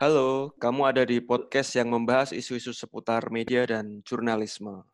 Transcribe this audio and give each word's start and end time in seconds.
Halo, 0.00 0.56
kamu 0.56 0.88
ada 0.88 1.04
di 1.04 1.20
podcast 1.20 1.76
yang 1.76 1.92
membahas 1.92 2.32
isu-isu 2.32 2.72
seputar 2.72 3.28
media 3.28 3.68
dan 3.68 4.00
jurnalisme. 4.08 4.88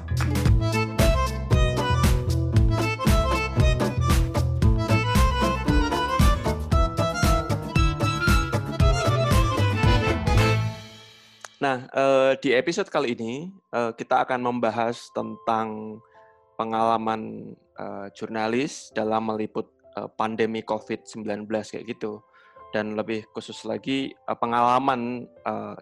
Nah, 11.62 11.86
eh, 11.94 12.32
di 12.42 12.50
episode 12.58 12.90
kali 12.90 13.14
ini 13.14 13.54
eh, 13.70 13.94
kita 13.94 14.26
akan 14.26 14.42
membahas 14.42 15.14
tentang 15.14 16.02
pengalaman 16.58 17.54
eh, 17.78 18.06
jurnalis 18.18 18.90
dalam 18.90 19.30
meliput 19.30 19.77
pandemi 20.16 20.62
COVID-19 20.62 21.46
kayak 21.48 21.86
gitu. 21.86 22.22
Dan 22.68 23.00
lebih 23.00 23.24
khusus 23.32 23.64
lagi 23.64 24.12
pengalaman 24.28 25.24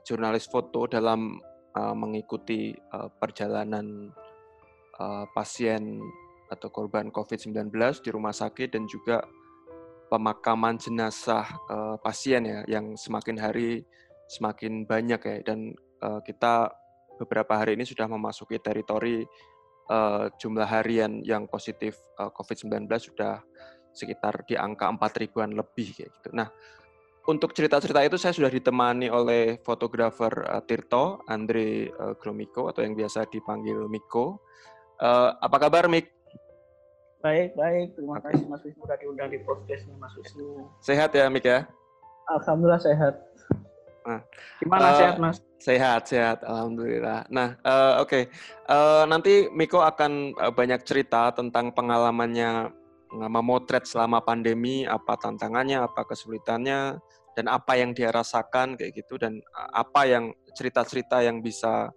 jurnalis 0.07 0.47
foto 0.47 0.87
dalam 0.87 1.43
mengikuti 1.75 2.71
perjalanan 3.19 4.15
pasien 5.35 5.99
atau 6.47 6.71
korban 6.71 7.11
COVID-19 7.11 7.75
di 8.07 8.11
rumah 8.15 8.31
sakit 8.31 8.79
dan 8.79 8.87
juga 8.87 9.19
pemakaman 10.15 10.79
jenazah 10.79 11.43
pasien 12.07 12.47
ya 12.47 12.63
yang 12.71 12.95
semakin 12.95 13.35
hari 13.35 13.83
semakin 14.31 14.87
banyak 14.87 15.19
ya 15.19 15.37
dan 15.43 15.75
kita 16.23 16.71
beberapa 17.19 17.59
hari 17.59 17.75
ini 17.75 17.83
sudah 17.83 18.07
memasuki 18.07 18.63
teritori 18.63 19.27
jumlah 20.39 20.67
harian 20.67 21.23
yang 21.23 21.47
positif 21.47 21.95
uh, 22.19 22.31
COVID-19 22.35 22.91
sudah 22.99 23.39
sekitar 23.97 24.45
di 24.45 24.55
angka 24.55 24.93
4 24.93 25.23
ribuan 25.25 25.57
lebih 25.57 25.97
kayak 25.97 26.11
gitu. 26.21 26.31
Nah, 26.37 26.53
untuk 27.27 27.51
cerita-cerita 27.57 28.07
itu 28.07 28.15
saya 28.21 28.31
sudah 28.31 28.53
ditemani 28.53 29.11
oleh 29.11 29.59
fotografer 29.67 30.31
uh, 30.47 30.63
Tirto 30.63 31.27
Andre 31.27 31.91
uh, 31.91 32.15
Gromiko 32.15 32.71
atau 32.71 32.87
yang 32.87 32.95
biasa 32.95 33.27
dipanggil 33.27 33.91
Miko. 33.91 34.39
Uh, 35.03 35.35
apa 35.43 35.67
kabar 35.67 35.91
Mik? 35.91 36.07
Baik, 37.25 37.59
baik. 37.59 37.99
Terima 37.99 38.23
kasih 38.23 38.47
Mas 38.47 38.63
Wisnu 38.63 38.87
sudah 38.87 38.97
diundang 39.03 39.29
di 39.35 39.43
podcastnya 39.43 39.99
Mas 39.99 40.15
Wisnu. 40.15 40.71
Sehat 40.79 41.11
ya 41.19 41.27
Mik 41.27 41.43
ya? 41.43 41.67
Alhamdulillah 42.31 42.79
sehat. 42.79 43.15
Nah, 44.07 44.23
gimana 44.63 44.95
uh, 44.95 44.99
sehat 45.03 45.17
mas? 45.19 45.37
Sehat, 45.59 46.03
sehat, 46.07 46.39
alhamdulillah. 46.47 47.27
Nah, 47.27 47.59
uh, 47.67 47.99
oke, 47.99 48.07
okay. 48.07 48.23
uh, 48.71 49.03
nanti 49.11 49.51
Miko 49.51 49.83
akan 49.83 50.31
uh, 50.39 50.55
banyak 50.55 50.87
cerita 50.87 51.35
tentang 51.35 51.75
pengalamannya 51.75 52.71
memotret 53.13 53.87
selama 53.87 54.19
pandemi, 54.25 54.83
apa 54.83 55.15
tantangannya, 55.15 55.79
apa 55.85 56.03
kesulitannya, 56.07 56.99
dan 57.37 57.47
apa 57.47 57.77
yang 57.77 57.93
dia 57.93 58.11
rasakan 58.11 58.75
kayak 58.75 58.97
gitu, 59.05 59.21
dan 59.21 59.39
apa 59.55 60.09
yang 60.09 60.35
cerita-cerita 60.57 61.21
yang 61.21 61.45
bisa 61.45 61.93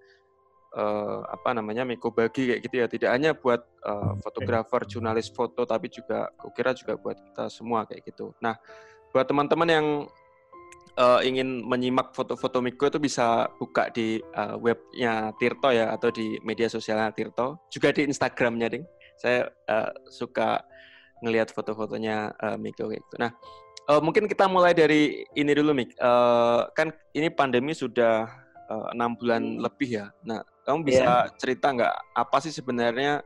uh, 0.76 1.20
apa 1.32 1.56
namanya 1.56 1.88
Miko 1.88 2.12
bagi 2.14 2.54
kayak 2.54 2.62
gitu 2.62 2.76
ya, 2.84 2.88
tidak 2.92 3.10
hanya 3.16 3.32
buat 3.34 3.64
uh, 3.88 4.20
fotografer, 4.22 4.86
jurnalis 4.86 5.32
foto, 5.32 5.66
tapi 5.66 5.90
juga, 5.90 6.30
kukira 6.38 6.76
juga 6.76 7.00
buat 7.00 7.18
kita 7.18 7.50
semua 7.50 7.88
kayak 7.90 8.04
gitu. 8.06 8.36
Nah, 8.44 8.60
buat 9.10 9.26
teman-teman 9.26 9.70
yang 9.72 9.88
uh, 11.00 11.22
ingin 11.26 11.64
menyimak 11.66 12.14
foto-foto 12.14 12.62
Miko 12.62 12.86
itu 12.86 13.00
bisa 13.02 13.50
buka 13.58 13.90
di 13.90 14.22
uh, 14.38 14.60
webnya 14.60 15.34
Tirto 15.40 15.72
ya 15.72 15.96
atau 15.96 16.12
di 16.12 16.38
media 16.46 16.68
sosialnya 16.70 17.16
Tirto. 17.16 17.66
Juga 17.74 17.90
di 17.96 18.06
Instagramnya 18.06 18.68
ding. 18.70 18.86
Saya 19.18 19.50
uh, 19.72 19.92
suka 20.12 20.62
ngelihat 21.24 21.52
foto-fotonya 21.52 22.34
uh, 22.40 22.58
Miko 22.58 22.90
gitu 22.90 23.16
nah 23.18 23.32
uh, 23.92 24.02
mungkin 24.02 24.30
kita 24.30 24.46
mulai 24.46 24.72
dari 24.76 25.26
ini 25.36 25.52
dulu 25.52 25.72
Mik 25.76 25.98
uh, 26.00 26.70
kan 26.74 26.94
ini 27.16 27.28
pandemi 27.34 27.76
sudah 27.76 28.28
enam 28.94 29.14
uh, 29.14 29.18
bulan 29.18 29.42
hmm. 29.42 29.60
lebih 29.66 29.90
ya 30.02 30.06
nah 30.22 30.46
kamu 30.68 30.86
bisa 30.86 31.26
yeah. 31.26 31.34
cerita 31.42 31.74
nggak 31.74 31.96
apa 32.14 32.38
sih 32.46 32.54
sebenarnya 32.54 33.26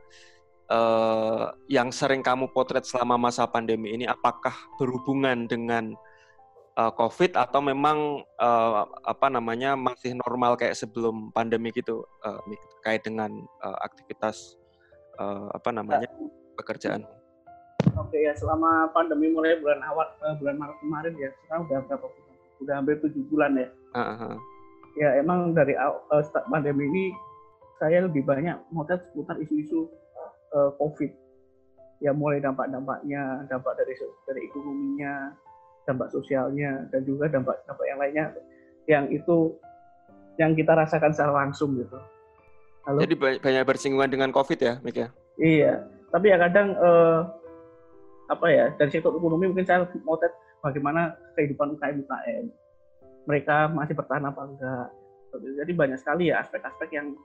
uh, 0.72 1.52
yang 1.68 1.92
sering 1.92 2.24
kamu 2.24 2.48
potret 2.52 2.88
selama 2.88 3.28
masa 3.28 3.44
pandemi 3.44 3.92
ini 3.92 4.08
apakah 4.08 4.54
berhubungan 4.80 5.44
dengan 5.44 5.92
uh, 6.78 6.92
COVID 6.94 7.36
atau 7.38 7.60
memang 7.62 8.22
uh, 8.38 8.82
apa 9.06 9.26
namanya 9.30 9.76
masih 9.78 10.18
normal 10.24 10.58
kayak 10.58 10.76
sebelum 10.78 11.30
pandemi 11.34 11.70
gitu 11.74 12.04
uh, 12.24 12.40
terkait 12.78 13.02
dengan 13.04 13.30
uh, 13.62 13.78
aktivitas 13.82 14.58
uh, 15.18 15.50
apa 15.54 15.70
namanya 15.70 16.10
pekerjaan? 16.58 17.06
Oke 17.94 18.18
ya 18.22 18.32
selama 18.34 18.90
pandemi 18.90 19.30
mulai 19.30 19.58
bulan 19.58 19.82
awal 19.86 20.06
uh, 20.22 20.34
bulan 20.38 20.58
Maret 20.58 20.76
kemarin 20.82 21.14
ya 21.18 21.30
sekarang 21.44 21.62
udah 21.70 21.78
berapa 21.86 22.06
bulan? 22.06 22.34
Udah 22.62 22.74
hampir 22.78 22.96
tujuh 23.02 23.22
bulan 23.30 23.52
ya. 23.58 23.68
Uh-huh. 23.94 24.36
Ya 24.94 25.08
emang 25.18 25.54
dari 25.54 25.74
uh, 25.74 25.98
pandemi 26.50 26.86
ini 26.90 27.04
saya 27.82 28.06
lebih 28.06 28.22
banyak 28.22 28.54
motret 28.70 29.02
seputar 29.10 29.38
isu-isu 29.42 29.90
uh, 30.54 30.70
COVID 30.78 31.10
ya 32.02 32.10
mulai 32.14 32.42
dampak-dampaknya, 32.42 33.46
dampak 33.50 33.74
dari 33.78 33.94
dari 34.26 34.40
ekonominya, 34.46 35.34
dampak 35.86 36.10
sosialnya 36.10 36.86
dan 36.90 37.02
juga 37.06 37.30
dampak-dampak 37.30 37.84
yang 37.86 37.98
lainnya 37.98 38.24
yang 38.84 39.04
itu 39.08 39.56
yang 40.36 40.52
kita 40.58 40.74
rasakan 40.74 41.14
secara 41.14 41.46
langsung 41.46 41.78
gitu. 41.78 41.98
Halo? 42.84 43.00
Jadi 43.00 43.14
banyak 43.16 43.64
bersinggungan 43.64 44.10
dengan 44.12 44.30
COVID 44.34 44.58
ya, 44.60 44.74
Mik 44.84 44.96
ya? 44.98 45.08
Iya, 45.40 45.74
tapi 46.12 46.28
ya 46.28 46.36
kadang 46.36 46.76
eh, 46.76 47.18
apa 48.24 48.46
ya 48.48 48.72
dari 48.76 48.88
sektor 48.88 49.12
ekonomi 49.12 49.52
mungkin 49.52 49.68
saya 49.68 49.84
mau 50.04 50.16
tes 50.16 50.32
bagaimana 50.64 51.12
kehidupan 51.36 51.76
UKM 51.76 52.08
UKM 52.08 52.46
mereka 53.24 53.68
masih 53.72 53.96
bertahan 53.96 54.24
apa 54.28 54.40
enggak. 54.44 54.88
Jadi 55.34 55.72
banyak 55.74 55.98
sekali 55.98 56.30
ya 56.30 56.44
aspek-aspek 56.44 56.88
yang 56.94 57.16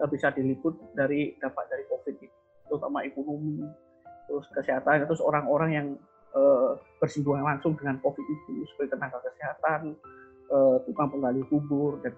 eh, 0.00 0.08
bisa 0.08 0.32
diliput 0.32 0.78
dari 0.96 1.36
dampak 1.36 1.68
dari 1.68 1.84
COVID 1.90 2.14
itu, 2.16 2.38
terutama 2.70 3.04
ekonomi, 3.04 3.66
terus 4.30 4.46
kesehatan, 4.54 5.04
terus 5.04 5.20
orang-orang 5.20 5.70
yang 5.74 5.86
uh, 6.32 6.78
bersinggungan 7.02 7.42
langsung 7.42 7.74
dengan 7.74 7.98
COVID 8.00 8.22
itu 8.22 8.64
seperti 8.72 8.94
tenaga 8.96 9.18
kesehatan, 9.26 9.98
uh, 10.48 10.78
tukang 10.86 11.10
penggali 11.10 11.42
kubur 11.50 11.98
dan 12.00 12.14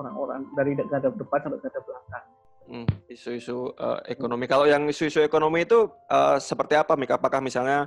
orang-orang 0.00 0.48
dari 0.56 0.74
garda 0.74 1.12
depan 1.12 1.38
sampai 1.44 1.60
garda 1.60 1.80
belakang. 1.84 2.26
Hmm, 2.66 2.86
isu-isu 3.06 3.70
uh, 3.78 4.02
ekonomi. 4.10 4.50
Kalau 4.50 4.66
yang 4.66 4.90
isu-isu 4.90 5.22
ekonomi 5.22 5.62
itu 5.62 5.86
uh, 6.10 6.36
seperti 6.42 6.74
apa, 6.74 6.98
Mik? 6.98 7.14
Apakah 7.14 7.38
misalnya 7.38 7.86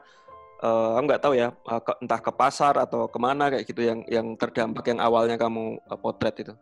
uh, 0.64 0.96
nggak 1.04 1.20
tahu 1.20 1.36
ya, 1.36 1.52
uh, 1.52 1.82
ke, 1.84 2.00
entah 2.00 2.20
ke 2.24 2.32
pasar 2.32 2.80
atau 2.80 3.12
ke 3.12 3.20
mana 3.20 3.52
kayak 3.52 3.68
gitu 3.68 3.84
yang 3.84 4.08
yang 4.08 4.40
terdampak 4.40 4.88
yang 4.88 5.04
awalnya 5.04 5.36
kamu 5.36 5.76
uh, 5.84 6.00
potret 6.00 6.36
itu? 6.40 6.54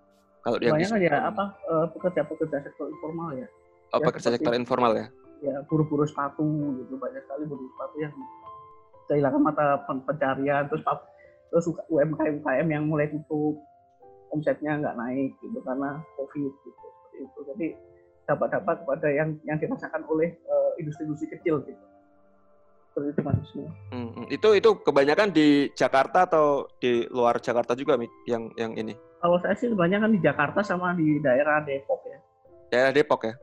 Kalau 0.42 0.58
yang 0.58 0.82
Banyak 0.82 1.02
ya 1.06 1.30
apa 1.30 1.54
uh, 1.70 1.86
pekerja-pekerja 1.94 2.58
sektor 2.66 2.90
informal 2.90 3.38
ya. 3.38 3.48
Oh, 3.94 4.02
ya, 4.02 4.06
pekerja 4.10 4.30
sektor 4.34 4.54
informal 4.58 4.92
ya? 4.98 5.08
Ya, 5.38 5.56
buru-buru 5.70 6.02
sepatu 6.10 6.42
gitu 6.82 6.98
banyak 6.98 7.22
sekali 7.22 7.46
buru 7.46 7.70
sepatu 7.78 7.96
yang 8.02 8.14
kehilangan 9.08 9.42
mata 9.42 9.66
pencarian 9.86 10.66
terus 10.68 10.84
terus 11.54 11.66
UMKM 11.88 12.44
UMKM 12.44 12.68
yang 12.68 12.84
mulai 12.90 13.08
tutup 13.08 13.56
omsetnya 14.36 14.76
nggak 14.84 14.98
naik 15.00 15.32
gitu 15.40 15.60
karena 15.64 16.04
covid 16.20 16.52
gitu 16.52 16.70
seperti 16.76 17.18
itu 17.24 17.40
jadi 17.54 17.68
dapat-dapat 18.28 18.84
kepada 18.84 19.08
yang 19.08 19.40
yang 19.48 19.58
dirasakan 19.58 20.04
oleh 20.12 20.36
uh, 20.52 20.76
industri-industri 20.76 21.32
kecil 21.32 21.64
gitu. 21.64 21.86
Seperti 22.92 23.08
itu 23.14 23.22
mas 23.24 23.50
hmm, 23.54 24.10
hmm, 24.10 24.26
itu 24.34 24.50
itu 24.58 24.70
kebanyakan 24.84 25.30
di 25.32 25.70
Jakarta 25.78 26.28
atau 26.28 26.68
di 26.82 27.08
luar 27.08 27.40
Jakarta 27.40 27.78
juga 27.78 27.96
yang 28.28 28.52
yang 28.60 28.76
ini? 28.76 28.98
Kalau 29.24 29.38
saya 29.42 29.56
sih 29.56 29.72
kebanyakan 29.72 30.14
di 30.14 30.20
Jakarta 30.20 30.60
sama 30.62 30.92
di 30.98 31.22
daerah 31.24 31.64
Depok 31.64 32.04
ya. 32.06 32.20
Daerah 32.74 32.92
Depok 32.92 33.22
ya? 33.24 33.34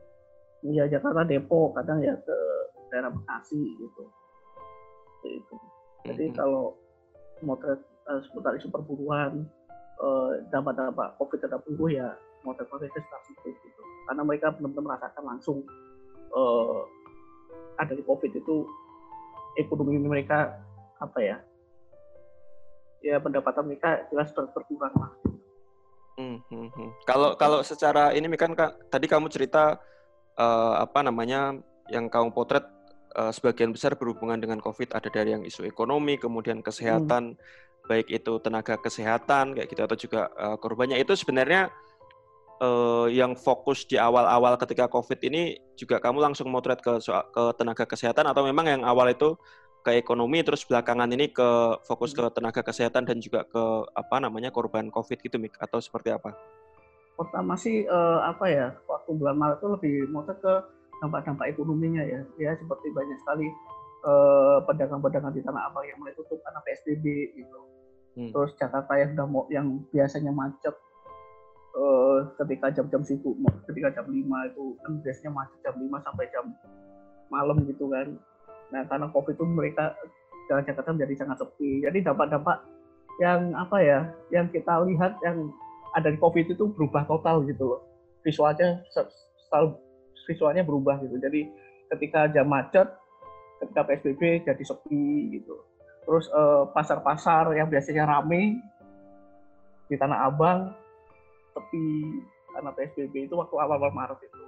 Iya 0.63 0.83
Jakarta 0.99 1.25
Depok 1.25 1.75
kadang 1.81 1.99
ya 2.03 2.13
ke 2.19 2.37
daerah 2.93 3.09
Bekasi 3.09 3.63
gitu. 3.79 4.03
Seperti 5.19 5.29
itu. 5.39 5.55
Jadi 6.05 6.23
mm 6.23 6.31
-hmm. 6.31 6.37
kalau 6.37 6.65
motret 7.41 7.81
uh, 8.05 8.21
seputar 8.27 8.53
isu 8.59 8.69
perburuan, 8.69 9.47
uh, 10.03 10.31
dampak-dampak 10.51 11.15
COVID 11.17 11.39
terhadap 11.41 11.61
buruh 11.65 11.89
ya 11.91 12.09
sekitar 12.53 13.21
situ 13.25 13.49
gitu. 13.57 13.81
Karena 14.05 14.21
mereka 14.21 14.53
benar-benar 14.53 14.93
merasakan 14.93 15.23
langsung 15.25 15.57
uh, 16.35 16.85
ada 17.81 17.97
di 17.97 18.03
COVID 18.05 18.31
itu 18.37 18.69
ekonomi 19.57 19.97
mereka 19.97 20.59
apa 20.99 21.19
ya 21.19 21.37
ya 23.05 23.21
pendapatan 23.21 23.69
mereka 23.69 24.05
jelas 24.09 24.33
berkurang 24.33 24.93
lah. 24.97 25.11
Hmm, 26.15 26.39
hmm, 26.47 26.69
hmm. 26.71 26.89
Kalau 27.03 27.35
kalau 27.35 27.59
secara 27.61 28.15
ini 28.15 28.25
kan 28.39 28.55
tadi 28.87 29.05
kamu 29.05 29.27
cerita 29.27 29.77
uh, 30.39 30.73
apa 30.79 31.03
namanya 31.03 31.59
yang 31.91 32.09
kamu 32.09 32.31
potret 32.31 32.65
uh, 33.13 33.29
sebagian 33.29 33.75
besar 33.75 33.93
berhubungan 33.99 34.39
dengan 34.39 34.57
COVID 34.63 34.95
ada 34.95 35.11
dari 35.11 35.35
yang 35.35 35.43
isu 35.43 35.67
ekonomi, 35.67 36.17
kemudian 36.17 36.65
kesehatan, 36.65 37.35
hmm. 37.35 37.85
baik 37.85 38.07
itu 38.09 38.41
tenaga 38.41 38.79
kesehatan 38.79 39.53
kayak 39.53 39.67
gitu 39.69 39.81
atau 39.83 39.97
juga 39.99 40.21
uh, 40.39 40.57
korbannya 40.57 40.97
itu 40.97 41.13
sebenarnya 41.13 41.69
uh, 42.61 43.07
yang 43.11 43.35
fokus 43.35 43.83
di 43.87 43.99
awal-awal 43.99 44.55
ketika 44.59 44.87
COVID 44.87 45.19
ini 45.25 45.59
juga 45.75 45.99
kamu 45.99 46.21
langsung 46.21 46.47
motret 46.51 46.79
ke 46.79 46.99
ke 47.05 47.43
tenaga 47.59 47.83
kesehatan 47.87 48.25
atau 48.29 48.45
memang 48.47 48.65
yang 48.67 48.81
awal 48.83 49.07
itu 49.11 49.35
ke 49.85 50.01
ekonomi 50.01 50.41
terus 50.41 50.65
belakangan 50.65 51.09
ini 51.13 51.29
ke 51.29 51.49
fokus 51.85 52.15
ke 52.15 52.25
tenaga 52.33 52.65
kesehatan 52.65 53.05
dan 53.05 53.21
juga 53.21 53.45
ke 53.45 53.63
apa 53.93 54.17
namanya 54.17 54.49
korban 54.49 54.89
COVID 54.89 55.21
gitu 55.21 55.37
Mik 55.37 55.61
atau 55.61 55.77
seperti 55.77 56.09
apa? 56.09 56.33
Pertama 57.15 57.53
sih 57.55 57.85
uh, 57.85 58.25
apa 58.25 58.45
ya 58.49 58.67
waktu 58.89 59.09
bulan 59.13 59.37
Maret 59.37 59.57
itu 59.61 59.67
lebih 59.71 59.95
motret 60.09 60.41
ke 60.41 60.53
dampak-dampak 61.03 61.53
ekonominya 61.53 62.01
ya 62.01 62.21
ya 62.39 62.51
seperti 62.57 62.89
banyak 62.95 63.19
sekali 63.21 63.51
pedagang 64.05 65.01
pedagang-pedagang 65.01 65.33
di 65.33 65.41
tanah 65.41 65.65
abang 65.65 65.81
yang 65.81 65.97
mulai 65.97 66.13
tutup 66.13 66.37
karena 66.45 66.61
PSBB 66.61 67.05
gitu. 67.41 67.59
Hmm. 68.15 68.29
Terus 68.29 68.53
Jakarta 68.53 68.93
yang 69.01 69.17
udah 69.17 69.27
mau 69.27 69.43
yang 69.49 69.67
biasanya 69.89 70.29
macet 70.29 70.75
uh, 71.75 72.17
ketika 72.43 72.71
jam-jam 72.71 73.01
sibuk 73.03 73.35
ketika 73.69 74.01
jam 74.01 74.05
5 74.07 74.15
itu 74.15 74.63
kan 74.81 74.93
biasanya 75.03 75.31
macet 75.35 75.59
jam 75.61 75.75
5 75.75 76.07
sampai 76.07 76.25
jam 76.31 76.45
malam 77.29 77.57
gitu 77.67 77.91
kan. 77.91 78.07
Nah 78.71 78.81
karena 78.87 79.07
COVID 79.11 79.35
itu 79.35 79.45
mereka 79.45 79.93
jalan 80.49 80.63
Jakarta 80.65 80.89
menjadi 80.93 81.13
sangat 81.25 81.37
sepi. 81.41 81.83
Jadi 81.83 81.97
dampak-dampak 82.05 82.57
yang 83.19 83.55
apa 83.55 83.77
ya, 83.81 83.99
yang 84.31 84.47
kita 84.51 84.83
lihat 84.85 85.17
yang 85.23 85.49
ada 85.95 86.11
di 86.11 86.19
COVID 86.19 86.51
itu 86.51 86.63
berubah 86.75 87.07
total 87.07 87.43
gitu 87.47 87.75
loh. 87.75 87.81
Visualnya 88.21 88.81
visualnya 90.25 90.63
berubah 90.65 90.99
gitu. 91.05 91.15
Jadi 91.21 91.47
ketika 91.95 92.27
jam 92.33 92.49
macet 92.49 92.89
ketika 93.61 93.81
PSBB 93.87 94.43
jadi 94.43 94.63
sepi 94.63 95.39
gitu. 95.39 95.55
Terus 96.05 96.29
eh, 96.29 96.63
pasar-pasar 96.75 97.55
yang 97.57 97.71
biasanya 97.71 98.05
rame 98.05 98.61
di 99.89 99.95
Tanah 99.97 100.29
Abang 100.29 100.73
sepi 101.55 101.87
karena 102.51 102.71
PSBB 102.75 103.31
itu 103.31 103.35
waktu 103.39 103.55
awal-awal 103.55 103.91
Maret 103.95 104.19
itu. 104.19 104.43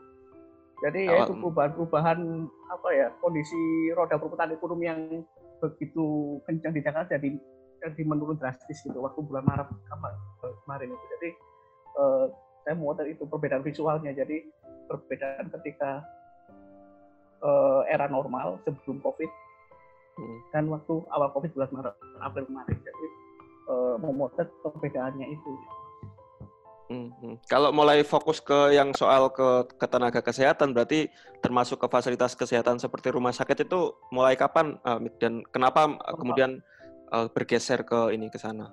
Jadi 0.84 1.10
ya 1.10 1.26
itu 1.26 1.34
perubahan-perubahan 1.42 2.20
apa 2.70 2.90
ya 2.94 3.08
kondisi 3.18 3.90
roda 3.98 4.20
perputaran 4.22 4.54
ekonomi 4.54 4.86
yang 4.86 5.02
begitu 5.58 6.38
kencang 6.46 6.70
di 6.70 6.86
Jakarta 6.86 7.18
jadi 7.18 7.34
jadi 7.82 8.02
menurun 8.06 8.38
drastis 8.38 8.86
gitu 8.86 9.02
waktu 9.02 9.18
bulan 9.26 9.42
Maret 9.48 9.74
kemarin 10.62 10.94
itu. 10.94 11.06
Jadi 11.18 11.30
eh, 11.98 12.26
saya 12.68 12.76
mau 12.76 12.94
itu 13.00 13.24
perbedaan 13.24 13.64
visualnya. 13.64 14.12
Jadi 14.12 14.44
perbedaan 14.92 15.48
ketika 15.56 16.04
uh, 17.40 17.82
era 17.88 18.12
normal 18.12 18.60
sebelum 18.68 19.00
COVID 19.00 19.32
hmm. 20.20 20.38
dan 20.52 20.68
waktu 20.72 20.94
awal 21.12 21.32
COVID 21.32 21.56
bulan 21.56 21.72
Maret 21.72 21.96
April 22.20 22.46
kemarin. 22.50 22.78
Jadi 22.84 23.08
uh, 23.72 23.96
memotret 24.02 24.50
perbedaannya 24.64 25.28
itu. 25.32 25.52
Hmm. 26.90 27.44
Kalau 27.52 27.70
mulai 27.76 28.04
fokus 28.08 28.40
ke 28.40 28.72
yang 28.76 28.96
soal 28.96 29.32
ke, 29.32 29.68
ke 29.76 29.86
tenaga 29.88 30.24
kesehatan, 30.24 30.72
berarti 30.72 31.12
termasuk 31.44 31.84
ke 31.84 31.88
fasilitas 31.92 32.34
kesehatan 32.34 32.80
seperti 32.80 33.12
rumah 33.12 33.36
sakit 33.36 33.68
itu 33.68 33.92
mulai 34.12 34.40
kapan 34.40 34.80
uh, 34.88 35.00
dan 35.20 35.44
kenapa 35.52 36.00
uh, 36.00 36.16
kemudian 36.16 36.64
uh, 37.12 37.28
bergeser 37.32 37.84
ke 37.84 38.16
ini 38.16 38.32
ke 38.32 38.40
sana? 38.40 38.72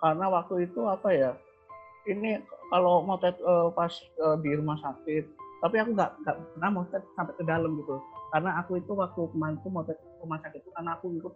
Karena 0.00 0.28
waktu 0.28 0.68
itu 0.68 0.84
apa 0.84 1.08
ya? 1.10 1.32
Ini 2.06 2.38
kalau 2.70 3.02
mau 3.02 3.18
uh, 3.18 3.68
pas 3.74 3.92
uh, 4.22 4.36
di 4.38 4.50
rumah 4.54 4.78
sakit 4.78 5.46
tapi 5.60 5.76
aku 5.80 5.90
nggak 5.96 6.10
nggak 6.22 6.36
pernah 6.54 6.70
mau 6.70 6.84
sampai 6.92 7.34
ke 7.34 7.44
dalam 7.46 7.70
gitu 7.80 7.96
karena 8.30 8.50
aku 8.60 8.76
itu 8.76 8.92
waktu 8.92 9.20
kemarin 9.32 9.56
tuh 9.64 9.70
mau 9.72 9.84
rumah 10.20 10.38
sakit 10.44 10.60
itu 10.60 10.70
karena 10.74 10.90
aku 10.98 11.06
ikut 11.16 11.34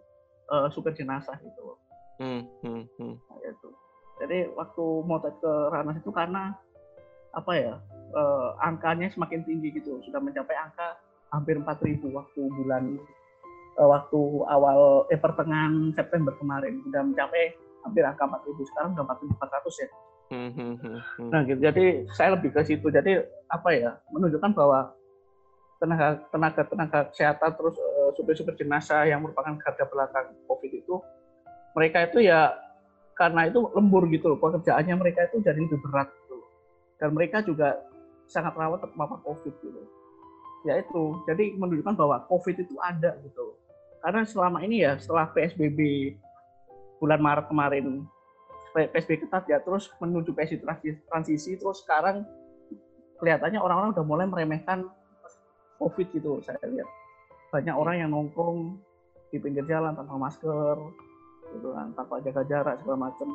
uh, 0.51 0.67
supir 0.69 0.93
jenazah 0.93 1.35
gitu 1.41 1.75
hmm, 2.21 2.41
hmm, 2.61 2.70
jadi 4.31 4.47
waktu 4.55 4.85
mau 5.03 5.19
ke 5.19 5.53
ranah 5.75 5.91
itu 5.99 6.07
karena 6.07 6.55
apa 7.35 7.51
ya 7.51 7.75
uh, 8.15 8.55
angkanya 8.63 9.11
semakin 9.11 9.43
tinggi 9.43 9.75
gitu 9.75 9.99
sudah 10.07 10.23
mencapai 10.23 10.55
angka 10.55 10.95
hampir 11.35 11.59
4.000 11.59 11.99
waktu 12.15 12.41
bulan 12.47 12.95
uh, 13.75 13.91
waktu 13.91 14.19
awal 14.47 15.03
eh 15.11 15.19
pertengahan 15.19 15.91
September 15.99 16.31
kemarin 16.39 16.79
sudah 16.87 17.03
mencapai 17.03 17.51
hampir 17.83 18.07
angka 18.07 18.23
4.000 18.23 18.71
sekarang 18.71 18.95
udah 18.95 19.05
4.400 19.19 19.83
ya 19.83 19.89
Hmm, 20.31 20.47
hmm, 20.55 20.75
hmm, 20.79 21.27
nah 21.27 21.43
gitu. 21.43 21.59
Jadi 21.59 22.07
saya 22.15 22.39
lebih 22.39 22.55
ke 22.55 22.63
situ. 22.63 22.87
Jadi 22.87 23.19
apa 23.51 23.67
ya? 23.75 23.99
Menunjukkan 24.15 24.55
bahwa 24.55 24.95
tenaga 25.75 26.23
tenaga 26.31 26.61
tenaga 26.71 26.99
kesehatan 27.11 27.51
terus 27.59 27.75
uh, 27.75 28.15
supir-supir 28.15 28.55
jenazah 28.55 29.03
yang 29.11 29.19
merupakan 29.19 29.59
garda 29.59 29.83
belakang 29.91 30.31
COVID 30.47 30.71
itu 30.71 31.03
mereka 31.75 32.07
itu 32.07 32.23
ya 32.23 32.55
karena 33.15 33.47
itu 33.47 33.59
lembur 33.75 34.07
gitu 34.09 34.33
loh 34.33 34.39
pekerjaannya 34.39 34.95
mereka 34.97 35.27
itu 35.29 35.43
jadi 35.43 35.59
lebih 35.59 35.79
berat 35.83 36.09
gitu 36.09 36.39
loh. 36.39 36.49
dan 36.97 37.09
mereka 37.11 37.37
juga 37.43 37.79
sangat 38.27 38.55
rawan 38.55 38.79
terpapar 38.79 39.19
COVID 39.27 39.53
gitu 39.61 39.81
ya 40.61 40.77
itu 40.77 41.03
jadi 41.25 41.57
menunjukkan 41.57 41.95
bahwa 41.97 42.23
COVID 42.29 42.55
itu 42.61 42.75
ada 42.79 43.17
gitu 43.21 43.39
loh. 43.53 43.55
karena 44.01 44.21
selama 44.25 44.63
ini 44.63 44.85
ya 44.85 44.97
setelah 44.97 45.29
PSBB 45.33 45.79
bulan 47.01 47.19
Maret 47.21 47.45
kemarin 47.49 48.05
PSBB 48.71 49.27
ketat 49.27 49.43
ya 49.51 49.59
terus 49.59 49.91
menuju 49.99 50.31
PSBB 50.31 50.63
transisi 51.11 51.59
terus 51.59 51.83
sekarang 51.83 52.23
kelihatannya 53.19 53.59
orang-orang 53.59 53.91
udah 53.93 54.05
mulai 54.05 54.25
meremehkan 54.25 54.87
COVID 55.81 56.07
gitu 56.15 56.39
saya 56.45 56.61
lihat 56.65 56.89
banyak 57.51 57.75
orang 57.75 57.95
yang 57.99 58.09
nongkrong 58.13 58.79
di 59.33 59.37
pinggir 59.41 59.65
jalan 59.67 59.91
tanpa 59.97 60.15
masker 60.15 60.77
gitu 61.53 61.69
kan 61.75 61.91
tanpa 61.93 62.23
jaga 62.23 62.41
jarak 62.47 62.75
segala 62.81 63.11
macam 63.11 63.27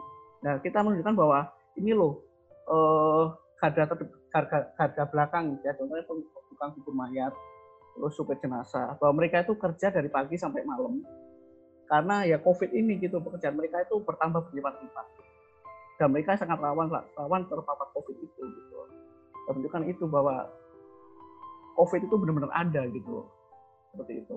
nah 0.44 0.54
kita 0.60 0.78
menunjukkan 0.84 1.14
bahwa 1.16 1.38
ini 1.76 1.92
loh 1.92 2.20
eh, 2.68 3.24
garda 3.60 3.84
harga 4.32 4.58
harga 4.76 5.02
belakang 5.08 5.56
ya 5.64 5.72
contohnya 5.76 6.04
tukang 6.52 6.70
kubur 6.76 6.92
mayat 6.92 7.32
terus 7.96 8.12
supir 8.12 8.36
jenazah 8.40 8.96
bahwa 9.00 9.24
mereka 9.24 9.40
itu 9.40 9.56
kerja 9.56 9.88
dari 9.88 10.12
pagi 10.12 10.36
sampai 10.36 10.60
malam 10.68 11.00
karena 11.86 12.26
ya 12.26 12.36
COVID 12.42 12.74
ini 12.74 12.98
gitu 12.98 13.22
pekerjaan 13.22 13.54
mereka 13.56 13.80
itu 13.86 13.96
bertambah 14.02 14.50
berlipat-lipat 14.50 15.06
dan 15.96 16.12
mereka 16.12 16.36
sangat 16.36 16.60
rawan 16.60 16.92
rawan 16.92 17.42
terpapar 17.48 17.88
COVID 17.96 18.16
itu 18.20 18.42
gitu. 18.44 18.76
Dan 19.46 19.52
menunjukkan 19.56 19.84
itu 19.88 20.04
bahwa 20.10 20.44
COVID 21.78 22.00
itu 22.04 22.14
benar-benar 22.18 22.52
ada 22.52 22.82
gitu 22.90 23.24
seperti 23.94 24.12
itu. 24.24 24.36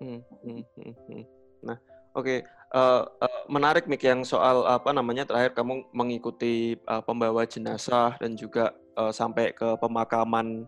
Hmm, 0.00 0.20
hmm, 0.44 0.62
hmm, 0.76 0.94
hmm. 1.10 1.24
Nah, 1.66 1.78
oke. 2.14 2.46
Uh, 2.74 2.78
eh, 2.78 3.02
uh, 3.02 3.26
eh, 3.26 3.42
menarik 3.50 3.84
Mik 3.90 4.02
yang 4.02 4.20
soal 4.22 4.66
apa 4.66 4.90
namanya 4.94 5.26
terakhir 5.26 5.54
kamu 5.54 5.90
mengikuti 5.90 6.78
uh, 6.86 7.02
pembawa 7.02 7.46
jenazah 7.46 8.16
dan 8.18 8.34
juga 8.38 8.74
uh, 8.94 9.10
sampai 9.10 9.52
ke 9.54 9.76
pemakaman 9.78 10.66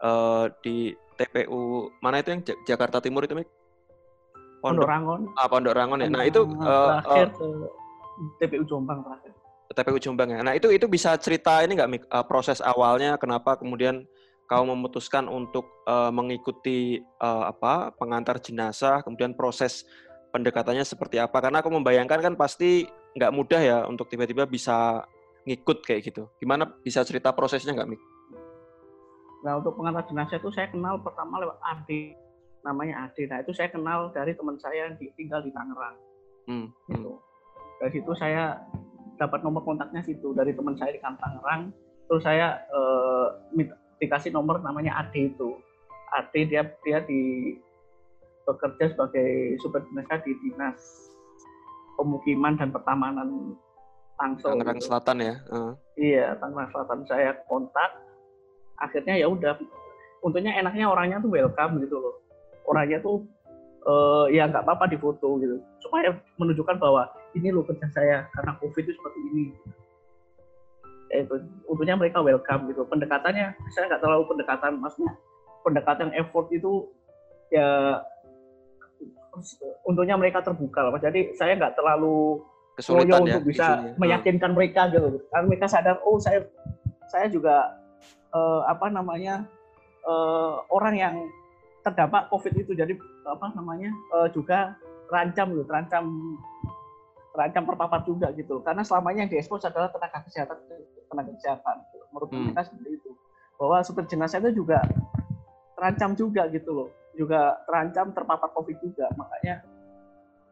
uh, 0.00 0.48
di 0.60 0.92
TPU 1.16 1.92
mana 2.00 2.20
itu 2.20 2.28
yang 2.32 2.42
Jakarta 2.64 2.98
Timur 3.00 3.24
itu 3.24 3.36
Mik? 3.36 3.48
Pondok, 4.62 4.86
Pondok 4.86 4.88
Rangon. 4.88 5.20
Ah, 5.34 5.46
Pondok 5.50 5.74
Rangon 5.74 5.98
ya. 6.06 6.08
Nah, 6.08 6.22
itu 6.22 6.46
uh, 6.62 7.02
terakhir 7.02 7.28
uh, 7.34 7.34
ke 7.34 7.46
TPU 8.38 8.62
Jombang 8.62 9.02
terakhir. 9.02 9.32
TPU 9.72 9.98
Jombang 9.98 10.28
ya. 10.36 10.40
Nah 10.44 10.52
itu 10.52 10.68
itu 10.68 10.84
bisa 10.84 11.16
cerita 11.16 11.64
ini 11.64 11.74
nggak 11.74 11.90
Mik 11.90 12.02
uh, 12.12 12.24
proses 12.28 12.60
awalnya 12.60 13.16
kenapa 13.16 13.56
kemudian 13.56 14.04
kau 14.44 14.68
memutuskan 14.68 15.32
untuk 15.32 15.64
uh, 15.88 16.12
mengikuti 16.12 17.00
uh, 17.24 17.48
apa 17.48 17.96
pengantar 17.96 18.36
jenazah 18.36 19.00
kemudian 19.00 19.32
proses 19.32 19.88
pendekatannya 20.32 20.82
seperti 20.82 21.20
apa 21.20 21.38
karena 21.38 21.60
aku 21.60 21.68
membayangkan 21.68 22.20
kan 22.24 22.34
pasti 22.34 22.88
nggak 23.12 23.32
mudah 23.36 23.60
ya 23.60 23.78
untuk 23.84 24.08
tiba-tiba 24.08 24.48
bisa 24.48 25.04
ngikut 25.44 25.84
kayak 25.84 26.08
gitu. 26.08 26.26
Gimana 26.40 26.64
bisa 26.80 27.04
cerita 27.04 27.30
prosesnya 27.36 27.76
nggak 27.76 27.88
Mik? 27.92 28.02
Nah 29.44 29.60
untuk 29.60 29.76
pengantar 29.76 30.08
jenazah 30.08 30.40
itu 30.40 30.50
saya 30.54 30.72
kenal 30.72 31.02
pertama 31.04 31.42
lewat 31.42 31.58
Adi 31.60 32.16
namanya 32.64 33.06
Adi. 33.06 33.28
Nah 33.28 33.44
itu 33.44 33.52
saya 33.52 33.68
kenal 33.68 34.08
dari 34.16 34.32
teman 34.32 34.56
saya 34.56 34.88
yang 34.88 34.96
tinggal 34.96 35.44
di 35.44 35.52
Tangerang. 35.52 35.96
Hmm, 36.48 36.66
gitu. 36.88 37.12
Hmm. 37.12 37.22
Dari 37.82 37.90
situ 38.00 38.12
saya 38.16 38.56
dapat 39.20 39.44
nomor 39.44 39.62
kontaknya 39.62 40.00
situ 40.02 40.32
dari 40.32 40.56
teman 40.56 40.74
saya 40.78 40.96
di 40.96 41.00
Tangerang 41.02 41.70
terus 42.08 42.22
saya 42.24 42.58
eh, 42.66 43.26
dikasih 44.02 44.34
nomor 44.34 44.58
namanya 44.64 44.98
Ade 44.98 45.30
itu 45.30 45.58
Ade 46.10 46.50
dia 46.50 46.66
dia 46.82 46.98
di 47.04 47.54
bekerja 48.46 48.94
sebagai 48.94 49.58
supervisor 49.62 50.18
di 50.26 50.32
dinas 50.42 50.78
pemukiman 51.96 52.58
dan 52.58 52.74
pertamanan 52.74 53.54
Tangsel 54.18 54.54
Tangerang 54.54 54.78
gitu. 54.78 54.86
Selatan 54.86 55.16
ya? 55.18 55.34
Uh. 55.50 55.72
iya 55.98 56.26
Tangerang 56.38 56.70
Selatan. 56.70 56.98
Saya 57.08 57.30
kontak 57.48 57.90
akhirnya 58.78 59.14
ya 59.18 59.26
udah 59.30 59.58
untungnya 60.22 60.54
enaknya 60.58 60.86
orangnya 60.90 61.18
tuh 61.22 61.30
welcome 61.32 61.82
gitu 61.82 61.96
loh. 61.98 62.14
Orangnya 62.66 63.02
tuh 63.02 63.26
uh, 63.86 64.26
ya 64.30 64.46
nggak 64.46 64.62
apa-apa 64.62 64.90
difoto 64.90 65.38
gitu. 65.42 65.58
Supaya 65.82 66.14
menunjukkan 66.38 66.78
bahwa 66.78 67.10
ini 67.34 67.50
loh 67.50 67.66
kerja 67.66 67.86
saya 67.90 68.16
karena 68.36 68.54
covid 68.62 68.82
itu 68.86 68.92
seperti 68.94 69.20
ini. 69.32 69.44
Ya 71.12 71.26
itu 71.26 71.34
untungnya 71.68 71.98
mereka 71.98 72.22
welcome 72.22 72.70
gitu. 72.70 72.86
Pendekatannya 72.86 73.54
saya 73.74 73.84
nggak 73.90 74.02
terlalu 74.02 74.24
pendekatan 74.30 74.78
maksudnya 74.78 75.12
pendekatan 75.62 76.10
effort 76.18 76.50
itu 76.50 76.90
ya 77.52 78.00
untungnya 79.88 80.16
mereka 80.20 80.44
terbuka 80.44 80.88
lah 80.88 81.00
jadi 81.00 81.32
saya 81.34 81.56
nggak 81.56 81.74
terlalu 81.74 82.44
kesulitan 82.76 83.24
ya, 83.24 83.36
untuk 83.36 83.44
bisa 83.48 83.66
isunya. 83.80 83.92
meyakinkan 84.00 84.50
hmm. 84.52 84.56
mereka 84.56 84.80
gitu 84.92 85.08
karena 85.28 85.44
mereka 85.48 85.66
sadar 85.68 85.96
oh 86.04 86.16
saya 86.20 86.44
saya 87.12 87.28
juga 87.28 87.76
uh, 88.32 88.64
apa 88.64 88.88
namanya 88.88 89.44
uh, 90.08 90.64
orang 90.72 90.94
yang 90.96 91.14
terdampak 91.82 92.30
COVID 92.30 92.52
itu. 92.56 92.72
Jadi 92.72 92.94
apa 93.26 93.52
namanya 93.54 93.90
uh, 94.14 94.28
juga 94.30 94.74
terancam 95.10 95.52
loh, 95.52 95.66
terancam 95.66 96.04
terancam 97.32 97.62
terpapar 97.68 98.00
juga 98.06 98.26
gitu. 98.32 98.62
Karena 98.64 98.82
selamanya 98.86 99.26
yang 99.26 99.30
diekspos 99.36 99.66
adalah 99.66 99.90
tenaga 99.90 100.24
kesehatan, 100.24 100.56
tenaga 101.10 101.30
kesehatan. 101.36 101.76
Menurut 102.14 102.28
hmm. 102.30 102.42
mereka 102.48 102.60
seperti 102.70 102.90
itu. 102.96 103.10
Bahwa 103.60 103.76
supir 103.86 104.04
jenazah 104.10 104.42
itu 104.42 104.64
juga 104.64 104.82
terancam 105.78 106.16
juga 106.16 106.48
gitu 106.50 106.70
loh. 106.72 106.88
Juga 107.12 107.60
terancam 107.68 108.12
terpapar 108.16 108.50
COVID 108.56 108.76
juga. 108.80 109.06
Makanya 109.16 109.60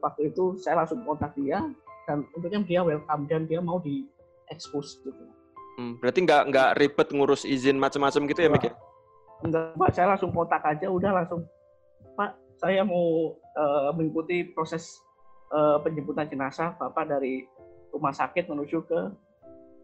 waktu 0.00 0.32
itu 0.32 0.56
saya 0.60 0.80
langsung 0.84 1.04
kontak 1.04 1.32
dia 1.36 1.60
dan 2.08 2.24
tentunya 2.36 2.60
dia 2.64 2.80
welcome 2.82 3.24
dan 3.28 3.44
dia 3.46 3.60
mau 3.60 3.80
diekspos 3.80 5.00
gitu. 5.04 5.24
Hmm, 5.80 5.96
berarti 5.96 6.20
nggak 6.26 6.42
nggak 6.52 6.70
ribet 6.76 7.08
ngurus 7.14 7.48
izin 7.48 7.80
macam-macam 7.80 8.22
gitu 8.28 8.40
ya, 8.44 8.50
Mik? 8.52 8.64
Ya? 8.68 8.72
Enggak, 9.40 9.72
Pak. 9.76 9.90
Saya 9.96 10.06
langsung 10.12 10.30
kontak 10.36 10.60
aja, 10.64 10.86
udah 10.92 11.10
langsung, 11.16 11.48
Pak, 12.12 12.36
saya 12.60 12.84
mau 12.84 13.32
uh, 13.56 13.90
mengikuti 13.96 14.44
proses 14.52 15.00
uh, 15.48 15.80
penjemputan 15.80 16.28
jenazah 16.28 16.76
Bapak 16.76 17.08
dari 17.08 17.48
rumah 17.88 18.12
sakit 18.12 18.52
menuju 18.52 18.84
ke 18.84 19.00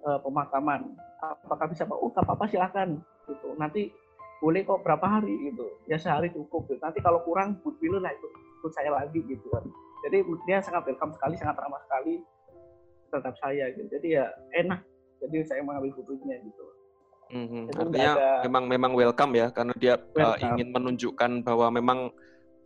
uh, 0.05 0.19
pemakaman. 0.21 0.93
Apakah 1.25 1.73
bisa 1.73 1.89
Pak? 1.89 1.97
Oh, 1.97 2.13
apa-apa 2.13 2.45
silakan. 2.53 3.01
Gitu. 3.25 3.49
Nanti 3.57 3.89
boleh 4.41 4.63
kok 4.63 4.85
berapa 4.85 5.07
hari 5.07 5.33
gitu. 5.51 5.67
Ya 5.89 5.97
sehari 5.97 6.29
cukup. 6.33 6.69
Gitu. 6.69 6.81
Nanti 6.83 7.01
kalau 7.01 7.25
kurang, 7.25 7.61
pilih 7.63 8.01
lah 8.01 8.13
itu 8.13 8.27
ikut 8.61 8.73
saya 8.73 8.91
lagi 8.93 9.21
gitu 9.25 9.47
kan. 9.53 9.65
Jadi 10.07 10.23
dia 10.47 10.59
sangat 10.63 10.87
welcome 10.87 11.13
sekali, 11.17 11.35
sangat 11.41 11.57
ramah 11.59 11.81
sekali 11.89 12.21
terhadap 13.11 13.35
saya 13.41 13.65
gitu. 13.75 13.89
Jadi 13.91 14.09
ya 14.21 14.27
enak. 14.55 14.81
Jadi 15.25 15.37
saya 15.49 15.65
mengambil 15.65 15.97
fotonya 15.97 16.37
gitu. 16.45 16.65
Mm-hmm. 17.27 17.63
Artinya 17.75 18.13
ada, 18.15 18.31
memang 18.47 18.65
memang 18.71 18.93
welcome 18.95 19.35
ya 19.35 19.51
karena 19.51 19.75
dia 19.75 19.99
uh, 19.99 20.39
ingin 20.39 20.71
menunjukkan 20.71 21.43
bahwa 21.43 21.75
memang 21.75 21.99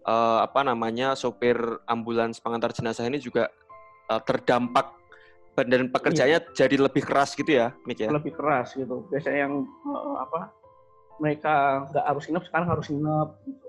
uh, 0.05 0.45
apa 0.45 0.61
namanya 0.61 1.17
sopir 1.17 1.57
ambulans 1.89 2.37
pengantar 2.45 2.69
jenazah 2.77 3.09
ini 3.09 3.17
juga 3.17 3.49
uh, 4.13 4.21
terdampak 4.21 5.01
dan 5.57 5.89
pekerjaannya 5.89 6.41
iya. 6.45 6.53
jadi 6.57 6.77
lebih 6.77 7.05
keras 7.05 7.33
gitu 7.33 7.57
ya, 7.57 7.73
Mik 7.89 8.05
ya? 8.05 8.09
Lebih 8.13 8.33
keras 8.37 8.77
gitu. 8.77 9.09
Biasanya 9.09 9.49
yang 9.49 9.65
uh, 9.89 10.17
apa 10.29 10.53
mereka 11.21 11.85
nggak 11.93 12.07
harus 12.09 12.25
nginep 12.27 12.45
sekarang 12.49 12.69
harus 12.73 12.87
nginep 12.89 13.29
gitu. 13.45 13.69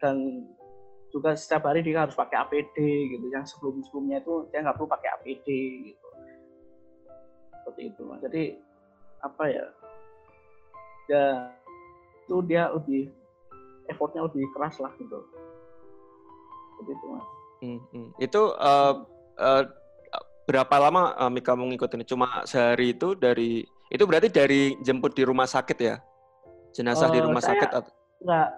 Dan 0.00 0.16
juga 1.12 1.36
setiap 1.36 1.68
hari 1.68 1.84
dia 1.84 2.08
harus 2.08 2.16
pakai 2.16 2.40
APD 2.48 2.76
gitu. 3.12 3.26
Yang 3.28 3.54
sebelum 3.54 3.84
sebelumnya 3.84 4.24
itu 4.24 4.48
dia 4.48 4.64
nggak 4.64 4.76
perlu 4.80 4.88
pakai 4.88 5.08
APD 5.20 5.48
gitu. 5.92 6.08
Seperti 7.52 7.82
itu. 7.92 8.02
Jadi 8.24 8.44
apa 9.20 9.44
ya? 9.52 9.66
Ya 11.08 11.24
itu 12.24 12.36
dia 12.44 12.72
lebih 12.72 13.12
effortnya 13.92 14.24
lebih 14.24 14.48
keras 14.56 14.80
lah 14.80 14.92
gitu. 14.96 15.20
Seperti 16.72 16.90
itu 16.96 17.06
mas. 17.12 17.26
Hmm, 17.58 17.80
hmm. 17.90 18.08
Itu 18.22 18.54
uh, 18.56 18.94
uh, 19.36 19.62
berapa 20.48 20.74
lama 20.80 21.12
uh, 21.20 21.28
Mika 21.32 21.52
mengikuti? 21.52 22.00
Cuma 22.08 22.48
sehari 22.48 22.96
itu 22.96 23.12
dari 23.12 23.66
itu 23.88 24.04
berarti 24.04 24.28
dari 24.28 24.76
jemput 24.84 25.16
di 25.16 25.24
rumah 25.24 25.48
sakit 25.48 25.78
ya? 25.80 25.96
Jenazah 26.76 27.08
uh, 27.08 27.14
di 27.16 27.20
rumah 27.24 27.40
saya, 27.40 27.56
sakit 27.56 27.70
atau? 27.72 27.92
Enggak. 28.20 28.48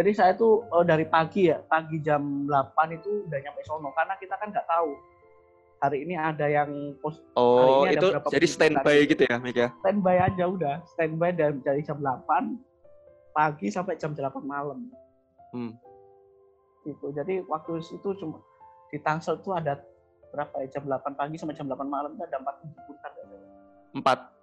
Jadi 0.00 0.10
saya 0.16 0.32
tuh 0.32 0.64
uh, 0.72 0.84
dari 0.86 1.04
pagi 1.04 1.52
ya, 1.52 1.60
pagi 1.68 2.00
jam 2.00 2.48
8 2.48 2.96
itu 2.96 3.28
udah 3.28 3.38
nyampe 3.44 3.60
sono 3.68 3.92
karena 3.92 4.16
kita 4.16 4.34
kan 4.40 4.48
nggak 4.48 4.64
tahu 4.64 4.96
hari 5.80 6.04
ini 6.08 6.14
ada 6.16 6.46
yang 6.48 6.96
pos 7.00 7.20
Oh, 7.36 7.84
hari 7.84 7.92
ini 7.92 8.00
itu 8.00 8.08
ada 8.08 8.28
jadi 8.32 8.46
standby 8.48 8.96
gitu 9.04 9.22
ya, 9.28 9.36
Mika? 9.36 9.68
Standby 9.84 10.16
aja 10.16 10.44
udah, 10.48 10.76
standby 10.96 11.30
dari, 11.36 11.56
dari 11.60 11.80
jam 11.84 12.00
8 12.00 13.36
pagi 13.36 13.68
sampai 13.68 14.00
jam 14.00 14.16
8 14.16 14.40
malam. 14.40 14.88
Hmm. 15.52 15.76
Gitu. 16.88 17.12
Jadi 17.12 17.44
waktu 17.44 17.84
itu 17.84 18.08
cuma 18.16 18.40
di 18.88 18.98
Tangsel 19.04 19.36
itu 19.36 19.52
ada 19.52 19.76
berapa 20.32 20.64
ya 20.64 20.80
jam 20.80 20.88
8 20.88 21.12
pagi 21.12 21.36
sampai 21.36 21.52
jam 21.52 21.68
8 21.68 21.76
malam 21.84 22.16
itu 22.16 22.22
ada 22.24 22.40
empat 22.40 22.54
penjemputan. 22.64 23.12
Empat? 23.90 24.39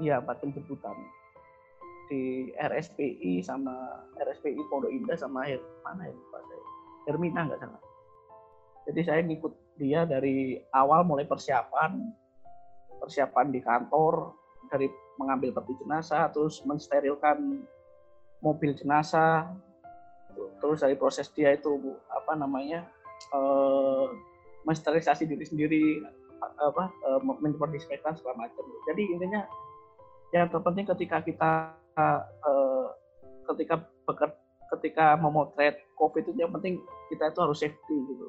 Iya 0.00 0.24
empat 0.24 0.40
penjemputan 0.40 0.96
di 2.10 2.50
RSPI 2.58 3.44
sama 3.44 4.02
RSPI 4.18 4.58
Pondok 4.66 4.90
Indah 4.90 5.14
sama 5.14 5.46
Her, 5.46 5.62
mana 5.86 6.10
ya 6.10 6.12
lupa 6.16 6.42
saya. 6.42 6.64
Hermina 7.06 7.46
nggak 7.46 7.60
salah. 7.62 7.82
Jadi 8.88 9.00
saya 9.06 9.20
ngikut 9.22 9.52
dia 9.78 10.02
dari 10.08 10.58
awal 10.74 11.06
mulai 11.06 11.28
persiapan 11.28 12.10
persiapan 13.00 13.46
di 13.48 13.60
kantor 13.64 14.36
dari 14.68 14.90
mengambil 15.16 15.56
peti 15.56 15.72
jenazah 15.84 16.28
terus 16.32 16.60
mensterilkan 16.64 17.64
mobil 18.40 18.72
jenazah. 18.74 19.52
Terus 20.60 20.80
dari 20.80 20.96
proses 20.96 21.28
dia 21.32 21.52
itu 21.52 21.76
apa 22.08 22.36
namanya 22.36 22.88
uh, 23.36 24.08
mensterilisasi 24.64 25.28
diri 25.28 25.44
sendiri 25.44 25.84
apa 26.40 26.88
uh, 27.08 27.20
mendisinfektan 27.40 28.16
segala 28.16 28.48
macam. 28.48 28.64
Jadi 28.88 29.02
intinya 29.16 29.44
yang 30.30 30.46
terpenting 30.46 30.86
ketika 30.86 31.18
kita 31.22 31.50
uh, 31.98 32.86
ketika 33.50 33.82
beker, 34.06 34.30
ketika 34.78 35.18
memotret 35.18 35.82
covid 35.98 36.22
itu 36.22 36.38
yang 36.38 36.54
penting 36.54 36.78
kita 37.10 37.34
itu 37.34 37.38
harus 37.42 37.58
safety 37.58 37.96
gitu. 38.06 38.26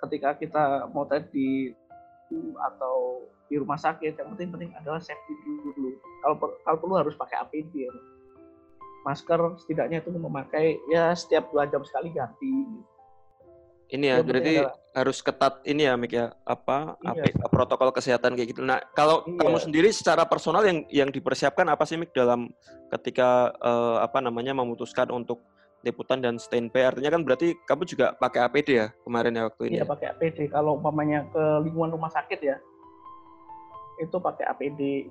Ketika 0.00 0.36
kita 0.36 0.64
motret 0.92 1.28
di 1.32 1.72
atau 2.56 3.26
di 3.50 3.58
rumah 3.58 3.80
sakit 3.80 4.14
yang 4.14 4.30
penting 4.36 4.54
penting 4.54 4.70
adalah 4.78 5.02
safety 5.02 5.34
dulu. 5.42 5.96
Kalau 6.22 6.36
kalau 6.62 6.76
perlu 6.78 6.94
harus 7.00 7.16
pakai 7.16 7.40
APD 7.42 7.88
ya. 7.88 7.92
Masker 9.00 9.56
setidaknya 9.64 10.04
itu 10.04 10.12
memakai 10.12 10.76
ya 10.92 11.16
setiap 11.16 11.48
dua 11.48 11.64
jam 11.66 11.80
sekali 11.80 12.12
ganti. 12.12 12.84
Ini 13.90 14.04
ya, 14.06 14.16
ya 14.18 14.22
berarti 14.22 14.54
harus 14.94 15.18
ketat 15.18 15.62
ini 15.66 15.82
ya, 15.86 15.98
Mik 15.98 16.14
ya, 16.14 16.30
apa, 16.46 16.94
iya. 17.02 17.46
protokol 17.50 17.90
kesehatan 17.90 18.38
kayak 18.38 18.54
gitu. 18.54 18.62
Nah, 18.62 18.78
kalau 18.94 19.26
iya. 19.26 19.38
kamu 19.38 19.58
sendiri 19.58 19.88
secara 19.90 20.22
personal 20.26 20.62
yang 20.62 20.86
yang 20.90 21.10
dipersiapkan 21.10 21.66
apa 21.66 21.82
sih, 21.82 21.98
Mik, 21.98 22.14
dalam 22.14 22.50
ketika 22.94 23.50
uh, 23.58 23.98
apa 23.98 24.22
namanya 24.22 24.54
memutuskan 24.54 25.10
untuk 25.10 25.42
liputan 25.82 26.22
dan 26.22 26.38
standby? 26.38 26.86
Artinya 26.86 27.10
kan 27.18 27.22
berarti 27.26 27.58
kamu 27.66 27.82
juga 27.82 28.14
pakai 28.14 28.46
APD 28.46 28.68
ya 28.78 28.86
kemarin 29.02 29.34
ya 29.34 29.42
waktu 29.50 29.62
ini? 29.66 29.74
Iya, 29.80 29.84
ya? 29.86 29.90
pakai 29.90 30.06
APD. 30.14 30.38
Kalau 30.54 30.78
umpamanya 30.78 31.26
ke 31.30 31.42
lingkungan 31.66 31.90
rumah 31.98 32.10
sakit 32.14 32.40
ya, 32.42 32.56
itu 33.98 34.16
pakai 34.22 34.44
APD. 34.54 35.10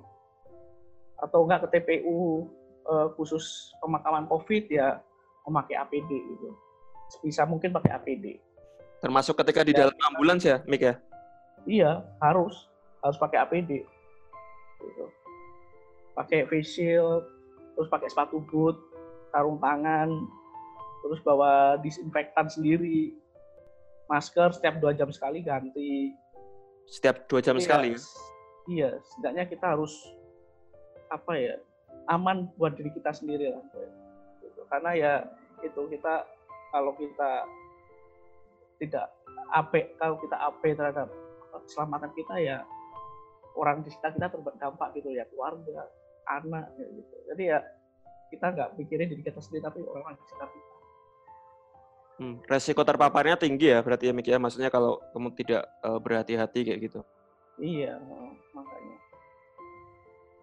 Atau 1.19 1.43
enggak 1.43 1.67
ke 1.67 1.79
TPU 1.79 2.47
uh, 2.87 3.11
khusus 3.19 3.75
pemakaman 3.83 4.23
COVID 4.31 4.71
ya 4.71 5.03
memakai 5.43 5.75
APD 5.75 6.09
gitu. 6.09 6.49
Bisa 7.25 7.43
mungkin 7.43 7.75
pakai 7.75 7.91
APD. 7.99 8.39
Termasuk 8.99 9.39
ketika 9.39 9.63
di 9.63 9.71
ya. 9.71 9.87
dalam 9.87 9.97
ambulans 10.11 10.43
ya, 10.43 10.59
Mik 10.67 10.83
ya? 10.83 10.95
Iya, 11.63 11.91
harus 12.19 12.67
harus 12.99 13.17
pakai 13.19 13.39
APD. 13.43 13.83
Gitu. 14.79 15.05
Pakai 16.15 16.47
face 16.51 16.75
shield, 16.75 17.23
terus 17.75 17.87
pakai 17.87 18.11
sepatu 18.11 18.43
boot, 18.51 18.75
sarung 19.31 19.59
tangan, 19.63 20.11
terus 21.03 21.19
bawa 21.23 21.79
disinfektan 21.79 22.51
sendiri, 22.51 23.15
masker 24.11 24.51
setiap 24.51 24.83
dua 24.83 24.91
jam 24.91 25.07
sekali 25.15 25.39
ganti. 25.39 26.11
Setiap 26.91 27.23
dua 27.31 27.39
jam 27.39 27.55
iya, 27.55 27.63
sekali? 27.63 27.91
Iya, 28.67 28.89
setidaknya 28.99 29.43
kita 29.47 29.65
harus 29.79 29.93
apa 31.09 31.33
ya 31.39 31.55
aman 32.09 32.49
buat 32.57 32.77
diri 32.77 32.93
kita 32.93 33.13
sendiri 33.13 33.53
lah 33.53 33.63
gitu. 34.41 34.61
karena 34.69 34.91
ya 34.93 35.13
itu 35.61 35.81
kita 35.89 36.25
kalau 36.69 36.93
kita 36.97 37.45
tidak 38.79 39.11
AP 39.51 39.99
kalau 39.99 40.15
kita 40.23 40.35
AP 40.39 40.63
terhadap 40.73 41.07
keselamatan 41.67 42.11
kita 42.15 42.35
ya 42.39 42.57
orang 43.59 43.83
di 43.83 43.89
sekitar 43.91 44.15
kita 44.15 44.27
terdampak 44.31 44.89
gitu 44.95 45.09
ya. 45.13 45.27
Keluarga 45.29 45.85
anak 46.29 46.71
ya 46.77 46.85
gitu. 46.87 47.15
Jadi 47.33 47.43
ya 47.49 47.59
kita 48.29 48.45
nggak 48.53 48.69
pikirin 48.77 49.07
diri 49.09 49.23
kita 49.25 49.41
sendiri 49.41 49.65
tapi 49.65 49.83
orang 49.83 50.15
di 50.15 50.21
sekitar 50.25 50.49
kita. 50.49 50.73
Hmm, 52.19 52.35
resiko 52.51 52.83
terpaparnya 52.83 53.39
tinggi 53.39 53.71
ya 53.71 53.79
berarti 53.79 54.11
ya 54.11 54.13
Miki 54.13 54.31
ya. 54.31 54.39
Maksudnya 54.39 54.69
kalau 54.71 54.99
kamu 55.15 55.29
tidak 55.39 55.63
uh, 55.83 55.99
berhati-hati 55.99 56.59
kayak 56.67 56.79
gitu. 56.89 56.99
Iya 57.59 57.99
makanya. 58.55 58.97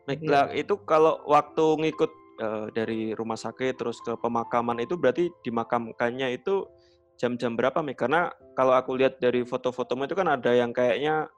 Baiklah, 0.07 0.55
iya. 0.55 0.63
itu 0.63 0.75
kalau 0.87 1.19
waktu 1.27 1.65
ngikut 1.83 2.13
uh, 2.39 2.67
dari 2.71 3.11
rumah 3.17 3.35
sakit 3.35 3.75
terus 3.75 3.99
ke 3.99 4.15
pemakaman 4.15 4.79
itu 4.79 4.95
berarti 4.95 5.35
dimakamkannya 5.43 6.31
itu 6.39 6.63
jam-jam 7.17 7.57
berapa, 7.57 7.81
Mik? 7.81 7.97
Karena 7.97 8.33
kalau 8.57 8.77
aku 8.77 8.97
lihat 8.97 9.21
dari 9.21 9.43
foto-fotomu 9.43 10.05
itu 10.05 10.17
kan 10.17 10.29
ada 10.29 10.53
yang 10.53 10.71
kayaknya 10.71 11.29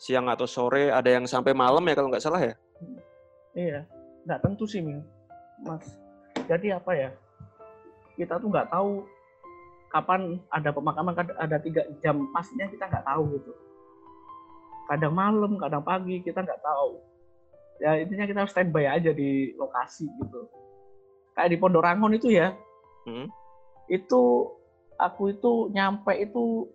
siang 0.00 0.28
atau 0.28 0.48
sore, 0.48 0.88
ada 0.92 1.08
yang 1.08 1.28
sampai 1.28 1.52
malam 1.52 1.84
ya 1.84 1.94
kalau 1.94 2.08
nggak 2.08 2.24
salah 2.24 2.40
ya? 2.40 2.54
Iya, 3.56 3.80
nggak 4.24 4.40
tentu 4.44 4.64
sih, 4.64 4.80
Mil. 4.80 5.02
Mas. 5.62 5.84
Jadi 6.46 6.72
apa 6.72 6.92
ya? 6.94 7.10
Kita 8.16 8.40
tuh 8.40 8.48
nggak 8.50 8.70
tahu 8.72 9.04
kapan 9.88 10.36
ada 10.52 10.70
pemakaman, 10.70 11.14
ada 11.16 11.56
tiga 11.60 11.82
jam 12.02 12.28
pastinya 12.34 12.68
kita 12.68 12.84
nggak 12.88 13.06
tahu 13.06 13.22
gitu. 13.38 13.52
Kadang 14.88 15.14
malam, 15.14 15.60
kadang 15.60 15.84
pagi, 15.84 16.24
kita 16.24 16.40
nggak 16.44 16.62
tahu 16.64 17.08
ya 17.78 17.94
intinya 17.98 18.26
kita 18.26 18.38
harus 18.42 18.52
standby 18.52 18.90
aja 18.90 19.14
di 19.14 19.54
lokasi 19.54 20.06
gitu 20.06 20.50
kayak 21.34 21.50
di 21.54 21.56
Pondok 21.58 21.82
Rangon 21.86 22.14
itu 22.14 22.34
ya 22.34 22.54
Hmm. 23.08 23.24
itu 23.88 24.52
aku 24.98 25.30
itu 25.32 25.70
nyampe 25.70 26.12
itu 26.18 26.66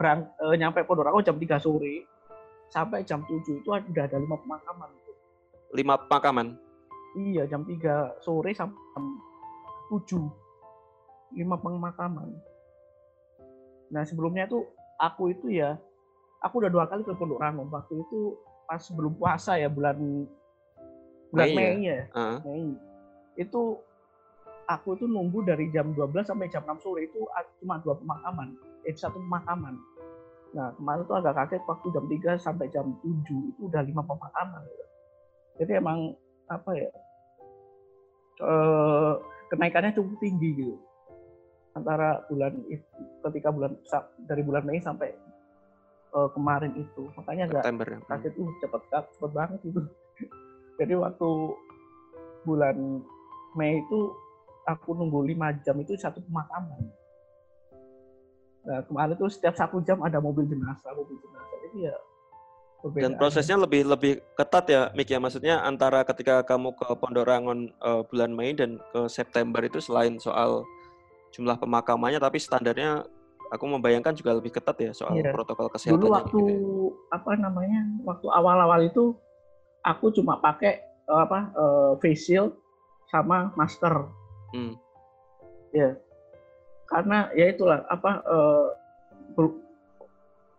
berang, 0.00 0.26
eh, 0.40 0.56
nyampe 0.56 0.82
Pondok 0.82 1.06
Rangon 1.06 1.22
jam 1.22 1.36
3 1.36 1.60
sore 1.60 2.08
sampai 2.72 3.04
jam 3.04 3.20
7 3.28 3.60
itu 3.60 3.68
udah 3.68 4.04
ada 4.08 4.16
lima 4.16 4.40
pemakaman 4.40 4.90
Lima 5.72 5.94
pemakaman. 6.00 6.56
iya 7.14 7.44
jam 7.44 7.62
3 7.64 8.16
sore 8.24 8.56
sampai 8.56 8.76
jam 8.96 9.04
7 9.92 10.16
lima 11.36 11.56
pemakaman 11.60 12.32
nah 13.92 14.00
sebelumnya 14.08 14.48
tuh 14.48 14.64
aku 14.96 15.28
itu 15.32 15.52
ya 15.52 15.76
aku 16.40 16.64
udah 16.64 16.70
dua 16.72 16.84
kali 16.88 17.04
ke 17.04 17.12
Pondok 17.12 17.40
Rangon 17.40 17.68
waktu 17.68 18.00
itu 18.00 18.36
pas 18.64 18.80
sebelum 18.80 19.12
puasa 19.14 19.60
ya 19.60 19.68
bulan 19.68 20.24
bulan 21.28 21.48
Mei 21.52 21.56
ya? 21.56 21.60
Mei 21.60 21.80
ya, 21.84 21.98
Heeh. 22.12 22.38
Mei. 22.44 22.66
Itu 23.36 23.80
aku 24.68 24.94
tuh 24.98 25.08
nunggu 25.10 25.42
dari 25.42 25.70
jam 25.74 25.90
12 25.94 26.26
sampai 26.26 26.46
jam 26.52 26.62
6 26.62 26.82
sore 26.84 27.10
itu 27.10 27.26
cuma 27.62 27.82
dua 27.82 27.98
pemakaman, 27.98 28.54
eh 28.86 28.94
satu 28.94 29.18
pemakaman. 29.18 29.74
Nah, 30.52 30.68
kemarin 30.76 31.02
tuh 31.08 31.16
agak 31.16 31.34
kaget 31.40 31.62
waktu 31.64 31.86
jam 31.96 32.04
3 32.06 32.36
sampai 32.36 32.66
jam 32.68 32.86
7 33.00 33.08
itu 33.24 33.60
udah 33.66 33.82
lima 33.82 34.04
pemakaman. 34.04 34.60
gitu. 34.68 34.84
Jadi 35.64 35.72
emang 35.80 36.12
apa 36.48 36.70
ya? 36.76 36.90
eh, 38.42 39.14
kenaikannya 39.52 39.94
cukup 39.96 40.16
tinggi 40.18 40.50
gitu. 40.58 40.76
Antara 41.72 42.20
bulan 42.28 42.52
itu, 42.68 42.84
ketika 43.28 43.48
bulan 43.48 43.72
dari 44.28 44.42
bulan 44.44 44.64
Mei 44.66 44.80
sampai 44.82 45.12
eh, 46.12 46.28
kemarin 46.36 46.72
itu. 46.76 47.08
Makanya 47.16 47.48
agak 47.48 47.62
September 47.64 47.86
ya. 47.88 47.98
Kaget 48.08 48.34
uh 48.36 48.50
cepet 48.60 48.82
cepet 48.92 49.30
banget 49.32 49.60
itu 49.64 49.80
jadi 50.80 50.94
waktu 51.00 51.30
bulan 52.44 52.76
Mei 53.56 53.80
itu 53.80 54.00
aku 54.64 54.94
nunggu 54.94 55.26
lima 55.26 55.50
jam 55.60 55.74
itu 55.80 55.98
satu 55.98 56.22
pemakaman 56.22 56.80
nah 58.62 58.78
kemarin 58.86 59.18
tuh 59.18 59.26
setiap 59.26 59.58
satu 59.58 59.82
jam 59.82 59.98
ada 60.06 60.22
mobil 60.22 60.46
jenazah 60.46 60.94
mobil 60.94 61.18
jenazah 61.18 61.58
jadi 61.66 61.78
ya 61.90 61.96
berbeda 62.82 63.02
Dan 63.06 63.12
prosesnya 63.14 63.54
lebih 63.58 63.86
lebih 63.86 64.18
ketat 64.34 64.66
ya, 64.66 64.90
Mik 64.90 65.06
ya. 65.06 65.22
Maksudnya 65.22 65.62
antara 65.62 66.02
ketika 66.02 66.42
kamu 66.42 66.74
ke 66.74 66.90
Pondok 66.98 67.30
Rangon 67.30 67.70
eh, 67.70 68.02
bulan 68.10 68.34
Mei 68.34 68.58
dan 68.58 68.82
ke 68.90 69.06
September 69.06 69.62
itu 69.62 69.78
selain 69.78 70.18
soal 70.18 70.66
jumlah 71.30 71.62
pemakamannya, 71.62 72.18
tapi 72.18 72.42
standarnya 72.42 73.06
aku 73.54 73.64
membayangkan 73.70 74.18
juga 74.18 74.34
lebih 74.34 74.50
ketat 74.50 74.74
ya 74.82 74.90
soal 74.90 75.14
Iya. 75.14 75.30
protokol 75.30 75.70
kesehatan. 75.70 75.94
dulu 75.94 76.10
waktu 76.10 76.42
apa 77.14 77.30
namanya 77.38 77.82
waktu 78.02 78.26
awal-awal 78.26 78.82
itu 78.82 79.14
aku 79.86 80.10
cuma 80.10 80.42
pakai 80.42 80.82
eh, 80.82 81.20
apa 81.22 81.54
eh, 81.54 81.92
face 82.02 82.34
shield 82.34 82.50
sama 83.14 83.54
masker 83.54 84.10
Hmm. 84.52 84.74
ya. 85.72 85.96
Karena 86.86 87.32
ya 87.32 87.48
itulah 87.48 87.88
apa 87.88 88.20
eh, 88.20 88.68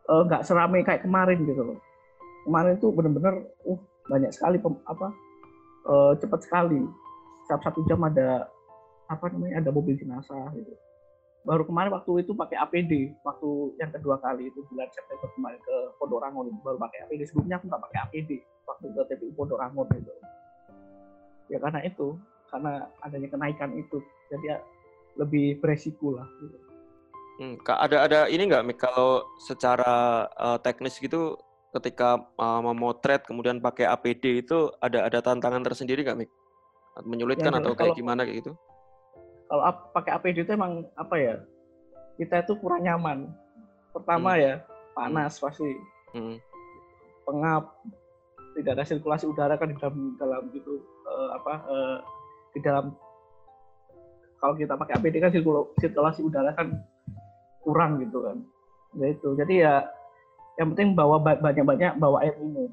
eh, 0.09 0.21
nggak 0.27 0.43
seramai 0.43 0.81
kayak 0.81 1.05
kemarin 1.05 1.45
gitu 1.45 1.61
loh. 1.61 1.79
Kemarin 2.43 2.75
tuh 2.81 2.91
bener-bener 2.91 3.47
uh 3.63 3.79
banyak 4.09 4.33
sekali 4.33 4.57
pem- 4.59 4.83
apa 4.89 5.07
eh, 5.87 6.13
cepat 6.19 6.39
sekali. 6.41 6.81
Setiap 7.45 7.61
satu 7.69 7.85
jam 7.85 8.01
ada 8.01 8.49
apa 9.11 9.29
namanya 9.29 9.61
ada 9.61 9.69
mobil 9.69 9.93
jenazah 9.93 10.49
gitu. 10.57 10.73
Baru 11.43 11.67
kemarin 11.67 11.91
waktu 11.91 12.23
itu 12.23 12.31
pakai 12.31 12.55
APD 12.55 13.19
waktu 13.19 13.75
yang 13.75 13.91
kedua 13.91 14.15
kali 14.23 14.47
itu 14.47 14.63
bulan 14.71 14.87
September 14.95 15.27
kemarin 15.35 15.59
ke 15.59 15.75
Pondok 15.99 16.23
Rangon 16.23 16.47
itu 16.47 16.59
baru 16.63 16.79
pakai 16.79 17.03
APD 17.03 17.21
sebelumnya 17.27 17.59
aku 17.59 17.67
nggak 17.67 17.83
pakai 17.83 17.99
APD 18.07 18.31
waktu 18.63 18.85
ke 18.95 19.01
TPU 19.11 19.31
Pondok 19.35 19.59
Rangon 19.59 19.87
itu. 19.91 20.13
Ya 21.51 21.59
karena 21.59 21.83
itu 21.83 22.15
karena 22.53 22.71
adanya 23.01 23.27
kenaikan 23.27 23.73
itu 23.73 23.97
jadi 24.29 24.45
ya 24.45 24.57
lebih 25.17 25.57
beresiko 25.57 26.13
lah. 26.13 26.27
Hmm, 27.41 27.57
Kak, 27.59 27.81
ada 27.81 28.05
ada 28.05 28.19
ini 28.29 28.45
nggak, 28.45 28.61
Mik? 28.63 28.77
Kalau 28.77 29.25
secara 29.41 29.93
eh, 30.29 30.57
teknis 30.61 31.01
gitu, 31.01 31.33
ketika 31.73 32.21
eh, 32.21 32.61
memotret 32.61 33.25
kemudian 33.25 33.57
pakai 33.57 33.89
APD 33.89 34.45
itu 34.45 34.69
ada 34.77 35.09
ada 35.09 35.17
tantangan 35.19 35.65
tersendiri 35.65 36.05
nggak, 36.05 36.19
Mik? 36.19 36.31
Menyulitkan 37.01 37.49
Ya, 37.49 37.57
atau 37.57 37.73
kayak 37.73 37.89
kalau- 37.89 37.97
gimana 37.97 38.21
kayak 38.21 38.45
gitu? 38.45 38.53
kalau 39.43 39.63
ap- 39.65 39.89
pakai 39.91 40.11
APD 40.13 40.37
itu 40.39 40.53
emang 40.53 40.81
apa 40.95 41.13
ya 41.13 41.35
kita 42.17 42.41
itu 42.41 42.57
kurang 42.57 42.81
nyaman 42.81 43.29
pertama 43.93 44.33
ya 44.33 44.65
panas 44.93 45.37
pasti 45.37 45.67
Hmm. 46.09 46.41
pengap 47.21 47.69
tidak 48.53 48.71
ada 48.73 48.83
sirkulasi 48.83 49.25
udara 49.25 49.53
kan 49.53 49.69
di 49.69 49.77
dalam 49.77 50.17
dalam 50.17 50.49
gitu 50.49 50.81
eh, 51.05 51.29
apa 51.33 51.53
eh, 51.65 51.97
di 52.53 52.59
dalam 52.61 52.93
kalau 54.37 54.53
kita 54.59 54.77
pakai 54.77 54.99
APD 54.99 55.15
kan 55.23 55.31
sirkul- 55.31 55.71
sirkulasi 55.79 56.21
udara 56.21 56.51
kan 56.53 56.69
kurang 57.63 57.99
gitu 58.03 58.21
kan. 58.21 58.37
Ya 58.99 59.07
itu. 59.09 59.29
Jadi 59.39 59.63
ya 59.63 59.87
yang 60.59 60.75
penting 60.75 60.93
bawa 60.93 61.17
ba- 61.17 61.39
banyak-banyak 61.39 61.97
bawa 61.97 62.21
air 62.21 62.37
minum. 62.37 62.69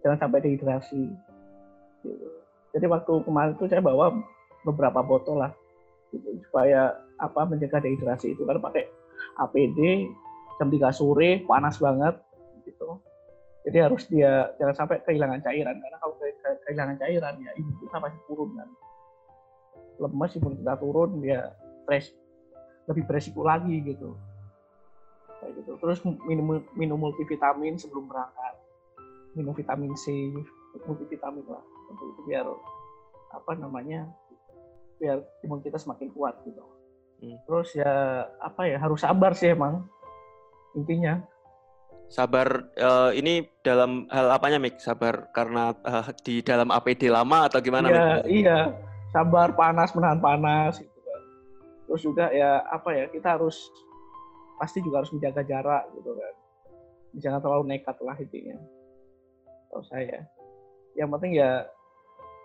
Jangan 0.00 0.18
sampai 0.26 0.40
dehidrasi. 0.40 1.04
Gitu. 2.00 2.26
jadi 2.72 2.86
waktu 2.88 3.12
kemarin 3.28 3.52
tuh 3.60 3.68
saya 3.68 3.84
bawa 3.84 4.08
beberapa 4.64 5.04
botol 5.04 5.42
lah 5.44 5.52
gitu, 6.14 6.38
supaya 6.48 6.96
apa 7.20 7.44
menjaga 7.44 7.82
dehidrasi 7.82 8.32
itu. 8.32 8.46
Kan 8.46 8.62
pakai 8.62 8.88
APD 9.36 10.08
jam 10.56 10.70
3 10.72 10.88
sore 10.94 11.44
panas 11.44 11.76
banget 11.76 12.16
gitu 12.64 12.96
jadi 13.60 13.78
harus 13.84 14.08
dia 14.08 14.48
jangan 14.56 14.72
sampai 14.72 15.04
kehilangan 15.04 15.44
cairan 15.44 15.76
karena 15.76 15.96
kalau 16.00 16.16
ke- 16.16 16.36
ke- 16.40 16.60
kehilangan 16.64 16.96
cairan 16.96 17.34
ya 17.44 17.52
imun 17.60 17.76
kita 17.76 17.96
pasti 18.00 18.20
turun 18.24 18.50
kan. 18.56 18.68
Lemes 20.00 20.32
imun 20.40 20.54
kita 20.56 20.74
turun 20.80 21.10
ya 21.20 21.40
stres 21.84 22.16
lebih 22.88 23.04
beresiko 23.04 23.44
lagi 23.44 23.84
gitu. 23.84 24.16
Kayak 25.44 25.60
gitu. 25.60 25.72
Terus 25.76 25.98
minum 26.24 26.64
minum 26.72 26.96
multivitamin 26.96 27.76
sebelum 27.76 28.08
berangkat. 28.08 28.54
Minum 29.36 29.52
vitamin 29.52 29.92
C 29.92 30.32
multivitamin 30.88 31.44
lah. 31.44 31.64
Untuk 31.92 32.06
itu 32.16 32.20
biar 32.32 32.48
apa 33.30 33.52
namanya 33.60 34.08
biar 34.96 35.20
imun 35.44 35.60
kita 35.60 35.76
semakin 35.76 36.08
kuat 36.16 36.40
gitu. 36.48 36.64
Hmm. 37.20 37.36
terus 37.44 37.76
ya 37.76 38.24
apa 38.40 38.64
ya 38.64 38.80
harus 38.80 39.04
sabar 39.04 39.36
sih 39.36 39.52
emang. 39.52 39.84
Intinya 40.72 41.20
Sabar 42.10 42.66
eh, 42.74 43.10
ini 43.22 43.46
dalam 43.62 44.10
hal 44.10 44.34
apanya, 44.34 44.58
Mik? 44.58 44.82
Sabar 44.82 45.30
karena 45.30 45.70
eh, 45.86 46.10
di 46.26 46.42
dalam 46.42 46.74
APD 46.74 47.06
lama 47.06 47.46
atau 47.46 47.62
gimana, 47.62 47.86
Iya, 47.86 48.02
Mik? 48.02 48.26
iya. 48.26 48.58
Sabar, 49.14 49.54
panas, 49.54 49.94
menahan 49.94 50.18
panas 50.18 50.82
gitu 50.82 50.98
kan. 51.06 51.22
Terus 51.86 52.02
juga 52.02 52.26
ya 52.34 52.66
apa 52.66 52.90
ya, 52.94 53.06
kita 53.14 53.38
harus 53.38 53.70
pasti 54.58 54.82
juga 54.82 55.06
harus 55.06 55.14
menjaga 55.14 55.46
jarak 55.46 55.86
gitu 55.94 56.10
kan. 56.18 56.34
Jangan 57.22 57.40
terlalu 57.42 57.64
nekat 57.78 57.96
lah 58.02 58.18
intinya. 58.18 58.58
Kalau 59.70 59.84
saya. 59.86 60.26
Yang 60.98 61.08
penting 61.14 61.32
ya 61.38 61.50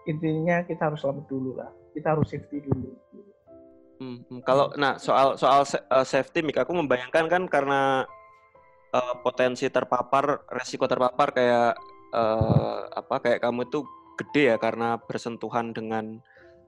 intinya 0.06 0.62
kita 0.62 0.93
harus 0.93 1.01
selamat 1.01 1.25
dulu 1.25 1.58
lah. 1.58 1.73
Kita 1.97 2.13
harus 2.13 2.30
safety 2.30 2.62
dulu. 2.62 2.93
Hmm, 3.97 4.21
hmm. 4.30 4.41
Kalau 4.45 4.69
nah 4.78 5.01
soal 5.01 5.41
soal 5.41 5.65
eh, 5.65 6.06
safety, 6.06 6.45
Mik, 6.45 6.62
aku 6.62 6.73
membayangkan 6.78 7.25
kan 7.25 7.43
karena 7.49 8.06
eh, 8.95 9.13
potensi 9.21 9.67
terpapar, 9.67 10.47
resiko 10.55 10.88
terpapar 10.88 11.36
kayak 11.36 11.71
eh, 12.15 12.79
apa 12.95 13.15
kayak 13.19 13.43
kamu 13.43 13.67
itu 13.67 13.84
gede 14.15 14.55
ya 14.55 14.58
karena 14.58 14.95
bersentuhan 15.03 15.75
dengan 15.75 16.23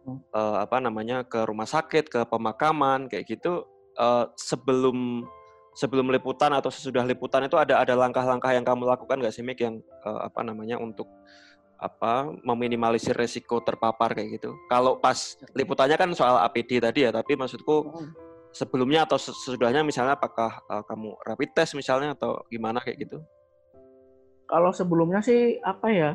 Hmm. 0.07 0.23
eh, 0.31 0.57
apa 0.63 0.79
namanya 0.79 1.27
ke 1.27 1.43
rumah 1.43 1.67
sakit, 1.67 2.07
ke 2.07 2.19
pemakaman 2.31 3.11
kayak 3.11 3.27
gitu. 3.27 3.67
eh, 3.97 4.25
sebelum 4.37 5.25
sebelum 5.73 6.07
liputan 6.13 6.53
atau 6.53 6.69
sesudah 6.69 7.01
liputan 7.01 7.45
itu 7.49 7.57
ada 7.57 7.81
ada 7.81 7.97
langkah-langkah 7.97 8.53
yang 8.53 8.61
kamu 8.61 8.85
lakukan 8.85 9.17
nggak 9.19 9.33
sih, 9.35 9.41
Mik, 9.43 9.59
yang 9.61 9.75
eh, 9.81 10.19
apa 10.23 10.45
namanya 10.45 10.77
untuk 10.79 11.09
apa 11.77 12.29
meminimalisir 12.45 13.13
resiko 13.17 13.61
terpapar 13.61 14.13
kayak 14.17 14.41
gitu. 14.41 14.53
Kalau 14.69 14.97
pas 14.97 15.17
liputannya 15.53 15.97
kan 15.97 16.09
soal 16.13 16.41
APD 16.45 16.81
tadi 16.81 17.05
ya, 17.05 17.11
tapi 17.13 17.33
maksudku 17.37 17.89
sebelumnya 18.57 19.05
atau 19.05 19.21
ses- 19.21 19.37
sesudahnya 19.45 19.85
misalnya 19.85 20.17
apakah 20.17 20.65
uh, 20.65 20.81
kamu 20.89 21.13
rapid 21.21 21.53
test 21.53 21.77
misalnya 21.77 22.17
atau 22.17 22.41
gimana 22.49 22.81
kayak 22.81 23.05
gitu? 23.05 23.21
Kalau 24.49 24.73
sebelumnya 24.73 25.21
sih 25.21 25.61
apa 25.61 25.93
ya? 25.93 26.11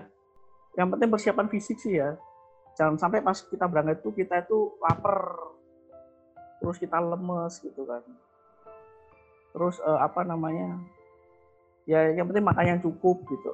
Yang 0.74 0.88
penting 0.96 1.10
persiapan 1.14 1.46
fisik 1.46 1.78
sih 1.78 2.02
ya. 2.02 2.18
Jangan 2.74 2.98
sampai 2.98 3.22
pas 3.22 3.36
kita 3.36 3.68
berangkat 3.68 4.00
itu 4.02 4.10
kita 4.24 4.42
itu 4.42 4.74
lapar, 4.80 5.36
terus 6.58 6.80
kita 6.80 6.96
lemes 6.98 7.60
gitu 7.60 7.84
kan. 7.84 8.02
Terus 9.52 9.76
eh, 9.84 10.00
apa 10.00 10.24
namanya? 10.24 10.80
Ya 11.84 12.08
yang 12.10 12.26
penting 12.32 12.42
makan 12.42 12.66
yang 12.66 12.80
cukup 12.80 13.20
gitu 13.28 13.52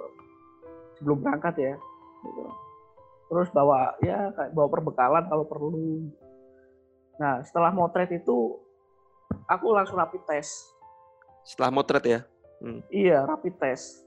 sebelum 0.96 1.20
berangkat 1.20 1.58
ya. 1.58 1.74
Gitu. 2.22 2.42
Terus 3.28 3.50
bawa 3.50 3.98
ya 4.00 4.30
bawa 4.54 4.68
perbekalan 4.70 5.26
kalau 5.26 5.44
perlu. 5.44 6.06
Nah 7.18 7.42
setelah 7.42 7.74
motret 7.74 8.14
itu 8.14 8.62
aku 9.48 9.66
langsung 9.72 9.96
rapid 9.96 10.22
test. 10.28 10.72
Setelah 11.44 11.72
motret 11.72 12.04
ya? 12.04 12.20
Iya, 12.92 13.24
rapid 13.24 13.54
test. 13.60 14.04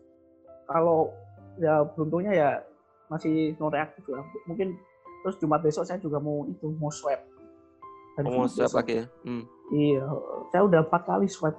Kalau 0.70 1.12
ya 1.60 1.84
beruntungnya 1.84 2.34
ya 2.34 2.50
masih 3.12 3.58
non 3.60 3.74
reaktif 3.74 4.06
lah. 4.08 4.24
Mungkin 4.48 4.78
terus 5.22 5.38
Jumat 5.38 5.62
besok 5.62 5.86
saya 5.86 6.02
juga 6.02 6.18
mau 6.18 6.44
itu 6.50 6.66
mau 6.82 6.90
swab 6.90 7.22
Hari 8.18 8.28
oh, 8.28 8.44
mau 8.44 8.50
swab 8.50 8.74
lagi 8.74 8.94
ya 9.02 9.06
hmm. 9.24 9.44
iya 9.72 10.06
saya 10.50 10.62
udah 10.66 10.80
empat 10.84 11.02
kali 11.06 11.28
swab 11.30 11.56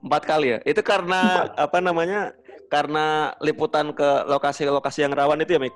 empat 0.00 0.22
kali 0.24 0.56
ya 0.56 0.58
itu 0.64 0.80
karena 0.80 1.52
apa 1.54 1.78
namanya 1.84 2.32
karena 2.68 3.32
liputan 3.40 3.92
ke 3.92 4.08
lokasi-lokasi 4.28 5.04
yang 5.08 5.16
rawan 5.16 5.40
itu 5.40 5.56
ya 5.56 5.60
Mik? 5.60 5.74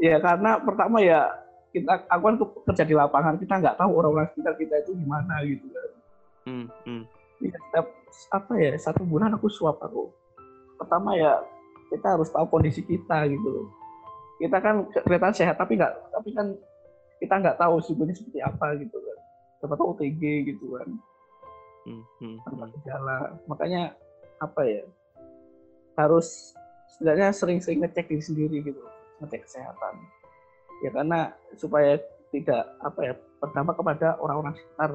Iya 0.00 0.16
karena 0.24 0.56
pertama 0.64 0.96
ya 1.04 1.28
kita 1.76 2.08
aku 2.08 2.22
kan 2.24 2.36
kerja 2.72 2.84
di 2.88 2.96
lapangan 2.96 3.36
kita 3.36 3.60
nggak 3.60 3.76
tahu 3.76 4.00
orang-orang 4.00 4.32
sekitar 4.32 4.56
kita 4.56 4.74
itu 4.80 4.96
gimana 4.96 5.44
gitu 5.44 5.68
kan. 5.68 5.88
Hmm, 6.46 6.66
hmm. 6.86 7.02
Ya, 7.42 7.58
setiap 7.58 7.86
apa 8.32 8.52
ya 8.58 8.72
satu 8.78 9.02
bulan 9.02 9.34
aku 9.34 9.50
suap 9.50 9.82
aku. 9.82 10.10
Pertama 10.78 11.14
ya 11.18 11.42
kita 11.90 12.18
harus 12.18 12.30
tahu 12.30 12.46
kondisi 12.50 12.82
kita 12.82 13.26
gitu. 13.30 13.70
Kita 14.42 14.58
kan 14.58 14.86
kelihatan 14.90 15.34
sehat 15.34 15.58
tapi 15.58 15.78
nggak 15.78 15.92
tapi 16.10 16.30
kan 16.34 16.54
kita 17.22 17.34
nggak 17.38 17.58
tahu 17.58 17.78
sebenarnya 17.82 18.16
seperti 18.18 18.40
apa 18.42 18.66
gitu 18.78 18.96
kan. 18.98 19.18
Siapa 19.62 19.74
tahu 19.78 19.86
OTG 19.94 20.22
gitu 20.54 20.78
kan. 20.78 20.88
Hmm, 21.82 22.02
hmm, 22.22 22.36
tanpa 22.46 22.64
hmm. 22.66 22.72
gejala. 22.78 23.18
Makanya 23.46 23.94
apa 24.42 24.60
ya 24.66 24.82
harus 25.94 26.56
setidaknya 26.92 27.30
sering-sering 27.30 27.78
ngecek 27.84 28.10
diri 28.10 28.22
sendiri 28.22 28.56
gitu 28.64 28.82
ngecek 29.22 29.46
kesehatan 29.46 29.94
ya 30.82 30.90
karena 30.90 31.30
supaya 31.54 32.00
tidak 32.34 32.64
apa 32.82 33.00
ya 33.06 33.14
berdampak 33.38 33.76
kepada 33.78 34.08
orang-orang 34.18 34.54
sekitar 34.56 34.90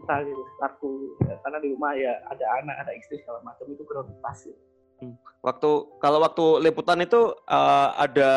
kita 0.00 0.14
gitu 0.26 0.40
sekitarku 0.42 0.90
ya, 1.24 1.34
karena 1.46 1.58
di 1.62 1.68
rumah 1.72 1.92
ya 1.94 2.12
ada 2.30 2.44
anak 2.62 2.76
ada 2.86 2.92
istri 2.94 3.20
segala 3.22 3.40
macam 3.46 3.66
itu 3.70 3.82
prioritas 3.86 4.38
gitu. 4.46 4.62
Hmm. 5.02 5.14
Waktu 5.42 5.70
kalau 5.98 6.18
waktu 6.22 6.44
liputan 6.62 7.02
itu 7.02 7.34
uh, 7.50 7.88
ada 7.98 8.32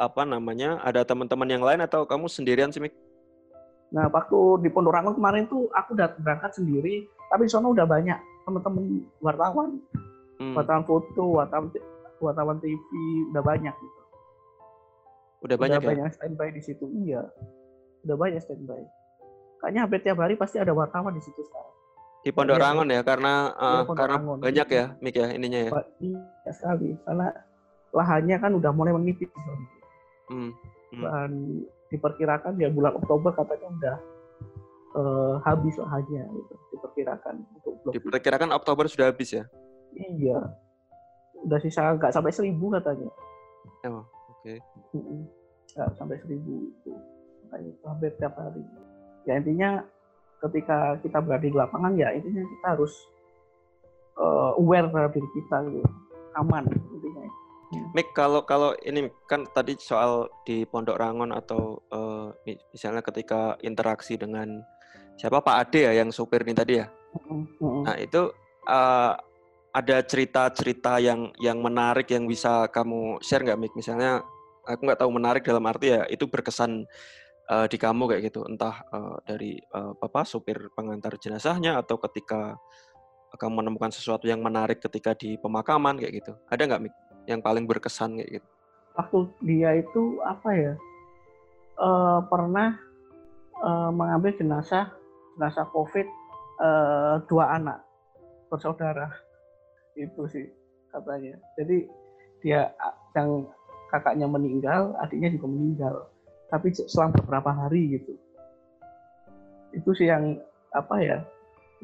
apa 0.00 0.22
namanya 0.24 0.80
ada 0.80 1.04
teman-teman 1.04 1.48
yang 1.48 1.64
lain 1.64 1.84
atau 1.84 2.08
kamu 2.08 2.26
sendirian 2.32 2.72
sih 2.72 2.80
Mik? 2.80 2.96
Nah 3.92 4.08
waktu 4.08 4.64
di 4.64 4.68
Pondok 4.72 4.96
Rangon 4.96 5.16
kemarin 5.16 5.44
tuh 5.48 5.68
aku 5.72 5.96
udah 5.96 6.16
berangkat 6.20 6.56
sendiri 6.56 7.04
tapi 7.28 7.44
di 7.44 7.52
sana 7.52 7.68
udah 7.68 7.84
banyak 7.84 8.18
teman-teman 8.48 9.04
wartawan 9.20 9.76
hmm. 10.40 10.54
wartawan 10.56 10.82
foto 10.88 11.24
wartawan 11.36 11.68
wartawan 12.18 12.56
TV 12.58 12.80
udah 13.30 13.42
banyak 13.44 13.74
gitu 13.76 14.00
udah 15.44 15.56
banyak 15.60 15.78
udah 15.78 15.86
ya? 15.86 15.90
banyak 15.94 16.10
standby 16.16 16.48
di 16.50 16.62
situ 16.64 16.84
iya 17.04 17.22
udah 18.08 18.16
banyak 18.16 18.40
standby 18.42 18.82
kayaknya 19.58 19.80
hampir 19.86 20.00
tiap 20.02 20.18
hari 20.22 20.34
pasti 20.38 20.56
ada 20.58 20.72
wartawan 20.72 21.12
di 21.14 21.22
situ 21.22 21.40
sekarang 21.46 21.74
di 22.18 22.30
Pondok 22.34 22.58
Rangon 22.58 22.88
ya 22.90 23.00
karena 23.06 23.54
uh, 23.54 23.82
karena 23.94 24.18
Rangon. 24.18 24.38
banyak 24.42 24.68
ya 24.68 24.84
Mik 24.98 25.16
ya 25.16 25.28
ininya 25.32 25.60
ya 25.66 25.70
iya 26.02 26.52
sekali 26.52 26.98
karena 27.06 27.30
lahannya 27.94 28.36
kan 28.42 28.52
udah 28.58 28.70
mulai 28.74 28.92
menipis 28.92 29.30
hmm. 30.28 30.50
Hmm. 30.92 31.02
dan 31.02 31.30
diperkirakan 31.88 32.58
ya 32.60 32.68
bulan 32.68 32.92
Oktober 33.00 33.32
katanya 33.32 33.68
udah 33.70 33.96
uh, 34.98 35.34
habis 35.46 35.78
lahannya 35.78 36.26
gitu 36.26 36.54
diperkirakan 36.74 37.34
untuk 37.54 37.72
diperkirakan 37.94 38.50
Oktober 38.52 38.84
sudah 38.90 39.08
habis 39.08 39.32
ya 39.32 39.46
Iya. 39.96 40.38
Udah 41.46 41.58
sisa 41.62 41.94
nggak 41.94 42.12
sampai 42.12 42.34
seribu 42.34 42.68
katanya. 42.74 43.08
Oh, 43.86 44.02
oke. 44.02 44.06
Okay. 44.42 44.58
Nggak 45.74 45.90
sampai 45.96 46.16
seribu 46.20 46.68
itu. 46.68 46.92
Itu 47.48 47.84
hampir 47.86 48.12
tiap 48.18 48.34
hari. 48.36 48.60
Ya 49.28 49.36
intinya 49.36 49.84
ketika 50.40 50.96
kita 51.04 51.20
berada 51.20 51.44
di 51.44 51.52
lapangan 51.52 51.92
ya 52.00 52.08
intinya 52.16 52.40
kita 52.40 52.66
harus 52.72 52.94
uh, 54.16 54.56
aware 54.56 54.88
terhadap 54.88 55.12
diri 55.12 55.28
kita 55.36 55.56
gitu. 55.68 55.90
Aman 56.40 56.64
intinya. 56.72 57.28
Mik, 57.92 58.16
kalau 58.16 58.48
kalau 58.48 58.72
ini 58.80 59.12
kan 59.28 59.44
tadi 59.52 59.76
soal 59.76 60.32
di 60.48 60.64
Pondok 60.64 60.96
Rangon 60.96 61.36
atau 61.36 61.76
uh, 61.92 62.32
misalnya 62.72 63.04
ketika 63.04 63.60
interaksi 63.60 64.16
dengan 64.16 64.64
siapa 65.20 65.44
Pak 65.44 65.56
Ade 65.68 65.84
ya 65.84 65.92
yang 66.00 66.08
supir 66.08 66.48
ini 66.48 66.56
tadi 66.56 66.80
ya. 66.80 66.88
Mm 67.28 67.44
-hmm. 67.44 67.82
Nah 67.84 67.96
itu 68.00 68.32
uh, 68.64 69.12
ada 69.76 69.96
cerita-cerita 70.00 70.96
yang 70.96 71.28
yang 71.44 71.60
menarik 71.60 72.08
yang 72.08 72.24
bisa 72.24 72.72
kamu 72.72 73.20
share 73.20 73.44
nggak, 73.44 73.60
Mik? 73.60 73.74
Misalnya 73.76 74.24
aku 74.64 74.88
nggak 74.88 75.00
tahu 75.04 75.10
menarik 75.12 75.42
dalam 75.44 75.64
arti 75.68 75.92
ya 75.92 76.08
itu 76.08 76.24
berkesan 76.24 76.88
uh, 77.50 77.66
di 77.66 77.76
kamu 77.80 78.08
kayak 78.12 78.22
gitu, 78.30 78.44
entah 78.44 78.84
uh, 78.92 79.16
dari 79.24 79.58
uh, 79.74 79.96
apa 79.98 80.22
supir 80.22 80.70
pengantar 80.76 81.16
jenazahnya 81.16 81.80
atau 81.80 81.96
ketika 81.98 82.56
kamu 83.36 83.64
menemukan 83.64 83.92
sesuatu 83.92 84.24
yang 84.24 84.40
menarik 84.40 84.80
ketika 84.80 85.12
di 85.12 85.36
pemakaman 85.36 86.00
kayak 86.00 86.24
gitu. 86.24 86.32
Ada 86.48 86.64
nggak, 86.64 86.82
Mik? 86.88 86.94
Yang 87.28 87.40
paling 87.44 87.64
berkesan 87.68 88.16
kayak 88.16 88.40
gitu? 88.40 88.48
Waktu 88.96 89.18
dia 89.44 89.70
itu 89.76 90.20
apa 90.24 90.50
ya? 90.56 90.74
Uh, 91.78 92.24
pernah 92.26 92.74
uh, 93.62 93.90
mengambil 93.94 94.34
jenazah 94.34 94.90
jenazah 95.38 95.66
COVID 95.70 96.06
uh, 96.58 97.22
dua 97.30 97.54
anak 97.54 97.78
bersaudara 98.50 99.06
itu 99.94 100.26
sih 100.30 100.46
katanya 100.90 101.38
jadi 101.54 101.86
dia 102.42 102.60
yang 103.14 103.46
kakaknya 103.90 104.26
meninggal 104.26 104.94
adiknya 104.98 105.30
juga 105.34 105.46
meninggal 105.46 105.94
tapi 106.48 106.72
selama 106.72 107.16
beberapa 107.24 107.50
hari 107.52 108.00
gitu. 108.00 108.12
Itu 109.76 109.92
sih 109.92 110.08
yang 110.08 110.40
apa 110.72 110.96
ya 111.00 111.18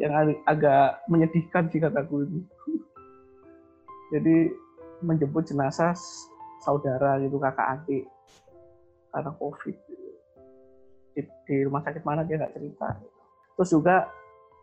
yang 0.00 0.34
agak 0.44 1.06
menyedihkan 1.06 1.70
sih 1.70 1.78
kataku 1.78 2.26
itu 2.26 2.38
jadi 4.12 4.50
menjemput 5.04 5.46
jenazah 5.46 5.94
saudara 6.64 7.20
gitu 7.20 7.36
kakak 7.36 7.80
adik. 7.80 8.04
Karena 9.12 9.30
covid. 9.38 9.76
Di, 11.14 11.22
di 11.46 11.56
rumah 11.62 11.84
sakit 11.86 12.02
mana 12.02 12.26
dia 12.26 12.40
nggak 12.40 12.56
cerita. 12.58 12.98
Terus 13.54 13.70
juga 13.70 14.10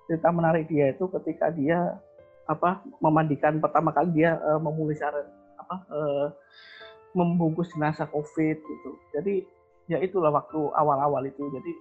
cerita 0.09 0.27
menarik 0.33 0.67
dia 0.67 0.91
itu 0.91 1.07
ketika 1.07 1.47
dia 1.53 1.95
apa 2.49 2.83
memandikan 2.99 3.63
pertama 3.63 3.95
kali 3.95 4.11
dia 4.11 4.35
uh, 4.43 4.59
memulai 4.59 4.99
cara 4.99 5.23
apa 5.55 5.75
uh, 5.87 6.27
membungkus 7.15 7.71
jenazah 7.71 8.07
COVID 8.11 8.57
gitu. 8.59 8.91
Jadi 9.15 9.47
ya 9.91 9.97
itulah 9.99 10.31
waktu 10.31 10.59
awal-awal 10.71 11.23
itu. 11.27 11.43
Jadi 11.51 11.71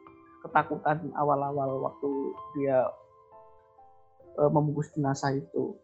ketakutan 0.42 0.98
awal-awal 1.14 1.78
waktu 1.78 2.10
dia 2.58 2.90
uh, 4.34 4.50
membungkus 4.50 4.90
jenazah 4.90 5.38
itu. 5.38 5.78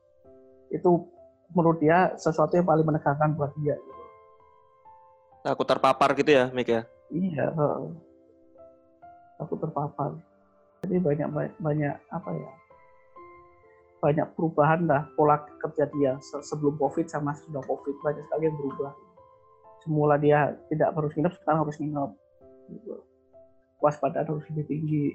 Itu 0.75 1.07
menurut 1.55 1.79
dia 1.79 2.19
sesuatu 2.19 2.59
yang 2.59 2.67
paling 2.67 2.83
menegangkan 2.83 3.39
buat 3.39 3.55
dia. 3.63 3.79
Gitu. 3.79 4.03
Takut 5.47 5.67
terpapar 5.71 6.11
gitu 6.19 6.31
ya, 6.35 6.51
Mik 6.51 6.67
ya? 6.67 6.83
Iya. 7.15 7.47
Takut 9.39 9.59
terpapar. 9.63 10.19
Jadi 10.83 10.99
banyak 10.99 11.29
banyak 11.63 11.95
apa 12.11 12.31
ya? 12.35 12.51
banyak 13.97 14.29
perubahan 14.37 14.87
lah 14.87 15.09
pola 15.17 15.41
kerja 15.59 15.89
dia 15.91 16.15
sebelum 16.23 16.77
COVID 16.79 17.11
sama 17.11 17.35
sudah 17.35 17.65
COVID 17.65 17.97
banyak 18.05 18.23
sekali 18.29 18.45
yang 18.47 18.57
berubah. 18.61 18.93
Semula 19.87 20.19
dia 20.19 20.59
tidak 20.67 20.91
harus 20.99 21.15
nginep, 21.15 21.33
sekarang 21.39 21.61
harus 21.63 21.77
nginep. 21.79 22.11
Gitu. 22.75 22.95
Waspada 23.79 24.27
harus 24.27 24.43
lebih 24.51 24.67
tinggi. 24.67 25.07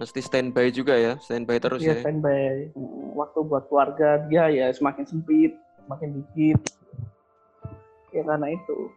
Mesti 0.00 0.24
standby 0.24 0.72
juga 0.72 0.96
ya, 0.96 1.20
standby 1.20 1.60
terus 1.60 1.84
iya, 1.84 1.92
ya. 1.92 2.00
standby. 2.00 2.72
Waktu 3.12 3.38
buat 3.44 3.68
keluarga 3.68 4.24
dia 4.32 4.48
ya 4.48 4.72
semakin 4.72 5.04
sempit, 5.04 5.52
semakin 5.84 6.16
dikit. 6.16 6.60
Ya 8.16 8.24
karena 8.24 8.48
itu. 8.48 8.88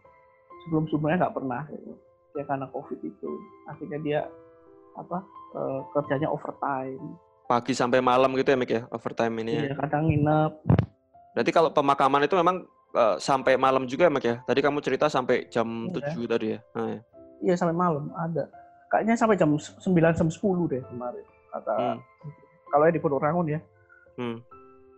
Sebelum-sebelumnya 0.64 1.28
nggak 1.28 1.36
pernah. 1.36 1.68
Ya 2.32 2.42
karena 2.48 2.64
COVID 2.72 2.98
itu. 3.04 3.30
Akhirnya 3.68 3.98
dia 4.00 4.20
apa 4.96 5.20
uh, 5.52 5.84
kerjanya 5.92 6.32
overtime 6.32 7.20
pagi 7.44 7.76
sampai 7.76 8.00
malam 8.00 8.32
gitu 8.40 8.56
ya 8.56 8.58
Mik 8.58 8.72
ya 8.72 8.82
overtime 8.88 9.34
ini 9.44 9.52
ya? 9.52 9.62
iya, 9.68 9.70
ya. 9.72 9.74
kadang 9.76 10.08
nginep. 10.08 10.52
Berarti 11.34 11.50
kalau 11.50 11.70
pemakaman 11.74 12.24
itu 12.24 12.34
memang 12.38 12.64
uh, 12.94 13.16
sampai 13.18 13.58
malam 13.58 13.84
juga 13.84 14.06
ya 14.08 14.12
Mik 14.14 14.24
ya? 14.24 14.36
Tadi 14.46 14.60
kamu 14.62 14.78
cerita 14.80 15.10
sampai 15.10 15.50
jam 15.50 15.90
iya. 15.90 16.14
7 16.14 16.32
tadi 16.32 16.46
ya? 16.54 16.58
Nah, 16.78 16.86
ya. 16.88 17.00
Iya 17.44 17.54
sampai 17.58 17.76
malam 17.76 18.08
ada. 18.14 18.48
Kayaknya 18.88 19.14
sampai 19.18 19.36
jam 19.36 19.50
9 19.52 19.82
jam 19.90 20.28
10 20.30 20.70
deh 20.70 20.82
kemarin 20.86 21.26
kata. 21.50 21.74
Hmm. 21.74 21.98
Kalau 22.70 22.84
di 22.88 23.02
Pondok 23.02 23.22
Rangun 23.22 23.46
ya. 23.50 23.60
Hmm. 24.16 24.38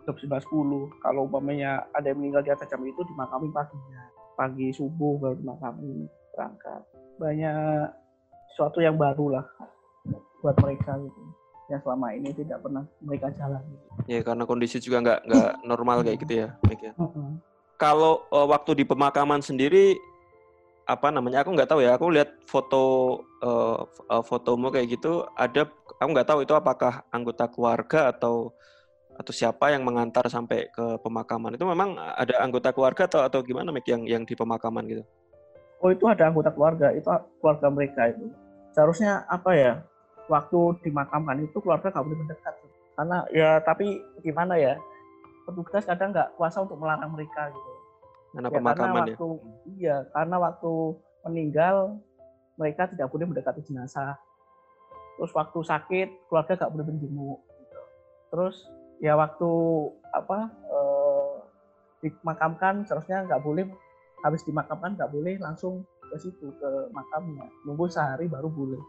Jam 0.05 0.15
9 0.15 0.29
10. 0.29 1.03
Kalau 1.03 1.21
umpamanya 1.27 1.89
ada 1.97 2.13
yang 2.13 2.21
meninggal 2.21 2.45
di 2.45 2.53
atas 2.53 2.69
jam 2.69 2.85
itu 2.85 3.01
dimakami 3.09 3.49
paginya. 3.51 4.03
Pagi 4.37 4.69
subuh 4.77 5.17
baru 5.17 5.35
dimakami 5.41 6.05
berangkat. 6.37 6.81
Banyak 7.17 7.89
sesuatu 8.53 8.85
yang 8.85 9.01
baru 9.01 9.41
lah 9.41 9.45
buat 10.45 10.57
mereka 10.61 11.01
gitu 11.01 11.21
yang 11.67 11.83
selama 11.83 12.15
ini 12.15 12.31
tidak 12.31 12.63
pernah 12.63 12.87
mereka 13.03 13.27
jalani. 13.35 13.75
Ya 14.07 14.23
karena 14.23 14.47
kondisi 14.47 14.79
juga 14.79 15.03
nggak 15.03 15.21
nggak 15.27 15.53
normal 15.67 16.07
kayak 16.07 16.19
gitu 16.23 16.47
ya, 16.47 16.49
Mik 16.63 16.79
ya. 16.79 16.93
Kalau 17.77 18.25
uh, 18.33 18.49
waktu 18.49 18.73
di 18.73 18.85
pemakaman 18.89 19.45
sendiri 19.45 19.97
apa 20.87 21.11
namanya 21.11 21.43
aku 21.43 21.51
nggak 21.51 21.67
tahu 21.67 21.83
ya 21.83 21.99
aku 21.99 22.15
lihat 22.15 22.31
foto 22.47 23.19
uh, 23.43 23.83
fotomu 24.23 24.71
kayak 24.71 24.95
gitu 24.95 25.27
ada 25.35 25.67
aku 25.99 26.09
nggak 26.15 26.31
tahu 26.31 26.47
itu 26.47 26.55
apakah 26.55 27.03
anggota 27.11 27.51
keluarga 27.51 28.15
atau 28.15 28.55
atau 29.17 29.33
siapa 29.33 29.73
yang 29.73 29.83
mengantar 29.83 30.29
sampai 30.29 30.69
ke 30.69 31.01
pemakaman. 31.01 31.57
Itu 31.57 31.65
memang 31.65 31.97
ada 31.97 32.37
anggota 32.45 32.71
keluarga 32.71 33.09
atau 33.09 33.25
atau 33.25 33.41
gimana 33.41 33.73
Mik 33.73 33.89
yang 33.89 34.03
yang 34.05 34.23
di 34.29 34.37
pemakaman 34.37 34.85
gitu? 34.87 35.03
Oh 35.81 35.93
itu 35.93 36.05
ada 36.09 36.29
anggota 36.29 36.53
keluarga 36.53 36.93
itu 36.93 37.09
keluarga 37.41 37.69
mereka 37.73 38.13
itu. 38.13 38.29
Seharusnya 38.77 39.25
apa 39.29 39.51
ya 39.57 39.73
waktu 40.29 40.61
dimakamkan 40.85 41.49
itu 41.49 41.57
keluarga 41.65 41.89
nggak 41.89 42.05
boleh 42.05 42.19
mendekat. 42.25 42.55
Karena 42.97 43.19
ya 43.33 43.51
tapi 43.65 44.01
gimana 44.21 44.61
ya 44.61 44.77
petugas 45.47 45.87
kadang 45.87 46.11
nggak 46.11 46.35
kuasa 46.35 46.59
untuk 46.67 46.77
melarang 46.83 47.15
mereka 47.15 47.55
gitu. 47.55 47.73
Karena 48.35 48.49
ya, 48.51 48.59
pemakaman 48.59 48.77
karena 48.77 48.99
waktu, 49.01 49.27
ya 49.31 49.55
iya 49.79 49.97
karena 50.11 50.37
waktu 50.43 50.73
meninggal 51.25 51.77
mereka 52.59 52.83
tidak 52.91 53.09
boleh 53.09 53.27
mendekati 53.31 53.63
jenazah. 53.63 54.19
Terus 55.17 55.33
waktu 55.33 55.59
sakit 55.63 56.09
keluarga 56.29 56.53
nggak 56.59 56.73
boleh 56.75 56.87
menjenguk 56.93 57.41
gitu. 57.47 57.81
terus 58.27 58.57
ya 58.99 59.15
waktu 59.15 59.51
apa 60.11 60.51
eh, 60.51 61.35
dimakamkan 62.05 62.85
seharusnya 62.85 63.25
nggak 63.25 63.41
boleh 63.41 63.65
habis 64.21 64.43
dimakamkan 64.45 64.99
nggak 64.99 65.09
boleh 65.15 65.39
langsung 65.39 65.87
ke 66.11 66.19
situ 66.19 66.51
ke 66.59 66.71
makamnya. 66.91 67.47
Nunggu 67.65 67.87
sehari 67.87 68.27
baru 68.27 68.51
boleh 68.51 68.83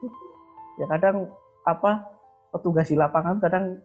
ya 0.78 0.86
kadang 0.90 1.30
apa 1.66 2.06
petugas 2.54 2.90
di 2.90 2.96
lapangan 2.98 3.42
kadang 3.42 3.78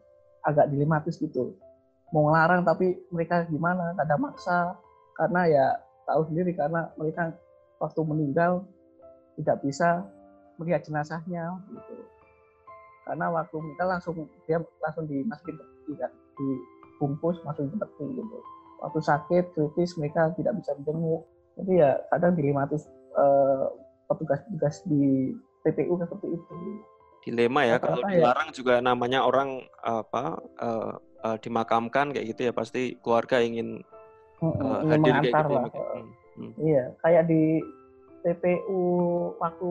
agak 0.44 0.68
dilematis 0.68 1.16
gitu 1.18 1.56
mau 2.12 2.28
ngelarang 2.28 2.62
tapi 2.62 3.00
mereka 3.08 3.48
gimana 3.48 3.96
ada 3.96 4.16
maksa 4.20 4.76
karena 5.16 5.40
ya 5.48 5.66
tahu 6.04 6.28
sendiri 6.28 6.52
karena 6.52 6.92
mereka 7.00 7.32
waktu 7.80 8.00
meninggal 8.04 8.62
tidak 9.40 9.64
bisa 9.64 10.04
melihat 10.60 10.84
jenazahnya 10.84 11.56
gitu 11.72 11.94
karena 13.08 13.26
waktu 13.32 13.56
meninggal 13.58 13.88
langsung 13.98 14.28
dia 14.46 14.60
langsung 14.78 15.08
dimasukin 15.08 15.56
peti 15.58 15.92
kan 15.98 16.12
dibungkus 16.36 17.40
masuk 17.42 17.66
ke 17.72 17.76
peti 17.80 18.06
gitu 18.20 18.38
waktu 18.84 19.00
sakit 19.00 19.44
kritis 19.56 19.96
mereka 19.96 20.30
tidak 20.36 20.54
bisa 20.60 20.76
dijenguk 20.78 21.24
jadi 21.56 21.72
ya 21.72 21.90
kadang 22.12 22.32
dilematis 22.36 22.86
eh, 23.16 23.66
petugas-petugas 24.12 24.84
di 24.84 25.32
TPU 25.62 25.94
seperti 25.96 26.26
itu. 26.36 26.54
Dilema 27.22 27.62
ya 27.62 27.78
kalau 27.78 28.02
ya. 28.10 28.18
dilarang 28.18 28.50
ya. 28.50 28.54
juga 28.54 28.74
namanya 28.82 29.22
orang 29.22 29.62
apa 29.86 30.42
uh, 30.58 30.98
uh, 31.24 31.36
dimakamkan 31.38 32.10
kayak 32.12 32.26
gitu 32.34 32.50
ya 32.50 32.52
pasti 32.52 32.98
keluarga 33.00 33.40
ingin 33.40 33.82
uh, 34.42 34.82
hadir 34.86 35.14
kayak 35.22 35.24
gitu. 35.30 35.36
Ya, 35.36 35.42
lah. 35.48 35.64
Ya. 35.70 36.02
Hmm. 36.32 36.52
Iya, 36.56 36.84
kayak 37.04 37.24
di 37.28 37.42
TPU 38.22 38.80
waktu 39.36 39.70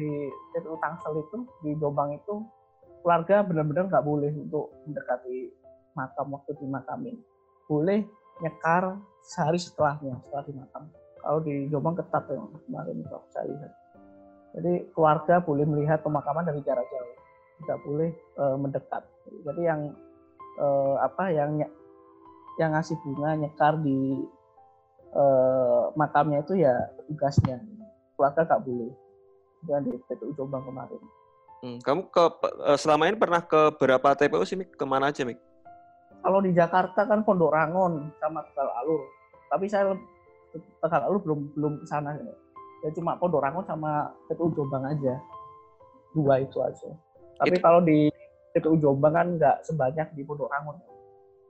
di 0.00 0.10
TPU 0.56 0.76
Tangsel 0.80 1.12
itu 1.20 1.36
di 1.62 1.70
Jombang 1.78 2.16
itu 2.16 2.42
keluarga 3.04 3.44
benar-benar 3.44 3.90
nggak 3.90 4.06
boleh 4.06 4.32
untuk 4.34 4.72
mendekati 4.88 5.52
makam 5.94 6.32
waktu 6.32 6.52
dimakamin. 6.58 7.16
Boleh 7.68 8.02
nyekar 8.40 8.98
sehari 9.22 9.60
setelahnya 9.60 10.18
setelah 10.26 10.44
dimakamkan 10.48 11.02
kalau 11.22 11.38
di 11.40 11.70
Jombang 11.70 11.94
ketat 11.94 12.26
ya 12.26 12.42
kemarin 12.66 12.98
itu 12.98 13.18
saya 13.30 13.46
lihat. 13.46 13.72
Jadi 14.52 14.72
keluarga 14.92 15.40
boleh 15.40 15.64
melihat 15.64 16.04
pemakaman 16.04 16.44
dari 16.44 16.60
jarak 16.66 16.84
jauh, 16.92 17.16
tidak 17.62 17.78
boleh 17.88 18.10
e, 18.12 18.44
mendekat. 18.58 19.02
Jadi 19.48 19.62
yang 19.64 19.80
e, 20.58 20.66
apa 21.00 21.32
yang 21.32 21.60
yang 22.60 22.70
ngasih 22.76 22.96
bunga 23.00 23.36
nyekar 23.38 23.80
di 23.80 24.20
e, 25.12 25.24
makamnya 25.96 26.44
itu 26.44 26.60
ya 26.60 26.74
tugasnya. 27.08 27.60
Keluarga 28.16 28.44
nggak 28.44 28.62
boleh. 28.64 28.92
Itu 29.62 29.72
di 29.86 29.92
TPU 30.10 30.32
Jombang 30.34 30.66
kemarin. 30.66 31.02
Hmm, 31.62 31.78
kamu 31.78 32.10
ke 32.10 32.24
selama 32.74 33.06
ini 33.06 33.14
pernah 33.14 33.38
ke 33.38 33.78
berapa 33.78 34.18
TPU 34.18 34.42
sih, 34.42 34.58
Mik? 34.58 34.74
Ke 34.74 34.82
mana 34.82 35.14
aja, 35.14 35.22
Mik? 35.22 35.38
Kalau 36.22 36.42
di 36.42 36.50
Jakarta 36.50 37.06
kan 37.06 37.22
Pondok 37.22 37.54
Rangon 37.54 38.10
sama 38.18 38.42
Tegal 38.50 38.70
Alur. 38.82 39.02
Tapi 39.46 39.70
saya 39.70 39.94
Tegal 40.82 41.06
Alur 41.06 41.22
belum 41.22 41.40
belum 41.54 41.72
ke 41.82 41.86
sana 41.86 42.18
ya. 42.18 42.34
ya 42.82 42.90
cuma 42.98 43.14
Pondok 43.14 43.46
Rangon 43.46 43.62
sama 43.62 44.10
TPU 44.26 44.50
Jombang 44.58 44.90
aja 44.90 45.22
dua 46.12 46.44
itu 46.44 46.60
aja 46.60 46.90
tapi 47.40 47.56
itu... 47.58 47.64
kalau 47.64 47.80
di 47.82 48.12
TPU 48.52 48.76
Jombang 48.78 49.14
kan 49.14 49.28
nggak 49.36 49.56
sebanyak 49.64 50.08
di 50.16 50.22
Pondok 50.24 50.52
Rangon 50.52 50.76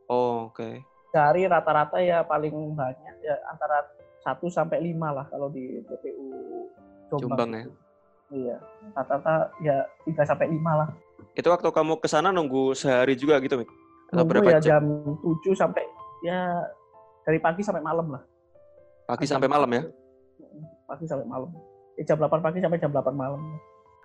oh 0.08 0.50
oke 0.50 0.58
okay. 0.58 0.82
dari 1.10 1.46
rata-rata 1.46 1.98
ya 2.02 2.22
paling 2.22 2.74
banyak 2.74 3.14
ya 3.22 3.36
antara 3.50 3.86
1 4.22 4.38
sampai 4.48 4.78
lima 4.78 5.10
lah 5.10 5.26
kalau 5.30 5.50
di 5.50 5.82
TPU 5.86 6.26
Jombang, 7.10 7.38
Jombang 7.38 7.50
ya 7.52 7.64
iya 8.32 8.56
rata-rata 8.94 9.50
ya 9.60 9.76
3 10.06 10.30
sampai 10.30 10.46
lima 10.50 10.72
lah 10.84 10.88
itu 11.32 11.48
waktu 11.48 11.68
kamu 11.68 11.98
ke 12.02 12.08
sana 12.10 12.28
nunggu 12.30 12.76
sehari 12.76 13.16
juga 13.16 13.40
gitu 13.40 13.56
Mik? 13.56 13.70
Nunggu 14.12 14.44
ya 14.52 14.60
jam? 14.60 14.84
jam 14.84 14.84
7 15.24 15.56
sampai 15.56 15.84
ya 16.22 16.60
dari 17.24 17.40
pagi 17.40 17.64
sampai 17.64 17.80
malam 17.80 18.12
lah 18.12 18.22
Pagi 19.12 19.26
sampai 19.26 19.48
malam 19.50 19.70
ya? 19.70 19.82
Pagi 20.86 21.04
sampai 21.04 21.26
malam. 21.26 21.50
Eh, 21.98 22.04
jam 22.06 22.16
8 22.16 22.40
pagi 22.40 22.64
sampai 22.64 22.78
jam 22.78 22.88
8 22.94 23.12
malam. 23.12 23.40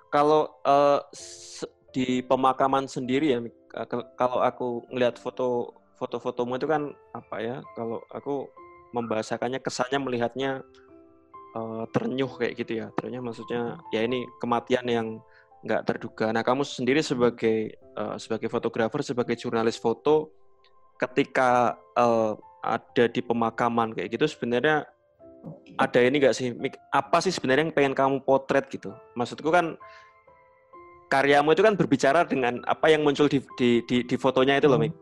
Kalau 0.09 0.51
uh, 0.65 0.99
di 1.97 2.21
pemakaman 2.21 2.85
sendiri 2.85 3.33
ya, 3.33 3.39
kalau 4.13 4.45
aku 4.45 4.85
ngelihat 4.93 5.17
foto 5.17 5.73
foto-fotomu 5.97 6.61
itu 6.61 6.69
kan 6.69 6.93
apa 7.17 7.41
ya? 7.41 7.57
Kalau 7.73 8.05
aku 8.13 8.45
membahasakannya 8.93 9.57
kesannya 9.57 9.97
melihatnya 9.97 10.61
uh, 11.57 11.89
ternyuh 11.89 12.29
kayak 12.37 12.53
gitu 12.61 12.85
ya. 12.85 12.93
Ternyuh 12.93 13.25
maksudnya 13.25 13.81
ya 13.89 14.05
ini 14.05 14.29
kematian 14.37 14.85
yang 14.85 15.07
nggak 15.65 15.89
terduga. 15.89 16.29
Nah, 16.29 16.45
kamu 16.45 16.61
sendiri 16.61 17.01
sebagai 17.01 17.73
uh, 17.97 18.13
sebagai 18.21 18.45
fotografer, 18.45 19.01
sebagai 19.01 19.33
jurnalis 19.33 19.81
foto, 19.81 20.29
ketika 21.01 21.81
uh, 21.97 22.37
ada 22.61 23.09
di 23.09 23.25
pemakaman 23.25 23.97
kayak 23.97 24.13
gitu 24.13 24.29
sebenarnya 24.29 24.85
ada 25.77 25.99
ini 26.01 26.19
nggak 26.19 26.35
sih 26.35 26.51
apa 26.91 27.17
sih 27.21 27.31
sebenarnya 27.31 27.69
yang 27.69 27.75
pengen 27.75 27.93
kamu 27.95 28.17
potret 28.25 28.67
gitu 28.67 28.91
maksudku 29.13 29.47
kan 29.53 29.77
karyamu 31.07 31.55
itu 31.55 31.63
kan 31.63 31.75
berbicara 31.79 32.27
dengan 32.27 32.59
apa 32.67 32.91
yang 32.91 33.03
muncul 33.03 33.31
di 33.31 33.39
di 33.55 33.83
di, 33.87 34.03
di 34.03 34.15
fotonya 34.19 34.59
itu 34.59 34.67
loh 34.67 34.79
Mik 34.79 34.93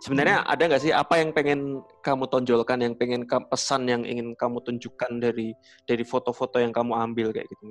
sebenarnya 0.00 0.40
hmm. 0.44 0.52
ada 0.52 0.62
nggak 0.64 0.82
sih 0.82 0.92
apa 0.92 1.20
yang 1.20 1.30
pengen 1.36 1.84
kamu 2.00 2.24
tonjolkan 2.32 2.80
yang 2.80 2.94
pengen 2.96 3.28
pesan 3.28 3.84
yang 3.84 4.02
ingin 4.08 4.32
kamu 4.34 4.64
tunjukkan 4.64 5.20
dari 5.20 5.52
dari 5.84 6.04
foto-foto 6.04 6.56
yang 6.56 6.72
kamu 6.72 6.96
ambil 6.96 7.28
kayak 7.36 7.48
gitu 7.52 7.68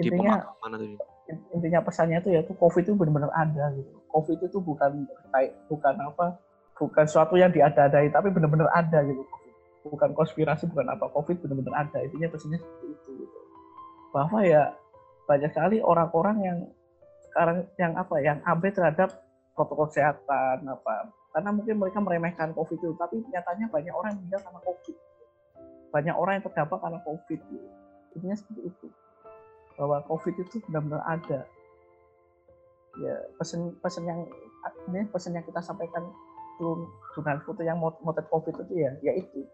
di 0.00 0.08
intinya 0.08 0.38
intinya 1.54 1.80
pesannya 1.84 2.18
itu 2.18 2.30
ya 2.34 2.40
tuh 2.42 2.56
covid 2.58 2.82
itu 2.82 2.94
benar-benar 2.96 3.30
ada 3.34 3.70
gitu. 3.76 3.90
Covid 4.10 4.38
itu 4.42 4.58
bukan 4.58 5.06
kayak 5.30 5.54
bukan 5.70 5.94
apa 6.02 6.26
bukan 6.74 7.06
suatu 7.06 7.38
yang 7.38 7.52
diada-adai 7.52 8.10
tapi 8.10 8.32
benar-benar 8.32 8.66
ada 8.74 9.04
gitu. 9.06 9.22
Bukan 9.86 10.12
konspirasi 10.12 10.68
bukan 10.68 10.90
apa 10.90 11.06
covid 11.14 11.38
benar-benar 11.38 11.86
ada. 11.86 11.98
Intinya 12.02 12.28
pesannya 12.32 12.58
seperti 12.58 12.86
itu 12.90 13.10
gitu. 13.26 13.38
bahwa 14.10 14.42
ya 14.42 14.74
banyak 15.30 15.54
sekali 15.54 15.78
orang-orang 15.78 16.36
yang 16.42 16.58
sekarang 17.30 17.58
yang 17.78 17.92
apa 17.94 18.14
yang 18.20 18.38
abai 18.42 18.70
terhadap 18.74 19.22
protokol 19.54 19.86
kesehatan 19.86 20.66
apa 20.66 21.10
karena 21.30 21.50
mungkin 21.54 21.74
mereka 21.78 21.98
meremehkan 22.02 22.50
covid 22.58 22.78
itu 22.78 22.90
tapi 22.98 23.22
nyatanya 23.30 23.70
banyak 23.70 23.94
orang 23.94 24.08
yang 24.14 24.18
meninggal 24.22 24.40
karena 24.42 24.60
covid 24.66 24.96
banyak 25.90 26.14
orang 26.14 26.32
yang 26.38 26.44
terdampak 26.46 26.78
karena 26.82 27.00
covid 27.06 27.40
gitu. 27.50 27.68
intinya 28.18 28.36
seperti 28.38 28.60
itu 28.66 28.86
bahwa 29.78 30.02
covid 30.10 30.34
itu 30.38 30.56
benar-benar 30.66 31.02
ada 31.06 31.40
ya 32.98 33.14
pesan 33.38 33.78
pesan 33.78 34.04
yang 34.06 34.20
ini 34.90 35.06
pesan 35.14 35.38
yang 35.38 35.46
kita 35.46 35.62
sampaikan 35.62 36.10
jurnal 36.58 37.38
foto 37.46 37.62
yang 37.62 37.78
motret 37.78 38.26
covid 38.28 38.54
itu 38.66 38.74
ya 38.82 38.90
ya 39.00 39.14
itu 39.14 39.46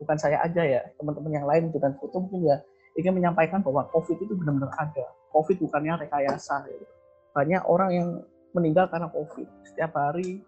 bukan 0.00 0.16
saya 0.16 0.40
aja 0.40 0.64
ya 0.64 0.80
teman-teman 0.96 1.32
yang 1.36 1.46
lain 1.46 1.68
jurnal 1.68 1.92
foto 2.00 2.24
mungkin 2.24 2.48
ya 2.48 2.56
ingin 2.96 3.12
menyampaikan 3.14 3.60
bahwa 3.60 3.84
covid 3.92 4.16
itu 4.16 4.32
benar-benar 4.32 4.72
ada 4.80 5.06
covid 5.30 5.60
bukannya 5.60 6.08
rekayasa 6.08 6.64
ya. 6.66 6.99
Banyak 7.30 7.62
orang 7.66 7.90
yang 7.94 8.08
meninggal 8.54 8.90
karena 8.90 9.08
covid. 9.10 9.46
Setiap 9.66 9.94
hari 9.94 10.42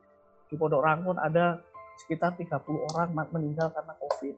di 0.51 0.55
Pondok 0.59 0.83
Rangun 0.83 1.17
ada 1.19 1.63
sekitar 2.03 2.35
30 2.35 2.51
orang 2.93 3.09
meninggal 3.31 3.71
karena 3.71 3.95
covid. 3.99 4.35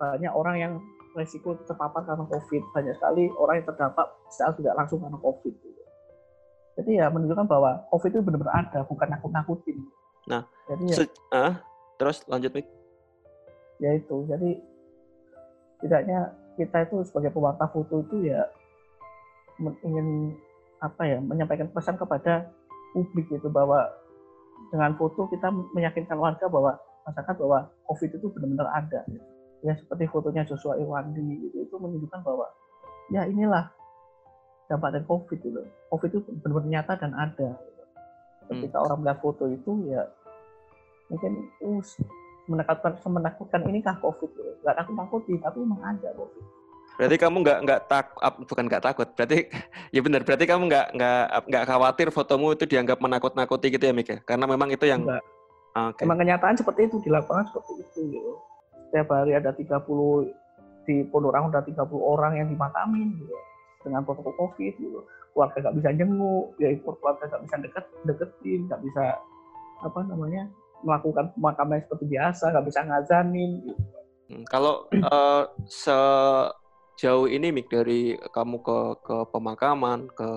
Banyak 0.00 0.32
orang 0.32 0.56
yang 0.58 0.72
resiko 1.12 1.54
terpapar 1.68 2.02
karena 2.08 2.24
covid. 2.24 2.62
Banyak 2.72 2.94
sekali 2.96 3.28
orang 3.36 3.60
yang 3.60 3.66
terdampak 3.68 4.06
secara 4.32 4.52
tidak 4.56 4.74
langsung 4.76 4.98
karena 5.04 5.18
covid. 5.20 5.54
Jadi 6.72 6.90
ya 6.96 7.06
menunjukkan 7.12 7.46
bahwa 7.46 7.84
covid 7.92 8.10
itu 8.16 8.22
benar-benar 8.24 8.56
ada 8.64 8.80
bukan 8.88 9.08
nakut-nakutin. 9.12 9.76
Nah, 10.24 10.48
jadi 10.70 10.84
ya, 10.88 10.96
uh, 11.36 11.52
terus 12.00 12.24
lanjut 12.24 12.48
Mik. 12.54 12.66
Ya 13.82 13.98
itu, 13.98 14.16
jadi 14.30 14.50
tidaknya 15.82 16.32
kita 16.54 16.86
itu 16.86 17.02
sebagai 17.02 17.34
pewarta 17.34 17.66
foto 17.66 18.06
itu 18.06 18.30
ya 18.30 18.46
ingin 19.82 20.38
apa 20.82 21.02
ya 21.06 21.18
menyampaikan 21.22 21.70
pesan 21.70 21.94
kepada 21.94 22.50
publik 22.92 23.30
itu 23.30 23.46
bahwa 23.46 23.86
dengan 24.74 24.98
foto 24.98 25.30
kita 25.30 25.48
meyakinkan 25.72 26.18
warga 26.18 26.50
bahwa 26.50 26.74
masyarakat 27.06 27.34
bahwa 27.38 27.58
COVID 27.86 28.10
itu 28.18 28.26
benar-benar 28.34 28.68
ada. 28.74 29.00
Ya 29.62 29.78
seperti 29.78 30.10
fotonya 30.10 30.42
Joshua 30.42 30.74
Irwandi 30.74 31.22
itu, 31.38 31.62
itu 31.62 31.74
menunjukkan 31.78 32.20
bahwa 32.26 32.50
ya 33.14 33.22
inilah 33.30 33.70
dampak 34.66 34.98
dari 34.98 35.06
COVID 35.06 35.38
itu. 35.38 35.62
COVID 35.94 36.10
itu 36.10 36.18
benar-benar 36.42 36.68
nyata 36.68 36.92
dan 36.98 37.12
ada 37.14 37.48
ketika 38.50 38.76
hmm. 38.78 38.84
orang 38.88 38.98
melihat 39.02 39.18
foto 39.22 39.44
itu 39.48 39.72
ya 39.88 40.02
mungkin 41.08 41.32
uh, 41.62 41.82
menakutkan 42.48 42.92
menakutkan 43.06 43.60
ini 43.68 43.78
kah 43.84 43.96
covid 44.00 44.30
nggak 44.64 44.76
takut 44.76 44.94
takuti 44.96 45.34
tapi 45.38 45.62
memang 45.62 45.82
ada 45.82 46.08
covid 46.16 46.44
Berarti 47.00 47.16
kamu 47.16 47.36
nggak 47.40 47.58
nggak 47.64 47.80
tak 47.88 48.06
bukan 48.46 48.64
nggak 48.68 48.84
takut. 48.84 49.08
Berarti 49.16 49.48
ya 49.94 50.00
benar. 50.04 50.22
Berarti 50.24 50.44
kamu 50.44 50.62
nggak 50.68 50.86
nggak 50.96 51.24
nggak 51.48 51.64
khawatir 51.64 52.08
fotomu 52.12 52.52
itu 52.52 52.64
dianggap 52.68 52.98
menakut-nakuti 53.00 53.72
gitu 53.72 53.84
ya 53.88 53.94
Mik 53.96 54.08
ya? 54.08 54.18
Karena 54.24 54.44
memang 54.44 54.68
itu 54.70 54.84
yang 54.84 55.04
Enggak. 55.04 55.24
Okay. 55.72 56.04
Emang 56.04 56.20
kenyataan 56.20 56.52
seperti 56.52 56.84
itu 56.84 57.00
di 57.00 57.08
lapangan 57.08 57.48
seperti 57.48 57.80
itu 57.80 58.00
gitu. 58.12 58.32
Setiap 58.92 59.08
hari 59.08 59.32
ada 59.32 59.56
30 59.56 59.72
di 60.84 61.00
Pondok 61.08 61.32
Rangun 61.32 61.48
ada 61.48 61.64
30 61.64 61.80
orang 61.96 62.36
yang 62.36 62.52
dimakamin 62.52 63.16
gitu 63.16 63.36
dengan 63.80 64.04
protokol 64.04 64.36
Covid 64.36 64.74
gitu. 64.76 65.00
Keluarga 65.32 65.56
nggak 65.64 65.76
bisa 65.80 65.88
jenguk, 65.96 66.46
ya 66.60 66.68
keluarga 66.76 67.24
nggak 67.24 67.42
bisa 67.48 67.56
deket 67.64 67.84
deketin, 68.04 68.60
nggak 68.68 68.82
bisa 68.84 69.04
apa 69.80 70.00
namanya 70.04 70.44
melakukan 70.84 71.32
pemakaman 71.40 71.80
seperti 71.80 72.04
biasa, 72.12 72.52
nggak 72.52 72.66
bisa 72.68 72.80
ngazanin. 72.84 73.50
Gitu. 73.64 73.82
Hmm, 74.28 74.44
kalau 74.52 74.86
uh, 74.92 75.44
sejauh 76.94 77.26
ini 77.28 77.50
Mik 77.50 77.72
dari 77.72 78.14
kamu 78.18 78.62
ke 78.62 78.78
ke 79.02 79.16
pemakaman 79.32 80.08
ke 80.12 80.30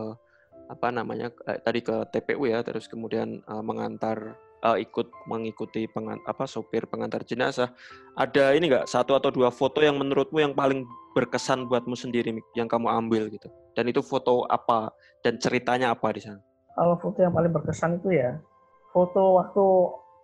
apa 0.65 0.87
namanya 0.89 1.29
eh, 1.45 1.61
tadi 1.61 1.85
ke 1.85 2.09
TPU 2.09 2.49
ya 2.49 2.65
terus 2.65 2.89
kemudian 2.89 3.45
uh, 3.45 3.61
mengantar 3.61 4.33
uh, 4.65 4.77
ikut 4.81 5.13
mengikuti 5.29 5.85
pengan, 5.85 6.17
apa 6.25 6.49
sopir 6.49 6.89
pengantar 6.89 7.21
jenazah. 7.21 7.69
Ada 8.17 8.57
ini 8.57 8.73
nggak 8.73 8.89
satu 8.89 9.13
atau 9.13 9.29
dua 9.29 9.53
foto 9.53 9.85
yang 9.85 10.01
menurutmu 10.01 10.41
yang 10.41 10.57
paling 10.57 10.89
berkesan 11.13 11.69
buatmu 11.69 11.93
sendiri 11.93 12.33
yang 12.57 12.65
kamu 12.65 12.89
ambil 12.89 13.29
gitu? 13.29 13.47
Dan 13.77 13.85
itu 13.93 14.01
foto 14.01 14.49
apa 14.49 14.89
dan 15.21 15.37
ceritanya 15.37 15.93
apa 15.93 16.09
di 16.09 16.21
sana? 16.25 16.41
Kalau 16.73 16.97
foto 16.97 17.21
yang 17.21 17.31
paling 17.31 17.53
berkesan 17.53 18.01
itu 18.01 18.17
ya 18.17 18.35
foto 18.89 19.37
waktu 19.37 19.65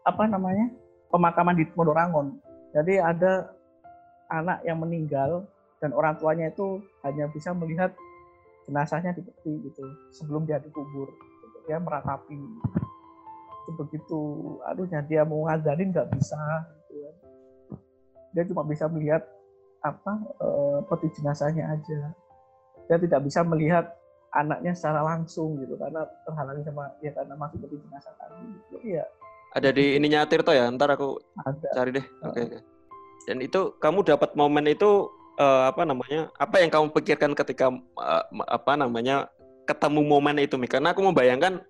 apa 0.08 0.24
namanya 0.26 0.74
pemakaman 1.14 1.54
di 1.54 1.70
Pondok 1.70 1.96
Rangon. 1.96 2.40
Jadi 2.72 2.98
ada 2.98 3.52
anak 4.32 4.64
yang 4.64 4.80
meninggal 4.80 5.44
dan 5.82 5.92
orang 5.98 6.16
tuanya 6.22 6.54
itu 6.54 6.80
hanya 7.02 7.26
bisa 7.34 7.52
melihat 7.58 7.92
jenazahnya 8.70 9.18
di 9.18 9.26
peti 9.26 9.54
gitu 9.66 9.84
sebelum 10.14 10.46
dia 10.46 10.62
dikubur. 10.62 11.10
Dia 11.66 11.82
meratapi 11.82 12.38
begitu 13.76 14.20
aduhnya 14.68 15.00
dia 15.06 15.24
mau 15.24 15.48
ngajarin 15.48 15.94
nggak 15.94 16.10
bisa 16.16 16.40
gitu 16.90 16.98
kan. 17.06 17.16
dia 18.36 18.44
cuma 18.48 18.64
bisa 18.68 18.86
melihat 18.92 19.24
apa 19.82 20.14
e, 20.40 20.48
peti 20.92 21.08
jenazahnya 21.20 21.72
aja 21.72 22.00
dia 22.90 22.98
tidak 23.00 23.22
bisa 23.24 23.42
melihat 23.48 23.96
anaknya 24.32 24.72
secara 24.76 25.04
langsung 25.04 25.60
gitu 25.60 25.76
karena 25.76 26.04
terhalangi 26.28 26.64
sama 26.64 26.92
ya 27.00 27.12
karena 27.16 27.34
masih 27.36 27.58
peti 27.64 27.76
jenazah 27.80 28.14
tadi 28.20 28.46
jadi 28.72 28.88
ya 29.02 29.06
ada 29.52 29.70
di 29.76 29.86
ininya 30.00 30.24
Tirto 30.28 30.52
ya 30.56 30.72
ntar 30.72 30.96
aku 30.96 31.20
ada. 31.44 31.70
cari 31.76 31.92
deh 31.96 32.06
oke 32.24 32.34
okay. 32.36 32.60
dan 33.28 33.38
itu 33.44 33.76
kamu 33.80 34.04
dapat 34.08 34.36
momen 34.36 34.68
itu 34.68 35.12
uh, 35.42 35.74
apa 35.74 35.82
namanya 35.90 36.30
apa 36.38 36.62
yang 36.62 36.70
kamu 36.70 36.94
pikirkan 36.94 37.34
ketika 37.34 37.74
uh, 37.98 38.24
apa 38.46 38.78
namanya 38.78 39.26
ketemu 39.66 40.06
momen 40.06 40.38
itu 40.38 40.62
Mik? 40.62 40.78
karena 40.78 40.94
aku 40.94 41.02
membayangkan 41.02 41.66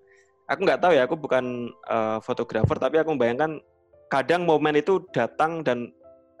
aku 0.52 0.60
nggak 0.68 0.80
tahu 0.84 0.92
ya, 0.92 1.02
aku 1.08 1.16
bukan 1.16 1.70
uh, 1.88 2.18
fotografer, 2.20 2.76
tapi 2.76 3.00
aku 3.00 3.16
membayangkan 3.16 3.60
kadang 4.12 4.44
momen 4.44 4.76
itu 4.76 5.00
datang 5.16 5.64
dan 5.64 5.88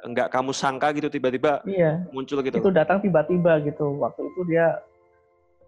nggak 0.02 0.34
kamu 0.34 0.50
sangka 0.50 0.90
gitu 0.98 1.08
tiba-tiba 1.08 1.62
iya. 1.64 2.02
muncul 2.10 2.42
gitu. 2.42 2.58
Itu 2.58 2.74
datang 2.74 2.98
tiba-tiba 3.00 3.62
gitu. 3.62 3.96
Waktu 4.02 4.28
itu 4.34 4.40
dia 4.50 4.82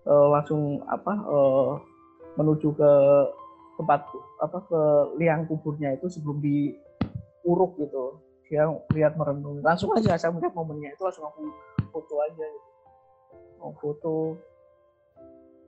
uh, 0.05 0.29
langsung 0.35 0.83
apa 0.91 1.15
uh, 1.25 1.79
menuju 2.37 2.75
ke 2.75 2.93
tempat 3.79 4.07
apa 4.43 4.59
ke 4.67 4.81
liang 5.23 5.47
kuburnya 5.47 5.95
itu 5.95 6.11
sebelum 6.11 6.43
diuruk 6.43 7.79
gitu. 7.79 8.19
Dia 8.49 8.69
lihat 8.93 9.17
merenung. 9.17 9.65
Langsung 9.65 9.91
aja 9.97 10.15
saya 10.21 10.31
melihat 10.31 10.53
momennya 10.53 10.93
itu 10.93 11.03
langsung 11.03 11.27
aku 11.27 11.49
foto 11.91 12.15
aja 12.23 12.45
gitu. 12.45 12.71
Mau 13.61 13.73
foto 13.81 14.37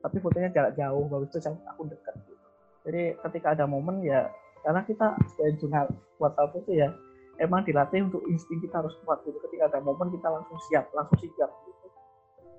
tapi 0.05 0.23
fotonya 0.23 0.55
jarak 0.55 0.79
jauh, 0.79 1.03
bagus 1.11 1.35
itu 1.35 1.51
aku 1.67 1.83
dekat 1.91 2.15
gitu 2.31 2.47
jadi 2.87 3.19
ketika 3.27 3.59
ada 3.59 3.67
momen 3.67 4.01
ya 4.07 4.31
karena 4.63 4.87
kita 4.87 5.19
sebagai 5.35 5.59
jurnal 5.59 5.91
buat 6.23 6.33
apa 6.39 6.55
itu 6.63 6.79
ya 6.79 6.95
emang 7.43 7.67
dilatih 7.67 8.07
untuk 8.07 8.23
insting 8.31 8.63
kita 8.63 8.79
harus 8.79 8.95
kuat 9.03 9.21
gitu 9.27 9.37
ketika 9.51 9.75
ada 9.75 9.79
momen 9.83 10.15
kita 10.15 10.31
langsung 10.31 10.57
siap 10.71 10.87
langsung 10.95 11.19
sigap 11.19 11.51
gitu. 11.67 11.87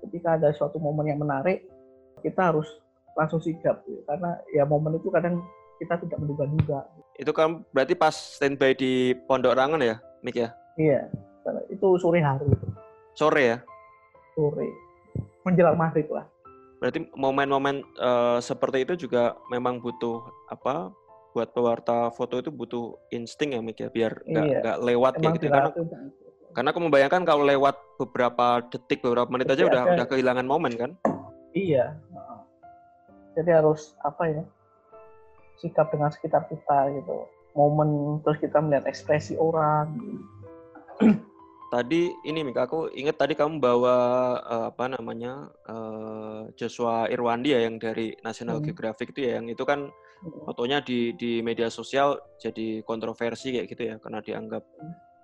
ketika 0.06 0.36
ada 0.36 0.52
suatu 0.52 0.76
momen 0.76 1.08
yang 1.08 1.18
menarik 1.18 1.64
kita 2.20 2.52
harus 2.52 2.68
langsung 3.16 3.40
sigap 3.40 3.80
gitu. 3.88 4.04
karena 4.04 4.36
ya 4.52 4.68
momen 4.68 5.00
itu 5.00 5.08
kadang 5.08 5.40
kita 5.80 5.96
tidak 6.04 6.18
menduga-duga 6.20 6.84
itu 7.16 7.32
kan 7.32 7.64
berarti 7.72 7.96
pas 7.96 8.12
standby 8.12 8.76
di 8.76 9.16
Pondok 9.26 9.56
Rangon 9.56 9.80
ya 9.80 9.96
Mik 10.22 10.36
ya 10.36 10.48
iya 10.78 11.06
itu 11.72 11.86
sore 11.98 12.20
hari 12.20 12.46
itu 12.46 12.66
sore 13.16 13.42
ya 13.44 13.58
sore 14.36 14.68
menjelang 15.42 15.76
maghrib 15.80 16.08
lah 16.12 16.26
Berarti 16.78 17.10
momen-momen 17.18 17.82
uh, 17.98 18.38
seperti 18.38 18.86
itu 18.86 19.06
juga 19.06 19.34
memang 19.50 19.82
butuh 19.82 20.22
apa? 20.46 20.94
Buat 21.34 21.52
pewarta 21.54 22.10
foto 22.14 22.40
itu 22.40 22.50
butuh 22.50 22.98
insting 23.14 23.54
ya, 23.54 23.60
Mik 23.62 23.78
ya, 23.82 23.88
biar 23.92 24.12
nggak 24.24 24.46
iya. 24.48 24.74
lewat 24.78 25.12
kayak 25.18 25.34
gitu. 25.38 25.46
Karena, 25.52 25.70
karena 26.54 26.68
aku 26.72 26.80
membayangkan 26.82 27.22
kalau 27.26 27.44
lewat 27.44 27.76
beberapa 27.98 28.64
detik, 28.70 29.04
beberapa 29.04 29.28
menit 29.30 29.50
aja 29.50 29.66
udah 29.66 29.82
udah 29.94 30.06
kehilangan 30.08 30.46
momen 30.46 30.72
kan? 30.78 30.90
Iya. 31.52 31.98
Jadi 33.34 33.50
harus 33.54 33.94
apa 34.02 34.30
ya? 34.30 34.42
Sikap 35.58 35.90
dengan 35.90 36.10
sekitar 36.14 36.46
kita 36.46 36.94
gitu. 36.94 37.26
Momen 37.56 38.20
terus 38.24 38.38
kita 38.40 38.58
melihat 38.60 38.84
ekspresi 38.84 39.36
orang. 39.38 40.20
tadi 41.68 42.08
ini 42.24 42.40
Mika 42.40 42.64
aku 42.64 42.88
ingat 42.96 43.20
tadi 43.20 43.36
kamu 43.36 43.60
bawa 43.60 43.96
uh, 44.40 44.66
apa 44.72 44.88
namanya 44.88 45.52
uh, 45.68 46.48
Joshua 46.56 47.12
Irwandi 47.12 47.52
ya 47.52 47.68
yang 47.68 47.76
dari 47.76 48.16
National 48.24 48.58
hmm. 48.58 48.72
Geographic 48.72 49.12
itu 49.12 49.28
ya 49.28 49.36
yang 49.36 49.52
itu 49.52 49.68
kan 49.68 49.92
hmm. 49.92 50.48
fotonya 50.48 50.80
di 50.80 51.12
di 51.12 51.44
media 51.44 51.68
sosial 51.68 52.16
jadi 52.40 52.80
kontroversi 52.88 53.52
kayak 53.52 53.68
gitu 53.68 53.82
ya 53.84 53.94
karena 54.00 54.24
dianggap 54.24 54.64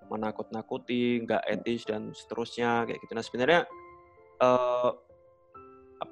menakut-nakuti, 0.09 1.25
nggak 1.25 1.43
etis 1.49 1.81
dan 1.85 2.13
seterusnya 2.13 2.85
kayak 2.85 2.99
gitu. 3.01 3.13
Nah 3.17 3.25
sebenarnya 3.25 3.59
uh, 4.41 4.91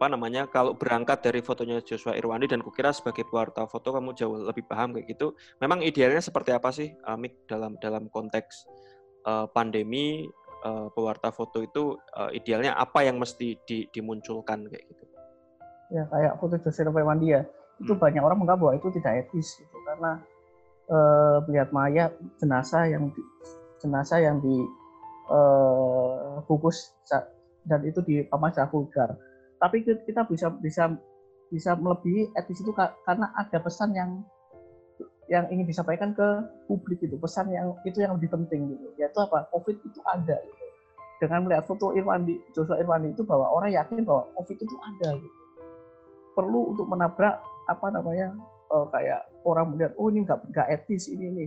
apa 0.03 0.11
namanya 0.19 0.51
kalau 0.51 0.75
berangkat 0.75 1.23
dari 1.23 1.39
fotonya 1.39 1.79
Joshua 1.79 2.11
Irwandi 2.19 2.51
dan 2.51 2.59
kukira 2.59 2.91
sebagai 2.91 3.23
pewarta 3.23 3.63
foto 3.71 3.95
kamu 3.95 4.11
jauh 4.11 4.35
lebih 4.35 4.67
paham 4.67 4.91
kayak 4.91 5.15
gitu. 5.15 5.31
Memang 5.63 5.79
idealnya 5.79 6.19
seperti 6.19 6.51
apa 6.51 6.75
sih 6.75 6.91
Amik 7.07 7.47
dalam 7.47 7.79
dalam 7.79 8.11
konteks 8.11 8.67
uh, 9.23 9.47
pandemi 9.47 10.27
uh, 10.67 10.91
pewarta 10.91 11.31
foto 11.31 11.63
itu 11.63 11.95
uh, 12.19 12.27
idealnya 12.35 12.75
apa 12.75 13.07
yang 13.07 13.15
mesti 13.15 13.55
di, 13.63 13.87
dimunculkan 13.95 14.67
kayak 14.67 14.83
gitu? 14.91 15.07
Ya 15.95 16.03
kayak 16.11 16.35
foto 16.43 16.59
Jose 16.59 16.83
Irwandi 16.83 17.39
ya, 17.39 17.47
itu 17.79 17.95
hmm. 17.95 18.03
banyak 18.03 18.19
orang 18.19 18.43
menganggap 18.43 18.59
bahwa 18.59 18.73
itu 18.75 18.91
tidak 18.99 19.23
etis 19.23 19.55
gitu 19.55 19.77
karena 19.87 20.19
uh, 20.91 21.39
melihat 21.47 21.71
mayat 21.71 22.11
jenazah 22.43 22.91
yang 22.91 23.07
di, 23.07 23.23
jenazah 23.79 24.19
yang 24.19 24.43
di 24.43 24.67
uh, 25.31 26.43
dan 27.63 27.79
itu 27.87 28.03
di 28.03 28.27
vulgar. 28.67 29.15
Tapi 29.63 29.87
kita 30.03 30.27
bisa 30.27 30.51
bisa 30.59 30.91
bisa 31.47 31.71
melebihi 31.79 32.35
etis 32.35 32.59
itu 32.59 32.75
karena 32.75 33.31
ada 33.39 33.57
pesan 33.63 33.95
yang 33.95 34.19
yang 35.31 35.47
ingin 35.47 35.63
disampaikan 35.63 36.11
ke 36.11 36.27
publik 36.67 36.99
itu 36.99 37.15
pesan 37.15 37.47
yang 37.47 37.71
itu 37.87 38.03
yang 38.03 38.19
lebih 38.19 38.27
penting 38.27 38.75
gitu. 38.75 38.87
Yaitu 38.99 39.19
apa? 39.23 39.47
Covid 39.55 39.79
itu 39.79 39.99
ada 40.03 40.35
gitu. 40.43 40.65
dengan 41.23 41.47
melihat 41.47 41.63
foto 41.63 41.95
Irwandi 41.95 42.35
Joshua 42.51 42.75
Irwandi 42.83 43.15
itu 43.15 43.23
bahwa 43.23 43.47
orang 43.47 43.71
yakin 43.71 44.03
bahwa 44.03 44.27
covid 44.35 44.59
itu 44.59 44.75
ada 44.83 45.15
gitu. 45.15 45.39
Perlu 46.35 46.75
untuk 46.75 46.91
menabrak 46.91 47.39
apa 47.71 47.87
namanya 47.95 48.35
uh, 48.67 48.83
kayak 48.91 49.23
orang 49.47 49.71
melihat 49.71 49.95
oh 49.95 50.11
ini 50.11 50.27
nggak 50.27 50.39
nggak 50.51 50.67
etis 50.75 51.07
ini 51.07 51.31
ini. 51.31 51.45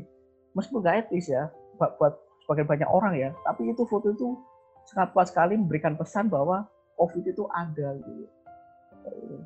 Meskipun 0.57 0.81
nggak 0.81 1.11
etis 1.11 1.29
ya 1.29 1.53
buat, 1.77 2.01
buat 2.01 2.17
sebagai 2.49 2.65
banyak 2.65 2.89
orang 2.89 3.21
ya. 3.21 3.31
Tapi 3.45 3.69
itu 3.69 3.85
foto 3.85 4.09
itu 4.09 4.41
sangat 4.89 5.13
kuat 5.13 5.29
sekali 5.29 5.59
memberikan 5.61 5.99
pesan 5.99 6.33
bahwa 6.33 6.65
covid 6.97 7.25
itu 7.25 7.45
ada 7.53 7.95
gitu 8.01 8.27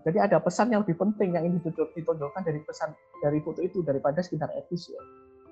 jadi 0.05 0.25
ada 0.25 0.41
pesan 0.41 0.73
yang 0.73 0.81
lebih 0.81 0.97
penting 0.97 1.37
yang 1.37 1.45
ingin 1.45 1.61
ditonjolkan 1.93 2.41
dari 2.41 2.65
pesan 2.65 2.97
dari 3.21 3.45
foto 3.45 3.61
itu 3.61 3.85
daripada 3.85 4.25
sekitar 4.25 4.49
etis 4.57 4.89
ya. 4.89 5.03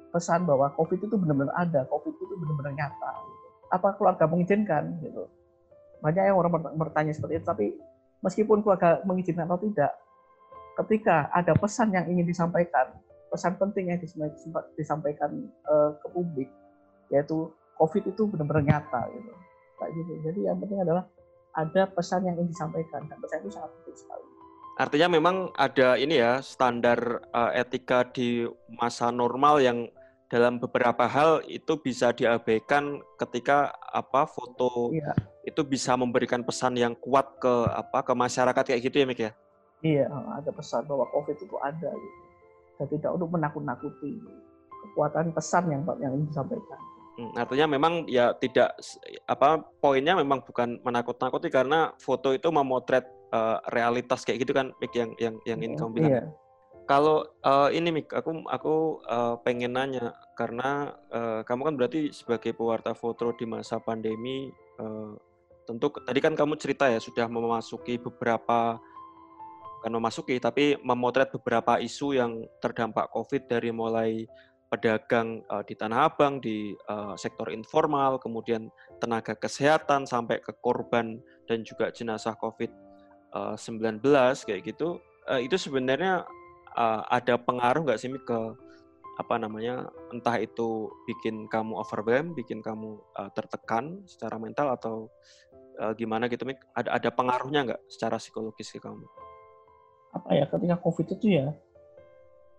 Pesan 0.08 0.48
bahwa 0.48 0.72
COVID 0.72 1.04
itu 1.04 1.16
benar-benar 1.20 1.52
ada, 1.52 1.84
COVID 1.92 2.16
itu 2.16 2.34
benar-benar 2.40 2.72
nyata. 2.72 3.10
Gitu. 3.20 3.46
Apa 3.68 3.88
keluarga 4.00 4.24
mengizinkan 4.24 4.96
gitu? 5.04 5.28
Banyak 6.00 6.32
yang 6.32 6.40
orang 6.40 6.56
bertanya 6.80 7.12
seperti 7.12 7.36
itu, 7.36 7.44
tapi 7.44 7.66
meskipun 8.24 8.64
keluarga 8.64 9.04
mengizinkan 9.04 9.44
atau 9.44 9.60
tidak, 9.60 9.92
ketika 10.80 11.28
ada 11.36 11.52
pesan 11.52 11.92
yang 11.92 12.08
ingin 12.08 12.24
disampaikan, 12.24 12.88
pesan 13.28 13.60
penting 13.60 13.92
yang 13.92 14.00
disampaikan 14.80 15.44
uh, 15.68 15.92
ke 16.00 16.06
publik, 16.08 16.48
yaitu 17.12 17.52
COVID 17.76 18.08
itu 18.08 18.22
benar-benar 18.32 18.64
nyata 18.64 19.12
gitu. 19.12 19.32
Gitu. 19.92 20.12
Jadi 20.24 20.40
yang 20.48 20.56
penting 20.56 20.80
adalah 20.80 21.04
ada 21.58 21.90
pesan 21.90 22.22
yang 22.22 22.38
ingin 22.38 22.54
disampaikan 22.54 23.02
dan 23.10 23.18
pesan 23.18 23.38
itu 23.42 23.50
sangat 23.50 23.70
penting 23.82 23.96
sekali. 23.98 24.24
Artinya 24.78 25.08
memang 25.10 25.36
ada 25.58 25.98
ini 25.98 26.22
ya 26.22 26.38
standar 26.38 27.26
uh, 27.34 27.50
etika 27.50 28.06
di 28.06 28.46
masa 28.70 29.10
normal 29.10 29.58
yang 29.58 29.90
dalam 30.30 30.62
beberapa 30.62 31.08
hal 31.08 31.42
itu 31.50 31.80
bisa 31.82 32.14
diabaikan 32.14 33.02
ketika 33.18 33.74
apa 33.90 34.28
foto 34.28 34.92
iya. 34.92 35.16
itu 35.42 35.64
bisa 35.64 35.96
memberikan 35.96 36.44
pesan 36.44 36.76
yang 36.76 36.94
kuat 36.94 37.26
ke 37.40 37.54
apa 37.74 38.04
ke 38.06 38.12
masyarakat 38.14 38.62
kayak 38.62 38.82
gitu 38.86 39.02
ya 39.02 39.06
Mik 39.08 39.20
ya? 39.24 39.32
Iya, 39.82 40.06
ada 40.10 40.50
pesan 40.52 40.86
bahwa 40.86 41.10
COVID 41.10 41.38
itu 41.42 41.56
ada 41.58 41.90
gitu. 41.90 42.18
Dan 42.78 42.86
tidak 42.94 43.10
untuk 43.18 43.30
menakut-nakuti 43.34 44.22
kekuatan 44.86 45.34
pesan 45.34 45.66
yang 45.74 45.82
yang 45.98 46.14
ingin 46.14 46.30
disampaikan. 46.30 46.78
Hmm, 47.18 47.34
artinya 47.34 47.66
memang 47.74 48.06
ya 48.06 48.30
tidak 48.38 48.78
apa 49.26 49.66
poinnya 49.82 50.14
memang 50.14 50.38
bukan 50.46 50.78
menakut-nakuti 50.86 51.50
karena 51.50 51.90
foto 51.98 52.30
itu 52.30 52.46
memotret 52.46 53.10
uh, 53.34 53.58
realitas 53.74 54.22
kayak 54.22 54.46
gitu 54.46 54.54
kan 54.54 54.70
Mik 54.78 54.94
yang 54.94 55.10
yang 55.18 55.34
yang 55.42 55.58
ingin 55.58 55.74
kamu 55.74 55.90
bilang. 55.98 56.12
Iya. 56.14 56.24
Kalau 56.86 57.26
uh, 57.42 57.68
ini 57.74 57.90
Mik, 57.90 58.14
aku 58.14 58.46
aku 58.46 58.74
uh, 59.02 59.34
pengen 59.42 59.74
nanya 59.74 60.14
karena 60.38 60.94
uh, 61.10 61.42
kamu 61.42 61.60
kan 61.68 61.74
berarti 61.74 62.14
sebagai 62.14 62.54
pewarta 62.54 62.94
foto 62.94 63.34
di 63.34 63.50
masa 63.50 63.82
pandemi, 63.82 64.48
uh, 64.78 65.12
tentu 65.66 65.90
tadi 65.98 66.22
kan 66.22 66.38
kamu 66.38 66.54
cerita 66.54 66.86
ya 66.86 67.02
sudah 67.02 67.26
memasuki 67.26 67.98
beberapa 67.98 68.78
kan 69.78 69.92
memasuki 69.94 70.38
tapi 70.38 70.78
memotret 70.80 71.34
beberapa 71.34 71.82
isu 71.82 72.14
yang 72.14 72.46
terdampak 72.62 73.10
COVID 73.10 73.42
dari 73.50 73.70
mulai 73.74 74.22
pedagang 74.68 75.40
uh, 75.48 75.64
di 75.64 75.74
Tanah 75.74 76.12
Abang 76.12 76.40
di 76.44 76.76
uh, 76.88 77.16
sektor 77.16 77.48
informal, 77.48 78.20
kemudian 78.20 78.68
tenaga 79.00 79.32
kesehatan 79.32 80.04
sampai 80.04 80.44
ke 80.44 80.52
korban 80.60 81.20
dan 81.48 81.64
juga 81.64 81.88
jenazah 81.88 82.36
COVID-19 82.36 84.04
kayak 84.44 84.62
gitu. 84.68 85.00
Uh, 85.28 85.40
itu 85.40 85.56
sebenarnya 85.56 86.24
uh, 86.76 87.02
ada 87.08 87.40
pengaruh 87.40 87.84
nggak 87.84 88.00
sih 88.00 88.12
ke 88.12 88.40
apa 89.18 89.34
namanya 89.34 89.90
entah 90.14 90.38
itu 90.38 90.92
bikin 91.10 91.50
kamu 91.50 91.74
overwhelmed, 91.74 92.38
bikin 92.38 92.62
kamu 92.62 93.02
uh, 93.18 93.26
tertekan 93.34 94.06
secara 94.06 94.38
mental 94.38 94.70
atau 94.78 95.10
uh, 95.82 95.90
gimana 95.96 96.30
gitu 96.30 96.46
Mik? 96.46 96.62
Ada 96.76 97.02
ada 97.02 97.10
pengaruhnya 97.10 97.60
nggak 97.66 97.82
secara 97.90 98.20
psikologis 98.22 98.70
ke 98.70 98.78
kamu? 98.78 99.02
Apa 100.14 100.30
ya 100.38 100.44
ketika 100.46 100.76
COVID 100.78 101.06
itu 101.18 101.26
ya 101.34 101.50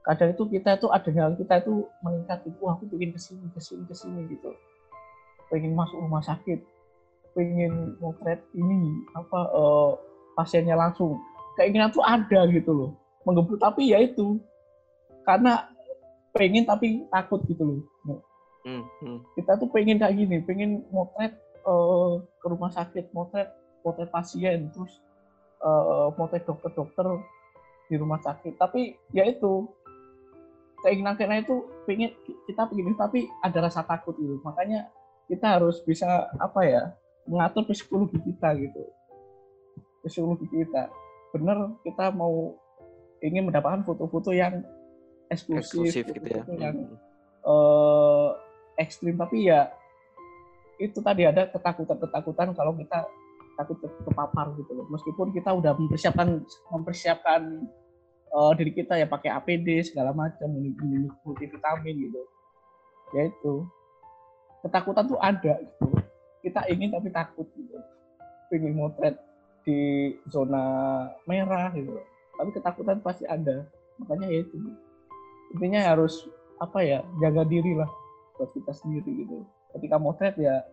kadang 0.05 0.31
itu 0.31 0.43
kita 0.47 0.79
itu 0.79 0.87
adrenalin 0.89 1.35
kita 1.37 1.61
itu 1.61 1.85
meningkat 2.01 2.39
itu 2.47 2.63
aku 2.65 2.87
pengen 2.89 3.11
ke 3.13 3.19
sini 3.19 3.45
ke 3.51 3.59
sini 3.59 3.83
ke 3.85 3.95
sini 3.95 4.21
gitu. 4.31 4.51
Pengen 5.49 5.73
masuk 5.73 5.99
rumah 5.99 6.23
sakit 6.23 6.61
pengen 7.37 7.95
motret 8.01 8.41
ini 8.57 9.05
apa 9.13 9.39
uh, 9.53 9.91
pasiennya 10.33 10.73
langsung. 10.75 11.19
Keinginan 11.59 11.91
tuh 11.91 12.01
ada 12.05 12.47
gitu 12.47 12.71
loh 12.71 12.91
menggebut 13.27 13.59
tapi 13.59 13.91
ya 13.91 13.99
itu 14.01 14.39
karena 15.27 15.67
pengen 16.33 16.65
tapi 16.65 17.05
takut 17.13 17.43
gitu 17.45 17.63
loh. 17.65 17.79
Hmm, 18.59 18.83
hmm. 19.01 19.23
kita 19.39 19.55
tuh 19.55 19.71
pengen 19.71 20.03
kayak 20.03 20.19
gini 20.19 20.43
pengen 20.43 20.83
motret 20.91 21.31
uh, 21.63 22.19
ke 22.43 22.45
rumah 22.49 22.67
sakit 22.75 23.07
motret 23.15 23.47
motret 23.87 24.11
pasien 24.11 24.67
terus 24.75 24.99
uh, 25.63 26.11
motret 26.19 26.43
dokter-dokter 26.43 27.23
di 27.87 27.95
rumah 27.95 28.19
sakit. 28.19 28.59
Tapi 28.59 28.99
ya 29.15 29.25
itu 29.25 29.69
keinginan 30.83 31.15
kita 31.15 31.35
itu 31.43 31.55
pengen 31.83 32.11
kita 32.47 32.61
begini 32.67 32.95
tapi 32.95 33.27
ada 33.43 33.67
rasa 33.67 33.83
takut 33.83 34.15
gitu. 34.15 34.39
Makanya 34.43 34.87
kita 35.29 35.59
harus 35.59 35.81
bisa 35.83 36.27
apa 36.39 36.61
ya 36.65 36.83
mengatur 37.29 37.67
psikologi 37.69 38.17
kita 38.23 38.55
gitu. 38.57 38.83
Psikologi 40.05 40.47
kita. 40.49 40.89
Benar 41.35 41.77
kita 41.85 42.09
mau 42.15 42.57
ingin 43.21 43.51
mendapatkan 43.51 43.83
foto-foto 43.83 44.31
yang 44.31 44.63
eksklusif, 45.29 45.85
eksklusif 45.91 46.05
gitu 46.15 46.29
ya. 46.31 46.43
yang 46.57 46.75
uh, 47.45 48.33
ekstrim. 48.79 49.19
Tapi 49.19 49.51
ya 49.51 49.69
itu 50.79 51.03
tadi 51.03 51.27
ada 51.27 51.51
ketakutan-ketakutan 51.51 52.55
kalau 52.55 52.73
kita 52.79 53.05
takut 53.59 53.77
kepapar 53.83 54.55
gitu 54.55 54.71
loh. 54.71 54.87
Meskipun 54.87 55.35
kita 55.35 55.51
udah 55.51 55.75
mempersiapkan 55.75 56.39
mempersiapkan 56.71 57.67
uh, 58.33 58.51
diri 58.57 58.71
kita 58.73 58.97
ya 58.97 59.07
pakai 59.09 59.33
APD 59.33 59.85
segala 59.85 60.13
macam, 60.15 60.49
multivitamin 61.25 61.95
gitu. 62.09 62.21
Ya 63.13 63.29
itu. 63.29 63.65
Ketakutan 64.65 65.07
tuh 65.07 65.19
ada 65.21 65.59
gitu. 65.59 65.87
Kita 66.43 66.67
ingin 66.67 66.93
tapi 66.93 67.09
takut 67.09 67.47
gitu. 67.55 67.77
Ingin 68.49 68.75
motret 68.75 69.15
di 69.63 70.15
zona 70.31 70.65
merah 71.27 71.71
gitu 71.75 71.99
tapi 72.39 72.49
ketakutan 72.55 73.03
pasti 73.03 73.27
ada 73.27 73.67
makanya 73.99 74.31
ya 74.31 74.39
itu 74.47 74.55
intinya 75.53 75.91
harus 75.91 76.23
apa 76.63 76.79
ya 76.79 76.99
jaga 77.19 77.43
diri 77.43 77.75
lah 77.75 77.89
buat 78.39 78.49
kita 78.55 78.71
sendiri 78.71 79.27
gitu 79.27 79.43
ketika 79.75 79.99
motret 79.99 80.39
ya 80.39 80.63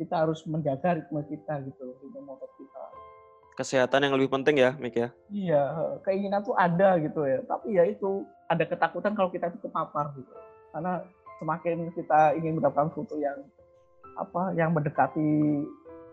kita 0.00 0.24
harus 0.24 0.40
menjaga 0.48 0.96
ritme 0.96 1.20
kita 1.28 1.60
gitu 1.68 1.84
ritme 2.00 2.20
motret 2.24 2.48
kita 2.56 2.84
kesehatan 3.58 4.06
yang 4.06 4.14
lebih 4.14 4.30
penting 4.30 4.62
ya 4.62 4.78
Mik 4.78 4.94
ya? 4.94 5.08
Iya 5.34 5.62
keinginan 6.06 6.46
tuh 6.46 6.54
ada 6.54 6.94
gitu 7.02 7.26
ya. 7.26 7.42
Tapi 7.42 7.74
ya 7.74 7.82
itu 7.90 8.22
ada 8.46 8.62
ketakutan 8.62 9.18
kalau 9.18 9.34
kita 9.34 9.50
itu 9.50 9.58
kepapar 9.66 10.14
gitu. 10.14 10.30
Karena 10.70 11.02
semakin 11.42 11.90
kita 11.90 12.38
ingin 12.38 12.62
mendapatkan 12.62 12.94
foto 12.94 13.18
yang 13.18 13.42
apa 14.18 14.54
yang 14.58 14.74
mendekati 14.74 15.62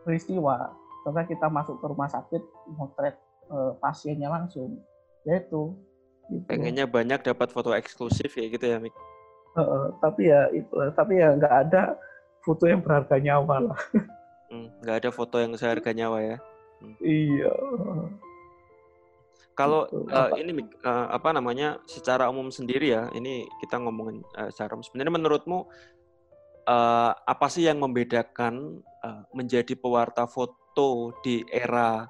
peristiwa 0.06 0.70
contohnya 1.02 1.26
kita 1.26 1.50
masuk 1.50 1.82
ke 1.82 1.86
rumah 1.89 2.06
sakit 2.06 2.41
motret 2.78 3.18
uh, 3.50 3.74
pasiennya 3.82 4.30
langsung 4.30 4.78
yaitu 5.26 5.74
gitu. 6.30 6.46
pengennya 6.46 6.86
banyak 6.86 7.26
dapat 7.26 7.50
foto 7.50 7.74
eksklusif 7.74 8.30
ya 8.38 8.46
gitu 8.46 8.66
ya 8.70 8.78
Mik? 8.78 8.93
Uh, 9.58 9.62
uh, 9.62 9.86
tapi 9.98 10.30
ya 10.30 10.50
itu 10.54 10.70
tapi 10.93 11.18
ya 11.18 11.34
nggak 11.34 11.56
ada 11.70 11.98
foto 12.46 12.70
yang 12.70 12.86
berharga 12.86 13.18
nyawa 13.18 13.74
lah. 13.74 13.80
Hmm, 14.46 14.70
nggak 14.86 14.98
ada 15.02 15.10
foto 15.10 15.41
yang 15.41 15.58
seharga 15.58 15.89
nyawa 15.89 16.22
ya. 16.22 16.38
Iya 17.01 17.53
kalau 19.55 19.88
uh, 19.88 20.36
ini 20.36 20.67
uh, 20.84 21.07
apa 21.15 21.32
namanya 21.32 21.80
secara 21.88 22.28
umum 22.28 22.51
sendiri 22.51 22.91
ya 22.91 23.07
ini 23.15 23.47
kita 23.63 23.80
ngomongin 23.80 24.19
uh, 24.36 24.51
secara 24.51 24.76
umum 24.76 24.84
sebenarnya 24.84 25.13
menurutmu 25.15 25.59
uh, 26.67 27.11
apa 27.13 27.47
sih 27.47 27.65
yang 27.69 27.80
membedakan 27.80 28.82
uh, 29.05 29.23
menjadi 29.32 29.78
pewarta 29.78 30.28
foto 30.28 31.15
di 31.23 31.45
era 31.47 32.03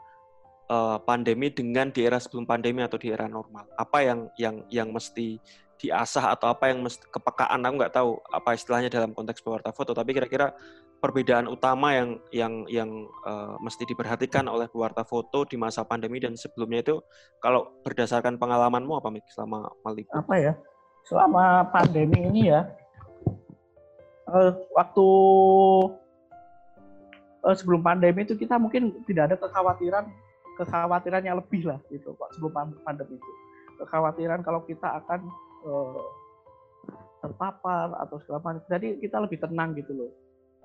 uh, 0.71 0.97
pandemi 1.03 1.51
dengan 1.51 1.91
di 1.91 2.07
era 2.07 2.17
sebelum 2.17 2.47
pandemi 2.47 2.81
atau 2.81 2.97
di 2.97 3.11
era 3.11 3.27
normal? 3.29 3.67
Apa 3.75 4.01
yang 4.01 4.19
yang 4.39 4.55
yang 4.71 4.89
mesti 4.89 5.37
diasah 5.75 6.33
atau 6.33 6.49
apa 6.49 6.71
yang 6.71 6.81
mesti 6.81 7.03
kepekaan? 7.11 7.61
Aku 7.61 7.75
nggak 7.77 7.93
tahu 7.93 8.09
apa 8.31 8.55
istilahnya 8.55 8.89
dalam 8.89 9.11
konteks 9.11 9.43
pewarta 9.43 9.69
foto, 9.75 9.91
tapi 9.91 10.15
kira-kira 10.15 10.55
perbedaan 10.99 11.45
utama 11.45 11.93
yang 11.93 12.09
yang 12.33 12.53
yang 12.71 12.89
uh, 13.27 13.59
mesti 13.61 13.85
diperhatikan 13.85 14.47
oleh 14.49 14.65
pewarta 14.71 15.05
foto 15.05 15.45
di 15.45 15.55
masa 15.59 15.85
pandemi 15.85 16.17
dan 16.17 16.33
sebelumnya 16.33 16.81
itu 16.81 16.95
kalau 17.43 17.69
berdasarkan 17.85 18.41
pengalamanmu 18.41 18.97
apa 18.97 19.09
Mik 19.13 19.27
selama 19.29 19.69
meliput? 19.85 20.15
Apa 20.15 20.35
ya? 20.39 20.53
Selama 21.05 21.69
pandemi 21.69 22.25
ini 22.25 22.49
ya 22.49 22.65
uh, 24.29 24.51
waktu 24.73 25.07
sebelum 27.45 27.85
pandemi 27.85 28.25
itu 28.25 28.33
kita 28.33 28.57
mungkin 28.57 28.89
tidak 29.05 29.33
ada 29.33 29.35
kekhawatiran 29.37 30.09
kekhawatiran 30.57 31.21
yang 31.21 31.37
lebih 31.37 31.67
lah 31.67 31.77
gitu 31.93 32.15
Pak 32.17 32.33
sebelum 32.33 32.73
pandemi 32.81 33.19
itu. 33.19 33.31
Kekhawatiran 33.83 34.41
kalau 34.41 34.63
kita 34.63 35.03
akan 35.03 35.19
uh, 35.67 36.03
terpapar 37.19 37.91
atau 37.99 38.15
segala 38.23 38.39
macam. 38.41 38.63
Jadi 38.69 39.03
kita 39.03 39.19
lebih 39.19 39.41
tenang 39.41 39.75
gitu 39.75 39.91
loh. 39.93 40.11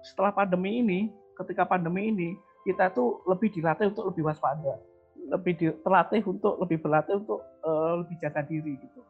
Setelah 0.01 0.33
pandemi 0.33 0.81
ini, 0.81 1.01
ketika 1.37 1.69
pandemi 1.69 2.13
ini, 2.13 2.29
kita 2.65 2.93
tuh 2.93 3.25
lebih 3.25 3.53
dilatih 3.53 3.93
untuk 3.93 4.13
lebih 4.13 4.29
waspada, 4.29 4.77
lebih 5.17 5.81
terlatih 5.81 6.21
untuk 6.29 6.61
lebih 6.61 6.79
berlatih 6.81 7.21
untuk 7.21 7.41
uh, 7.65 8.05
lebih 8.05 8.17
jaga 8.21 8.45
diri 8.45 8.77
gitu. 8.77 9.01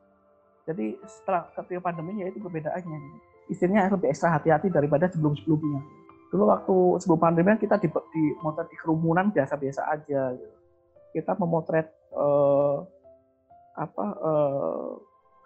Jadi 0.69 0.99
setelah 1.09 1.51
ketika 1.57 1.91
pandemi 1.91 2.23
ya 2.23 2.31
itu 2.31 2.39
perbedaannya. 2.39 2.99
Istilahnya 3.51 3.91
lebih 3.91 4.15
ekstra 4.15 4.39
hati-hati 4.39 4.71
daripada 4.71 5.11
sebelum-sebelumnya. 5.11 5.83
Dulu 6.31 6.45
waktu 6.47 6.77
sebelum 7.03 7.19
pandemi 7.19 7.59
kita 7.59 7.83
di, 7.83 7.91
di 7.91 8.25
di 8.39 8.77
kerumunan 8.79 9.35
biasa-biasa 9.35 9.83
aja. 9.91 10.39
Gitu 10.39 10.61
kita 11.11 11.35
memotret 11.39 11.91
uh, 12.15 12.87
apa 13.75 14.07
uh, 14.19 14.99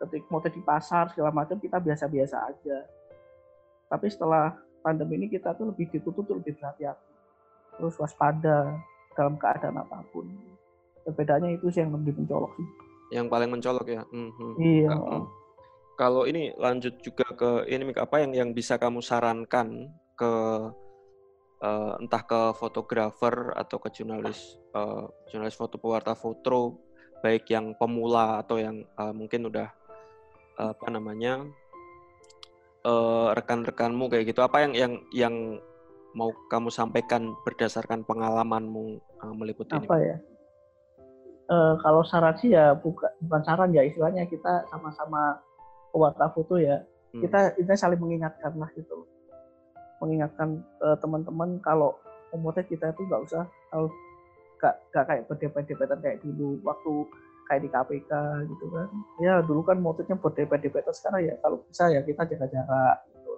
ketika 0.05 0.27
motret 0.29 0.55
di 0.57 0.63
pasar 0.65 1.09
segala 1.13 1.33
macam 1.33 1.57
kita 1.57 1.81
biasa-biasa 1.81 2.37
aja. 2.53 2.79
Tapi 3.89 4.07
setelah 4.13 4.57
pandemi 4.85 5.17
ini 5.17 5.27
kita 5.33 5.57
tuh 5.57 5.73
lebih 5.73 5.89
ditutup 5.89 6.29
lebih 6.29 6.61
berhati-hati. 6.61 7.09
Terus 7.81 7.97
waspada 7.97 8.77
dalam 9.17 9.41
keadaan 9.41 9.81
apa 9.81 10.05
pun. 10.13 10.29
Perbedaannya 11.09 11.57
itu 11.57 11.73
sih 11.73 11.81
yang 11.81 11.97
lebih 11.97 12.21
mencolok 12.21 12.53
sih. 12.61 12.69
Yang 13.17 13.27
paling 13.33 13.51
mencolok 13.51 13.87
ya. 13.89 14.03
Hmm, 14.13 14.31
hmm. 14.37 14.55
Iya. 14.61 14.93
Kalau 15.97 16.29
ini 16.29 16.53
lanjut 16.61 17.01
juga 17.01 17.25
ke 17.33 17.65
ini 17.73 17.89
apa 17.97 18.17
yang 18.21 18.33
yang 18.37 18.51
bisa 18.53 18.77
kamu 18.77 19.01
sarankan 19.01 19.89
ke 20.19 20.33
uh, 21.65 21.93
entah 22.03 22.23
ke 22.27 22.41
fotografer 22.59 23.55
atau 23.55 23.79
ke 23.79 23.89
jurnalis 23.95 24.59
uh, 24.75 25.07
jurnalis 25.31 25.55
foto 25.55 25.79
pewarta 25.79 26.19
foto 26.19 26.83
baik 27.23 27.49
yang 27.49 27.73
pemula 27.79 28.43
atau 28.43 28.59
yang 28.61 28.83
uh, 28.99 29.15
mungkin 29.15 29.49
udah 29.49 29.71
uh, 30.61 30.71
apa 30.75 30.87
namanya 30.91 31.47
uh, 32.85 33.33
rekan-rekanmu 33.35 34.13
kayak 34.13 34.31
gitu? 34.31 34.41
Apa 34.45 34.65
yang 34.69 34.73
yang 34.77 34.93
yang 35.11 35.35
mau 36.15 36.31
kamu 36.53 36.71
sampaikan 36.71 37.35
berdasarkan 37.43 38.07
pengalamanmu 38.07 39.03
uh, 39.25 39.35
meliput 39.35 39.67
ini? 39.75 39.85
Apa 39.85 39.97
ya? 39.99 40.17
Uh, 41.45 41.77
kalau 41.85 42.01
saran 42.09 42.33
sih 42.41 42.57
ya 42.57 42.73
bukan 42.73 43.11
bukan 43.29 43.43
saran 43.45 43.69
ya 43.77 43.85
istilahnya 43.85 44.25
kita 44.25 44.65
sama-sama 44.73 45.37
pewarta 45.93 46.33
foto 46.33 46.57
ya 46.57 46.81
hmm. 47.13 47.21
kita 47.21 47.53
ini 47.61 47.77
saling 47.77 48.01
mengingatkan 48.01 48.57
lah 48.57 48.73
gitu 48.73 49.05
mengingatkan 50.01 50.65
uh, 50.81 50.97
teman-teman 51.05 51.61
kalau 51.61 52.01
memotret 52.33 52.65
kita 52.65 52.97
itu 52.97 53.05
nggak 53.05 53.29
usah 53.29 53.45
kalau 53.69 53.93
gak, 54.57 54.75
gak 54.97 55.05
kayak 55.05 55.25
berdebat-debatan 55.29 55.99
kayak 56.01 56.19
dulu 56.25 56.57
waktu 56.65 56.93
kayak 57.49 57.63
di 57.65 57.71
KPK 57.71 58.13
gitu 58.49 58.65
kan. 58.73 58.89
Ya 59.21 59.41
dulu 59.45 59.61
kan 59.65 59.79
motifnya 59.81 60.17
berdebat-debatan 60.17 60.95
sekarang 60.95 61.21
ya 61.29 61.35
kalau 61.41 61.61
bisa 61.69 61.93
ya 61.93 62.01
kita 62.01 62.23
jaga 62.25 62.47
jarak 62.49 62.97
gitu. 63.13 63.33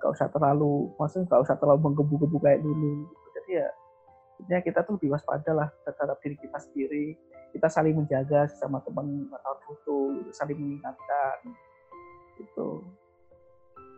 Gak 0.00 0.10
usah 0.16 0.28
terlalu 0.32 0.90
maksudnya 0.98 1.26
gak 1.30 1.42
usah 1.46 1.56
terlalu 1.58 1.80
menggebu-gebu 1.90 2.36
kayak 2.42 2.60
dulu 2.64 3.06
gitu. 3.06 3.26
jadi 3.40 3.50
ya 3.62 3.68
intinya 4.40 4.60
kita 4.64 4.78
tuh 4.88 4.96
lebih 4.96 5.12
waspada 5.12 5.52
lah 5.52 5.68
terhadap 5.84 6.16
diri 6.24 6.36
kita 6.40 6.58
sendiri. 6.58 7.06
Kita 7.50 7.66
saling 7.66 7.98
menjaga 7.98 8.46
sama 8.62 8.78
teman 8.86 9.26
atau 9.34 9.54
foto 9.66 9.96
gitu, 10.22 10.30
saling 10.30 10.54
mengingatkan 10.54 11.36
gitu. 12.38 12.82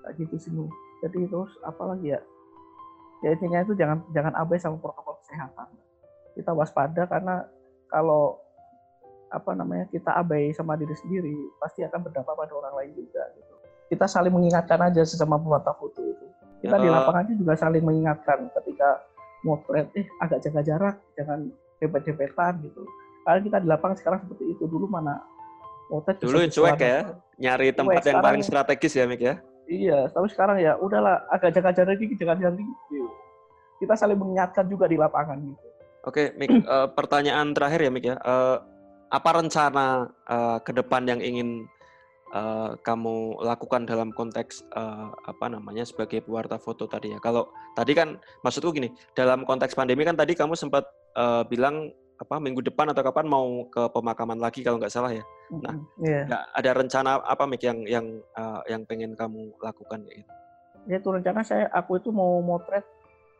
Kayak 0.02 0.14
gitu 0.18 0.34
sih 0.40 0.50
jadi 1.02 1.18
terus 1.26 1.52
apalagi 1.66 2.14
ya? 2.14 2.20
Ya 3.22 3.34
intinya 3.34 3.62
itu 3.62 3.74
jangan 3.78 4.02
jangan 4.10 4.34
abai 4.34 4.58
sama 4.58 4.78
protokol 4.78 5.18
kesehatan. 5.22 5.70
Kita 6.34 6.50
waspada 6.54 7.06
karena 7.06 7.46
kalau 7.90 8.38
apa 9.32 9.56
namanya 9.56 9.88
kita 9.88 10.12
abai 10.12 10.52
sama 10.52 10.76
diri 10.76 10.92
sendiri 10.92 11.32
pasti 11.56 11.80
akan 11.80 12.04
berdampak 12.04 12.36
pada 12.36 12.52
orang 12.52 12.74
lain 12.76 12.92
juga 12.92 13.24
gitu. 13.32 13.52
Kita 13.88 14.04
saling 14.04 14.32
mengingatkan 14.32 14.80
aja 14.80 15.02
sesama 15.04 15.40
pewarta 15.40 15.72
foto 15.76 16.00
itu. 16.04 16.26
Kita 16.60 16.78
di 16.78 16.88
lapangannya 16.88 17.34
juga 17.34 17.56
saling 17.58 17.82
mengingatkan 17.82 18.52
ketika 18.60 19.02
motret 19.42 19.90
eh 19.98 20.06
agak 20.22 20.38
jaga 20.44 20.60
jarak, 20.62 20.96
jangan 21.18 21.50
dempet-dempetan 21.82 22.62
gitu. 22.62 22.86
Karena 23.26 23.40
kita 23.42 23.58
di 23.58 23.68
lapangan 23.68 23.96
sekarang 23.98 24.18
seperti 24.22 24.44
itu 24.54 24.64
dulu 24.68 24.86
mana 24.86 25.18
motret 25.90 26.22
dulu 26.22 26.38
cuek 26.46 26.78
ya, 26.78 27.00
nyari 27.40 27.74
tempat 27.74 28.00
cuek. 28.00 28.06
yang 28.06 28.16
sekarang, 28.20 28.24
paling 28.24 28.42
strategis 28.46 28.94
ya 28.94 29.04
Mik 29.08 29.20
ya. 29.20 29.34
Iya, 29.66 29.98
tapi 30.12 30.26
sekarang 30.30 30.56
ya 30.60 30.76
udahlah 30.76 31.24
agak 31.32 31.56
jaga 31.56 31.70
jarak 31.72 31.96
dikit, 31.98 32.16
jangan 32.20 32.38
jarak 32.38 32.56
dikit. 32.60 33.10
Kita 33.82 33.94
saling 33.98 34.18
mengingatkan 34.20 34.64
juga 34.70 34.86
di 34.86 34.96
lapangan 35.00 35.36
gitu. 35.42 35.66
Oke, 36.02 36.34
Mik, 36.34 36.66
uh, 36.66 36.88
pertanyaan 36.98 37.54
terakhir 37.54 37.86
ya, 37.86 37.90
Mik 37.90 38.04
ya. 38.06 38.16
Uh, 38.22 38.58
apa 39.12 39.30
rencana 39.36 40.08
uh, 40.26 40.58
ke 40.64 40.72
depan 40.72 41.04
yang 41.04 41.20
ingin 41.20 41.68
uh, 42.32 42.74
kamu 42.80 43.36
lakukan 43.44 43.84
dalam 43.84 44.08
konteks 44.16 44.64
uh, 44.72 45.12
apa 45.28 45.52
namanya 45.52 45.84
sebagai 45.84 46.24
pewarta 46.24 46.56
foto 46.56 46.88
tadi 46.88 47.12
ya? 47.12 47.18
Kalau 47.20 47.52
tadi 47.76 47.92
kan 47.92 48.16
maksudku 48.40 48.72
gini, 48.72 48.88
dalam 49.12 49.44
konteks 49.44 49.76
pandemi 49.76 50.08
kan 50.08 50.16
tadi 50.16 50.32
kamu 50.32 50.56
sempat 50.56 50.88
uh, 51.20 51.44
bilang 51.44 51.92
apa 52.16 52.38
minggu 52.38 52.62
depan 52.62 52.86
atau 52.94 53.02
kapan 53.02 53.26
mau 53.26 53.66
ke 53.66 53.82
pemakaman 53.90 54.38
lagi 54.38 54.62
kalau 54.62 54.78
nggak 54.78 54.94
salah 54.94 55.10
ya. 55.10 55.24
Nah, 55.50 55.74
yeah. 55.98 56.24
ada 56.54 56.70
rencana 56.72 57.18
apa 57.18 57.44
Mik 57.44 57.66
yang 57.66 57.82
yang 57.84 58.06
uh, 58.38 58.62
yang 58.70 58.86
pengen 58.86 59.18
kamu 59.18 59.52
lakukan 59.58 60.06
gitu? 60.06 60.32
Ya 60.86 60.98
itu 61.02 61.08
rencana 61.10 61.42
saya 61.42 61.66
aku 61.74 61.98
itu 61.98 62.14
mau 62.14 62.38
motret 62.42 62.86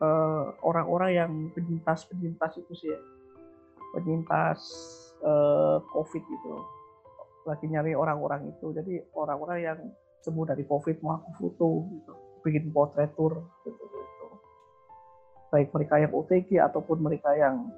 Eh, 0.03 0.45
orang-orang 0.67 1.09
uh, 1.13 1.17
yang 1.23 1.31
penyintas-penyintas 1.55 2.59
itu 2.59 2.73
sih 2.75 2.89
ya. 2.91 2.99
Penyintas 3.95 4.59
uh, 5.23 5.79
COVID 5.91 6.23
itu. 6.23 6.53
Lagi 7.47 7.65
nyari 7.67 7.95
orang-orang 7.95 8.51
itu. 8.51 8.71
Jadi 8.75 8.99
orang-orang 9.15 9.57
yang 9.59 9.79
sembuh 10.23 10.45
dari 10.47 10.63
COVID 10.63 11.03
mau 11.03 11.19
aku 11.19 11.31
foto 11.39 11.69
gitu. 11.91 12.13
Bikin 12.43 12.75
potret 12.75 13.11
tour 13.15 13.39
gitu, 13.63 13.71
gitu. 13.71 14.25
Baik 15.51 15.71
mereka 15.71 15.95
yang 15.99 16.11
OTG 16.11 16.59
ataupun 16.59 16.99
mereka 16.99 17.31
yang 17.35 17.71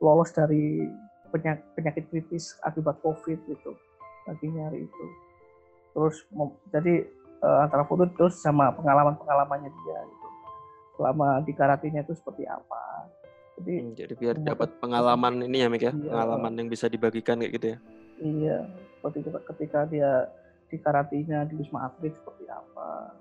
lolos 0.00 0.32
dari 0.32 0.88
penyakit, 1.32 1.64
penyakit 1.76 2.04
kritis 2.08 2.56
akibat 2.64 3.00
COVID 3.04 3.38
gitu. 3.48 3.76
Lagi 4.24 4.46
nyari 4.48 4.84
itu. 4.84 5.06
Terus 5.96 6.24
jadi 6.72 7.08
uh, 7.40 7.64
antara 7.64 7.84
foto 7.84 8.08
terus 8.12 8.40
sama 8.40 8.72
pengalaman-pengalamannya 8.72 9.72
dia 9.72 10.00
gitu 10.04 10.26
selama 10.96 11.44
di 11.44 11.52
karantina 11.52 12.00
itu 12.00 12.16
seperti 12.16 12.48
apa. 12.48 13.12
Jadi, 13.56 13.72
hmm, 13.72 13.92
jadi 13.96 14.14
biar 14.20 14.36
dapat 14.36 14.68
pengalaman 14.76 15.48
ini 15.48 15.64
ya 15.64 15.68
Mik 15.72 15.82
ya, 15.88 15.92
iya, 15.96 16.12
pengalaman 16.12 16.52
yang 16.60 16.68
bisa 16.68 16.92
dibagikan 16.92 17.40
kayak 17.40 17.52
gitu 17.56 17.66
ya. 17.72 17.78
Iya, 18.20 18.58
seperti 19.00 19.18
ketika 19.24 19.80
dia 19.88 20.28
di 20.68 20.76
karantina 20.76 21.48
di 21.48 21.54
Wisma 21.56 21.88
Atlet 21.88 22.12
seperti 22.12 22.44
apa 22.52 23.16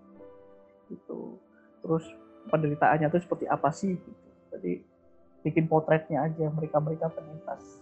gitu. 0.91 1.39
Terus 1.79 2.03
penderitaannya 2.51 3.07
itu 3.07 3.19
seperti 3.23 3.45
apa 3.47 3.69
sih 3.71 3.95
gitu. 3.95 4.27
Jadi 4.51 4.71
bikin 5.47 5.71
potretnya 5.71 6.27
aja 6.27 6.51
mereka-mereka 6.51 7.15
penyintas 7.15 7.79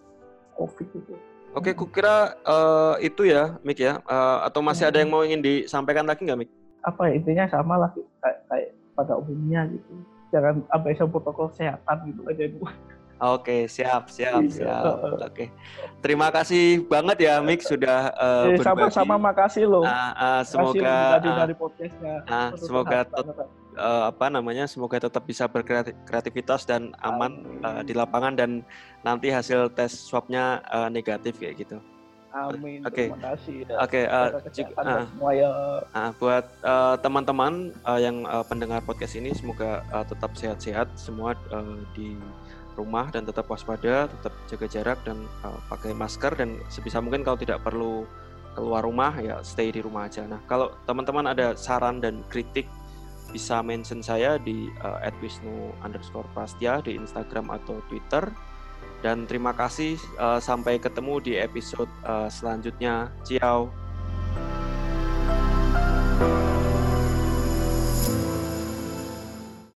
COVID 0.54 0.90
itu. 0.94 1.16
Oke, 1.54 1.74
kukira 1.78 2.38
uh, 2.46 2.98
itu 3.02 3.30
ya, 3.30 3.58
Mik 3.66 3.82
ya. 3.82 4.02
Uh, 4.06 4.46
atau 4.46 4.62
masih 4.62 4.90
hmm. 4.90 4.92
ada 4.94 4.98
yang 5.02 5.10
mau 5.10 5.22
ingin 5.26 5.42
disampaikan 5.42 6.06
lagi 6.06 6.26
nggak, 6.26 6.40
Mik? 6.46 6.52
Apa 6.86 7.10
ya, 7.10 7.18
intinya 7.18 7.46
sama 7.50 7.78
lah 7.78 7.90
kayak, 7.94 8.40
kayak 8.50 8.70
pada 8.94 9.14
umumnya 9.18 9.66
gitu 9.70 10.13
jangan 10.34 10.66
abai 10.74 10.98
sama 10.98 11.14
protokol 11.14 11.54
kesehatan 11.54 11.98
gitu 12.10 12.22
aja 12.26 12.44
itu 12.50 12.66
Oke, 13.24 13.72
siap, 13.72 14.12
siap, 14.12 14.44
iya. 14.44 14.52
siap. 14.52 14.84
Oke, 15.24 15.48
terima 16.04 16.28
kasih 16.28 16.84
banget 16.92 17.24
ya, 17.24 17.40
Mik 17.40 17.64
sudah 17.64 18.12
uh, 18.20 18.52
eh, 18.52 18.60
Sama-sama 18.60 19.16
makasih 19.16 19.64
loh. 19.64 19.88
Uh, 19.88 20.12
uh, 20.20 20.42
semoga 20.44 21.24
uh, 21.24 21.38
dari 21.46 21.56
podcastnya. 21.56 22.20
Uh, 22.28 22.52
semoga 22.60 23.08
tetap 23.08 23.48
uh, 23.80 24.12
apa 24.12 24.28
namanya, 24.28 24.68
semoga 24.68 25.00
tetap 25.00 25.24
bisa 25.24 25.48
berkreativitas 25.48 26.68
dan 26.68 26.92
aman 27.00 27.64
uh, 27.64 27.80
di 27.80 27.96
lapangan 27.96 28.36
dan 28.36 28.60
nanti 29.08 29.32
hasil 29.32 29.72
tes 29.72 29.94
swabnya 29.94 30.60
uh, 30.68 30.92
negatif 30.92 31.40
kayak 31.40 31.64
gitu. 31.64 31.80
Amin. 32.34 32.82
Oke. 32.82 32.90
Okay. 32.90 33.08
Terima 33.14 33.22
kasih. 33.30 33.58
Ya. 33.70 33.76
Oke. 33.78 34.02
Okay, 34.02 34.04
uh, 34.10 34.28
uh, 34.82 35.06
semua 35.06 35.32
ya. 35.38 35.50
Uh, 35.94 36.12
buat 36.18 36.46
uh, 36.66 36.96
teman-teman 36.98 37.54
uh, 37.86 38.02
yang 38.02 38.26
uh, 38.26 38.42
pendengar 38.42 38.82
podcast 38.82 39.14
ini 39.14 39.38
semoga 39.38 39.86
uh, 39.94 40.02
tetap 40.02 40.34
sehat-sehat 40.34 40.90
semua 40.98 41.38
uh, 41.54 41.78
di 41.94 42.18
rumah 42.74 43.14
dan 43.14 43.30
tetap 43.30 43.46
waspada, 43.46 44.10
tetap 44.10 44.34
jaga 44.50 44.66
jarak 44.66 45.00
dan 45.06 45.30
uh, 45.46 45.62
pakai 45.70 45.94
masker 45.94 46.34
dan 46.34 46.58
sebisa 46.74 46.98
mungkin 46.98 47.22
kalau 47.22 47.38
tidak 47.38 47.62
perlu 47.62 48.10
keluar 48.58 48.86
rumah 48.86 49.14
ya 49.22 49.42
stay 49.46 49.70
di 49.70 49.86
rumah 49.86 50.10
aja. 50.10 50.26
Nah 50.26 50.42
kalau 50.50 50.74
teman-teman 50.90 51.30
ada 51.30 51.54
saran 51.54 52.02
dan 52.02 52.26
kritik 52.34 52.66
bisa 53.30 53.62
mention 53.66 54.02
saya 54.02 54.38
di 54.38 54.70
uh, 54.86 55.02
@wisnu 55.22 55.74
underscore 55.82 56.26
prastya 56.38 56.82
di 56.82 56.98
Instagram 56.98 57.50
atau 57.50 57.82
Twitter 57.90 58.30
dan 59.04 59.28
terima 59.28 59.52
kasih 59.52 60.00
uh, 60.16 60.40
sampai 60.40 60.80
ketemu 60.80 61.20
di 61.20 61.34
episode 61.36 61.92
uh, 62.08 62.32
selanjutnya. 62.32 63.12
Ciao. 63.28 63.68